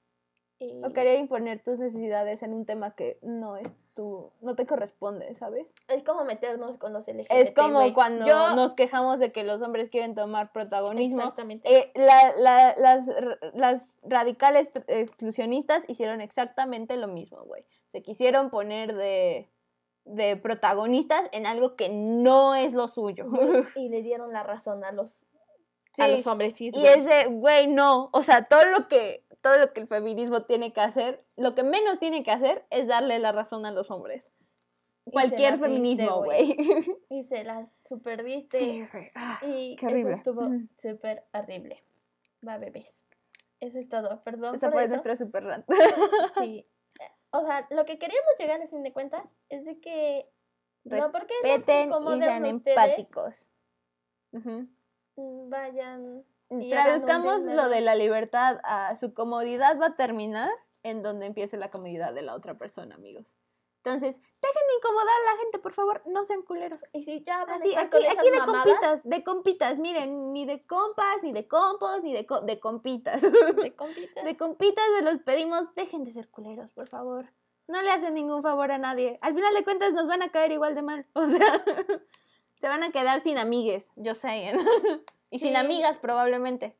Y- 0.62 0.82
O 0.84 0.92
querer 0.92 1.18
imponer 1.18 1.62
tus 1.62 1.78
necesidades 1.78 2.42
en 2.42 2.52
un 2.52 2.66
tema 2.66 2.94
que 2.94 3.18
no 3.22 3.56
es 3.56 3.68
tu, 3.94 4.30
no 4.42 4.54
te 4.56 4.66
corresponde, 4.66 5.34
¿sabes? 5.34 5.66
Es 5.88 6.02
como 6.02 6.24
meternos 6.24 6.76
con 6.76 6.92
los 6.92 7.06
LGBT. 7.08 7.30
Es 7.32 7.52
como 7.52 7.80
cuando 7.94 8.26
Yo- 8.26 8.54
nos 8.56 8.74
quejamos 8.74 9.20
de 9.20 9.32
que 9.32 9.42
los 9.42 9.62
hombres 9.62 9.88
quieren 9.88 10.14
tomar 10.14 10.52
protagonismo. 10.52 11.18
Exactamente. 11.20 11.74
Eh, 11.74 11.92
la- 11.94 12.34
la- 12.36 12.74
las, 12.76 13.08
las 13.54 13.98
radicales 14.02 14.70
exclusionistas 14.86 15.84
hicieron 15.88 16.20
exactamente 16.20 16.96
lo 16.98 17.08
mismo, 17.08 17.42
güey. 17.44 17.64
Se 17.92 18.02
quisieron 18.02 18.50
poner 18.50 18.94
de, 18.94 19.48
de 20.04 20.36
protagonistas 20.36 21.28
en 21.32 21.46
algo 21.46 21.76
que 21.76 21.88
no 21.88 22.54
es 22.54 22.72
lo 22.72 22.88
suyo. 22.88 23.26
Y 23.76 23.88
le 23.88 24.02
dieron 24.02 24.32
la 24.32 24.42
razón 24.42 24.84
a 24.84 24.92
los, 24.92 25.26
a 25.98 26.06
Sí, 26.06 26.12
los 26.12 26.26
hombres 26.26 26.54
cis, 26.54 26.76
Y 26.76 26.86
es 26.86 27.04
de, 27.04 27.26
güey, 27.26 27.66
no. 27.66 28.10
O 28.12 28.22
sea, 28.22 28.44
todo 28.44 28.64
lo 28.66 28.86
que 28.88 29.24
todo 29.42 29.58
lo 29.58 29.72
que 29.72 29.80
el 29.80 29.86
feminismo 29.88 30.42
tiene 30.42 30.72
que 30.72 30.82
hacer, 30.82 31.24
lo 31.36 31.54
que 31.54 31.62
menos 31.62 31.98
tiene 31.98 32.22
que 32.22 32.30
hacer 32.30 32.66
es 32.68 32.86
darle 32.86 33.18
la 33.18 33.32
razón 33.32 33.64
a 33.64 33.70
los 33.72 33.90
hombres. 33.90 34.22
Y 35.06 35.12
Cualquier 35.12 35.58
feminismo, 35.58 36.22
güey. 36.22 36.56
Y 37.08 37.22
se 37.24 37.42
la 37.42 37.66
super 37.84 38.22
diste. 38.22 38.58
Sí. 38.58 38.84
Ah, 39.14 39.40
y 39.42 39.76
qué 39.76 39.86
horrible. 39.86 40.10
eso 40.12 40.18
estuvo 40.18 40.42
Ujú. 40.42 40.68
súper 40.78 41.24
horrible. 41.32 41.82
Va, 42.46 42.58
bebés. 42.58 43.02
Eso 43.60 43.78
es 43.78 43.88
todo. 43.88 44.22
Perdón 44.22 44.54
Esa 44.54 44.66
por 44.66 44.74
fue 44.74 44.82
eso. 44.84 44.90
nuestro 44.90 45.16
super 45.16 45.44
rant. 45.44 45.66
Sí. 46.38 46.66
O 47.32 47.44
sea, 47.44 47.66
lo 47.70 47.84
que 47.84 47.98
queríamos 47.98 48.32
llegar 48.38 48.60
a 48.60 48.68
fin 48.68 48.82
de 48.82 48.92
cuentas 48.92 49.24
es 49.48 49.64
de 49.64 49.80
que 49.80 50.28
no 50.84 51.12
porque 51.12 51.34
nos 51.42 51.52
Respeten 51.52 51.90
y 51.90 52.22
sean 52.22 52.44
ustedes, 52.46 52.76
empáticos. 52.76 53.50
Mm, 54.32 55.50
vayan 55.50 56.24
y 56.50 56.70
Traduzcamos 56.70 57.42
lo 57.44 57.68
de 57.68 57.80
la 57.80 57.94
libertad 57.94 58.60
a 58.64 58.96
su 58.96 59.14
comodidad 59.14 59.78
va 59.78 59.86
a 59.86 59.96
terminar 59.96 60.50
en 60.82 61.02
donde 61.02 61.26
empiece 61.26 61.56
la 61.56 61.70
comodidad 61.70 62.12
de 62.12 62.22
la 62.22 62.34
otra 62.34 62.58
persona, 62.58 62.96
amigos. 62.96 63.26
Entonces, 63.82 64.14
dejen 64.16 64.66
de 64.68 64.74
incomodar 64.78 65.08
a 65.08 65.32
la 65.32 65.38
gente, 65.40 65.58
por 65.58 65.72
favor, 65.72 66.02
no 66.06 66.22
sean 66.24 66.42
culeros. 66.42 66.82
y 66.92 67.02
si 67.02 67.22
ya 67.22 67.38
van 67.44 67.50
a 67.50 67.54
Así, 67.56 67.68
estar 67.70 67.84
aquí, 67.86 67.90
con 67.92 68.02
esas 68.02 68.18
aquí 68.18 68.30
de 68.30 68.38
mamadas, 68.38 68.64
compitas, 68.64 69.08
de 69.08 69.24
compitas, 69.24 69.78
miren, 69.78 70.32
ni 70.34 70.44
de 70.44 70.66
compas, 70.66 71.22
ni 71.22 71.32
de 71.32 71.48
compos, 71.48 72.02
ni 72.02 72.12
de, 72.12 72.26
co- 72.26 72.42
de 72.42 72.60
compitas. 72.60 73.22
de 73.22 73.74
compitas, 73.74 74.24
De 74.24 74.36
compitas 74.36 74.84
se 74.98 75.02
los 75.02 75.18
pedimos, 75.22 75.74
dejen 75.74 76.04
de 76.04 76.12
ser 76.12 76.28
culeros, 76.28 76.72
por 76.72 76.88
favor. 76.88 77.26
No 77.68 77.80
le 77.80 77.90
hacen 77.90 78.14
ningún 78.14 78.42
favor 78.42 78.70
a 78.70 78.78
nadie. 78.78 79.18
Al 79.22 79.34
final 79.34 79.54
de 79.54 79.64
cuentas 79.64 79.94
nos 79.94 80.06
van 80.06 80.22
a 80.22 80.30
caer 80.30 80.52
igual 80.52 80.74
de 80.74 80.82
mal. 80.82 81.06
O 81.14 81.26
sea, 81.26 81.64
se 82.56 82.68
van 82.68 82.82
a 82.82 82.90
quedar 82.92 83.22
sin 83.22 83.38
amigues, 83.38 83.92
yo 83.96 84.14
sé. 84.14 84.52
y 85.30 85.38
sin 85.38 85.56
amigas 85.56 85.96
probablemente. 85.98 86.76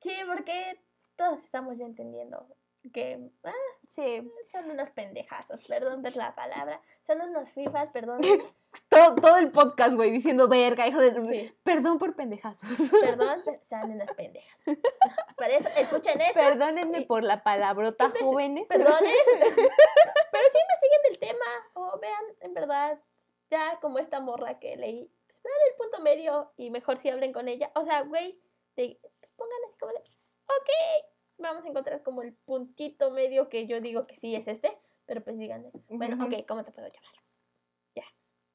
Sí, 0.00 0.12
porque 0.26 0.80
todos 1.16 1.42
estamos 1.42 1.78
ya 1.78 1.86
entendiendo 1.86 2.46
que 2.92 3.30
ah, 3.44 3.52
Sí. 3.88 4.30
son 4.52 4.70
unos 4.70 4.90
pendejazos, 4.90 5.64
perdón 5.66 6.02
por 6.02 6.14
la 6.16 6.34
palabra, 6.34 6.80
son 7.06 7.20
unos 7.22 7.48
fifas, 7.50 7.90
perdón, 7.90 8.20
Todo, 8.90 9.14
todo 9.14 9.36
el 9.38 9.50
podcast, 9.50 9.94
güey, 9.94 10.10
diciendo 10.10 10.48
verga, 10.48 10.86
hijo 10.86 11.00
de... 11.00 11.22
Sí. 11.22 11.54
Perdón 11.62 11.98
por 11.98 12.14
pendejazos. 12.14 12.68
perdón, 13.00 13.40
pero 13.44 13.58
son 13.64 13.90
unas 13.90 14.10
pendejas. 14.12 14.60
Para 15.36 15.54
eso, 15.54 15.68
escuchen 15.76 16.20
esto, 16.20 16.34
Perdónenme 16.34 17.00
Y- 17.00 17.06
por 17.06 17.24
la 17.24 17.42
palabrota, 17.42 18.12
jóvenes. 18.20 18.66
perdonen, 18.68 19.00
pero 19.56 20.44
sí 20.52 20.58
investiguen 20.58 21.02
del 21.08 21.18
tema, 21.18 21.44
o 21.74 21.98
vean, 21.98 22.24
en 22.40 22.52
verdad, 22.52 23.00
ya 23.50 23.78
como 23.80 23.98
esta 23.98 24.20
morra 24.20 24.58
que 24.58 24.76
leí, 24.76 25.10
pues 25.26 25.42
vean 25.42 25.56
el 25.70 25.76
punto 25.78 26.02
medio 26.02 26.52
y 26.56 26.70
mejor 26.70 26.98
si 26.98 27.08
hablen 27.08 27.32
con 27.32 27.48
ella, 27.48 27.70
o 27.74 27.82
sea, 27.82 28.02
güey, 28.02 28.38
pues 28.74 29.32
pongan 29.36 29.58
así 29.68 29.78
como 29.78 29.92
de, 29.92 29.98
ok, 30.00 31.06
vamos 31.38 31.64
a 31.64 31.68
encontrar 31.68 32.02
como 32.02 32.22
el 32.22 32.34
puntito 32.34 33.10
medio 33.10 33.48
que 33.48 33.66
yo 33.66 33.80
digo 33.80 34.06
que 34.06 34.18
sí 34.18 34.34
es 34.34 34.46
este, 34.48 34.76
pero 35.06 35.22
pues 35.22 35.38
díganme, 35.38 35.70
bueno, 35.88 36.24
ok, 36.24 36.46
¿cómo 36.46 36.64
te 36.64 36.72
puedo 36.72 36.88
llamar? 36.88 37.12
Ya, 37.94 38.04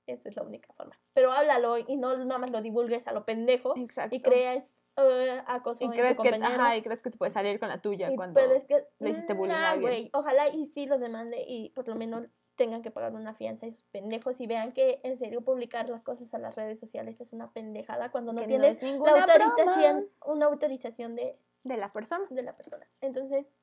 esa 0.07 0.29
es 0.29 0.35
la 0.35 0.43
única 0.43 0.73
forma. 0.73 0.99
Pero 1.13 1.31
háblalo 1.31 1.77
y 1.77 1.95
no 1.97 2.17
nada 2.17 2.39
más 2.39 2.51
lo 2.51 2.61
divulgues 2.61 3.07
a 3.07 3.13
lo 3.13 3.25
pendejo 3.25 3.75
Exacto. 3.77 4.15
y 4.15 4.21
creas 4.21 4.73
eh, 4.97 5.41
acoso 5.47 5.83
Y 5.83 5.87
en 5.87 5.91
crees 5.93 6.17
tu 6.17 6.23
que, 6.23 6.29
ajá, 6.29 6.75
y 6.75 6.81
crees 6.81 7.01
que 7.01 7.11
te 7.11 7.17
puedes 7.17 7.33
salir 7.33 7.59
con 7.59 7.69
la 7.69 7.81
tuya 7.81 8.11
y 8.11 8.15
cuando... 8.15 8.33
puedes 8.33 8.65
que, 8.65 8.85
le 8.99 9.11
hiciste 9.11 9.33
bullying 9.33 9.53
a 9.53 9.59
nah, 9.59 9.71
alguien. 9.71 9.89
güey, 9.89 10.09
ojalá 10.13 10.49
y 10.49 10.65
sí 10.65 10.85
los 10.85 10.99
demande 10.99 11.43
y 11.47 11.69
por 11.69 11.87
lo 11.87 11.95
menos 11.95 12.27
tengan 12.55 12.81
que 12.81 12.91
pagar 12.91 13.13
una 13.13 13.33
fianza 13.33 13.65
a 13.65 13.69
esos 13.69 13.85
pendejos 13.85 14.39
y 14.41 14.47
vean 14.47 14.73
que 14.73 14.99
en 15.03 15.17
serio 15.17 15.41
publicar 15.41 15.89
las 15.89 16.03
cosas 16.03 16.33
a 16.33 16.37
las 16.37 16.55
redes 16.55 16.79
sociales 16.79 17.21
es 17.21 17.31
una 17.31 17.51
pendejada 17.51 18.11
cuando 18.11 18.33
no 18.33 18.41
que 18.41 18.47
tienes 18.47 18.77
es 18.77 18.83
ninguna 18.83 19.13
la 19.15 19.23
autorización, 19.23 19.95
broma 19.95 20.33
una 20.35 20.45
autorización 20.47 21.15
de, 21.15 21.37
de 21.63 21.77
la 21.77 21.91
persona. 21.91 22.25
de 22.29 22.43
la 22.43 22.55
persona. 22.55 22.87
Entonces, 23.01 23.55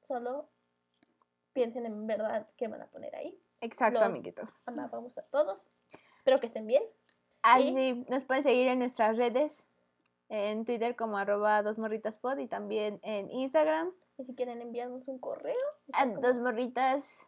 solo 0.00 0.48
piensen 1.52 1.86
en 1.86 2.06
verdad 2.06 2.48
qué 2.56 2.68
van 2.68 2.82
a 2.82 2.86
poner 2.86 3.14
ahí. 3.16 3.40
Exacto, 3.60 3.98
Los- 4.00 4.08
amiguitos. 4.08 4.60
Amamos 4.66 5.18
a 5.18 5.22
todos. 5.22 5.68
Espero 6.18 6.38
que 6.40 6.46
estén 6.46 6.66
bien. 6.66 6.82
Así 7.42 8.04
nos 8.08 8.24
pueden 8.24 8.42
seguir 8.42 8.68
en 8.68 8.78
nuestras 8.78 9.16
redes, 9.16 9.66
en 10.28 10.64
Twitter 10.64 10.94
como 10.94 11.16
arroba 11.18 11.62
dosmorritaspod 11.62 12.38
y 12.38 12.46
también 12.46 13.00
en 13.02 13.30
Instagram 13.30 13.92
Y 14.18 14.24
si 14.24 14.34
quieren 14.34 14.60
enviarnos 14.60 15.08
un 15.08 15.18
correo, 15.18 15.56
a 15.92 16.04
como- 16.04 16.20
dosmorritas 16.20 17.26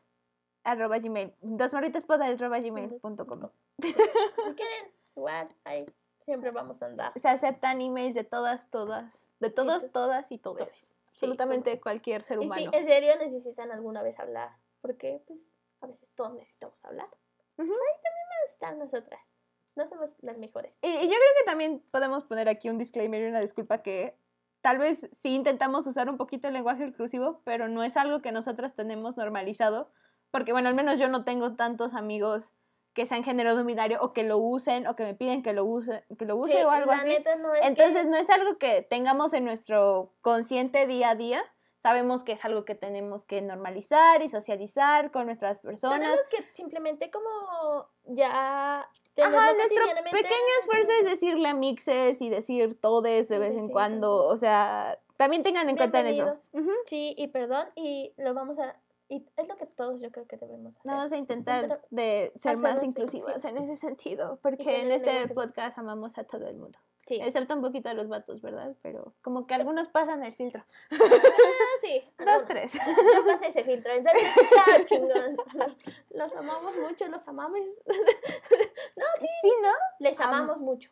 arroba 0.65 0.99
gmail, 0.99 1.35
dosmorritaspod 1.41 2.21
arroba 2.21 2.61
gmail 2.61 2.95
punto 3.01 3.27
com. 3.27 3.49
si 3.81 3.93
quieren, 3.95 4.93
igual, 5.17 5.49
ahí 5.65 5.87
siempre 6.21 6.51
vamos 6.53 6.81
a 6.83 6.87
andar. 6.87 7.13
Se 7.21 7.29
aceptan 7.29 7.81
emails 7.81 8.15
de 8.15 8.23
todas, 8.25 8.69
todas, 8.71 9.19
de 9.43 9.51
todos, 9.51 9.91
todas 9.93 10.31
y 10.33 10.39
todos. 10.39 10.59
todos. 10.59 10.73
Sí, 10.73 10.95
Absolutamente 11.27 11.81
cualquier 11.81 12.23
ser 12.23 12.39
Y 12.41 12.47
humano. 12.47 12.71
si 12.71 12.77
en 12.77 12.87
serio 12.87 13.13
necesitan 13.19 13.71
alguna 13.71 14.03
vez 14.03 14.19
hablar, 14.19 14.51
porque 14.81 15.23
pues 15.27 15.39
a 15.81 15.87
veces 15.87 16.11
todos 16.15 16.35
necesitamos 16.35 16.85
hablar. 16.85 17.09
Pues, 17.57 17.69
ahí 17.69 17.75
también 18.03 18.27
vamos 18.31 18.49
a 18.49 18.53
estar 18.53 18.77
nosotras. 18.77 19.21
No 19.75 19.87
somos 19.87 20.11
las 20.23 20.39
mejores. 20.39 20.73
Y, 20.83 20.87
y 20.89 21.03
yo 21.03 21.15
creo 21.15 21.35
que 21.39 21.45
también 21.45 21.83
podemos 21.91 22.25
poner 22.25 22.49
aquí 22.49 22.69
un 22.71 22.79
disclaimer 22.79 23.23
y 23.23 23.27
una 23.27 23.41
disculpa 23.41 23.83
que 23.83 24.17
tal 24.63 24.79
vez 24.79 25.09
sí 25.13 25.35
intentamos 25.35 25.87
usar 25.87 26.09
un 26.09 26.17
poquito 26.17 26.49
el 26.49 26.55
lenguaje 26.55 26.85
inclusivo, 26.85 27.41
pero 27.45 27.69
no 27.69 27.83
es 27.83 27.97
algo 27.97 28.23
que 28.23 28.33
nosotras 28.33 28.75
tenemos 28.75 29.17
normalizado, 29.17 29.91
porque 30.31 30.53
bueno, 30.53 30.69
al 30.69 30.75
menos 30.75 30.99
yo 30.99 31.09
no 31.09 31.25
tengo 31.25 31.57
tantos 31.57 31.95
amigos 31.95 32.53
que 32.95 33.07
sean 33.07 33.25
género 33.25 33.55
no 33.55 33.65
binario 33.65 33.99
o 34.03 34.13
que 34.13 34.23
lo 34.23 34.39
usen 34.39 34.87
o 34.87 34.97
que 34.97 35.05
me 35.05 35.15
piden 35.15 35.43
que 35.43 35.53
lo 35.53 35.65
use, 35.65 36.05
que 36.19 36.25
lo 36.25 36.37
use 36.37 36.53
Sí, 36.53 36.63
o 36.63 36.71
algo 36.71 36.91
la 36.91 36.99
así. 36.99 37.09
neta 37.09 37.37
no 37.37 37.55
es 37.55 37.61
que- 37.61 37.67
Entonces 37.67 38.09
no 38.09 38.17
es 38.17 38.29
algo 38.31 38.59
que 38.59 38.83
tengamos 38.83 39.33
en 39.33 39.45
nuestro 39.45 40.13
consciente 40.21 40.87
día 40.87 41.11
a 41.11 41.15
día. 41.15 41.43
Sabemos 41.77 42.23
que 42.23 42.33
es 42.33 42.45
algo 42.45 42.65
que 42.65 42.75
tenemos 42.77 43.25
que 43.25 43.43
normalizar 43.43 44.23
y 44.23 44.29
socializar 44.29 45.11
con 45.11 45.27
nuestras 45.27 45.61
personas. 45.61 45.99
tenemos 46.01 46.29
que 46.29 46.45
simplemente 46.53 47.11
como 47.11 47.29
ya 48.05 48.87
Ajá, 49.21 49.53
nuestro 49.53 49.85
pequeño 50.11 50.53
esfuerzo 50.61 50.91
es 51.01 51.07
decirle 51.11 51.49
a 51.49 51.55
mixes 51.55 52.23
y 52.23 52.31
decir 52.31 52.81
todes 52.81 53.29
de 53.29 53.39
vez 53.39 53.57
en 53.57 53.69
cuando. 53.69 54.25
O 54.27 54.37
sea, 54.37 54.99
también 55.17 55.43
tengan 55.43 55.69
en 55.69 55.77
cuenta 55.77 56.01
en 56.01 56.07
eso. 56.09 56.35
Sí, 56.87 57.15
y 57.19 57.29
perdón, 57.29 57.67
y 57.75 58.15
lo 58.17 58.33
vamos 58.33 58.59
a 58.59 58.77
Y 59.13 59.27
es 59.37 59.47
lo 59.47 59.57
que 59.57 59.67
todos 59.67 60.01
yo 60.01 60.11
creo 60.11 60.27
que 60.27 60.39
debemos 60.39 60.75
hacer. 60.75 60.91
Vamos 60.91 61.13
a 61.13 61.17
intentar 61.19 61.83
de 61.91 62.33
ser 62.41 62.57
más 62.57 62.83
inclusivas 62.83 63.45
en 63.45 63.59
ese 63.59 63.77
sentido, 63.77 64.39
porque 64.41 64.81
en 64.81 64.91
este 64.91 65.29
podcast 65.29 65.77
amamos 65.79 66.17
a 66.17 66.25
todo 66.25 66.47
el 66.49 66.57
mundo, 66.57 66.79
Sí. 67.07 67.19
excepto 67.21 67.55
un 67.55 67.61
poquito 67.61 67.91
a 67.91 67.95
los 67.95 68.09
vatos, 68.09 68.41
¿verdad? 68.41 68.75
Pero 68.81 69.13
como 69.21 69.47
que 69.47 69.53
algunos 69.53 69.89
pasan 69.89 70.25
el 70.25 70.33
filtro. 70.33 70.65
Ah, 70.93 70.97
sí. 71.83 72.03
Dos, 72.25 72.47
tres. 72.49 72.73
Yo 72.73 73.27
pasé 73.27 73.49
ese 73.49 73.65
filtro. 73.65 73.93
Entonces, 73.93 74.23
está 74.41 74.85
chingón. 74.87 75.37
Los 76.11 76.33
amamos 76.35 76.75
mucho, 76.79 77.07
los 77.09 77.29
amamos. 77.29 77.61
Sí, 79.43 79.51
¿no? 79.63 79.71
Les 79.99 80.19
Am- 80.21 80.29
amamos 80.33 80.61
mucho. 80.61 80.91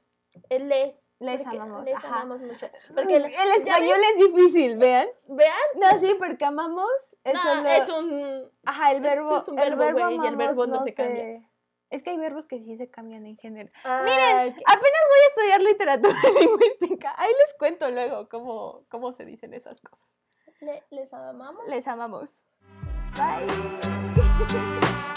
Les. 0.49 1.11
Les 1.19 1.47
amamos, 1.47 1.85
Les 1.85 1.97
ajá. 1.97 2.09
amamos 2.09 2.41
mucho. 2.41 2.69
Porque 2.95 3.17
el 3.17 3.31
¿ya 3.31 3.55
español 3.57 3.99
es 4.13 4.27
difícil, 4.27 4.77
vean. 4.79 5.09
Vean. 5.27 5.55
No, 5.77 5.99
sí, 5.99 6.15
porque 6.19 6.45
amamos 6.45 6.87
es 7.25 7.35
No, 7.35 7.41
solo... 7.41 7.69
es 7.69 7.89
un. 7.89 8.53
Ajá, 8.65 8.93
el 8.93 9.01
verbo, 9.01 9.39
es 9.41 9.49
un 9.49 9.59
el 9.59 9.77
verbo, 9.77 9.99
verbo 9.99 10.17
güey, 10.17 10.25
y 10.25 10.29
el 10.29 10.37
verbo 10.37 10.67
no 10.67 10.83
se 10.85 10.95
cambia. 10.95 11.47
Es 11.91 12.05
que 12.05 12.11
hay 12.11 12.19
verbos 12.19 12.47
que 12.47 12.61
sí 12.61 12.77
se 12.77 12.89
cambian 12.89 13.27
en 13.27 13.37
género. 13.37 13.71
Miren. 13.85 14.55
Apenas 14.65 15.03
voy 15.09 15.19
a 15.25 15.29
estudiar 15.29 15.61
literatura 15.61 16.15
lingüística. 16.41 17.13
Ahí 17.17 17.33
les 17.45 17.55
cuento 17.59 17.91
luego 17.91 18.29
cómo, 18.29 18.85
cómo 18.89 19.13
se 19.13 19.25
dicen 19.25 19.55
esas 19.55 19.81
cosas. 19.81 20.07
les 20.91 21.13
amamos. 21.13 21.67
Les 21.69 21.87
amamos. 21.89 22.45
Bye. 23.17 25.01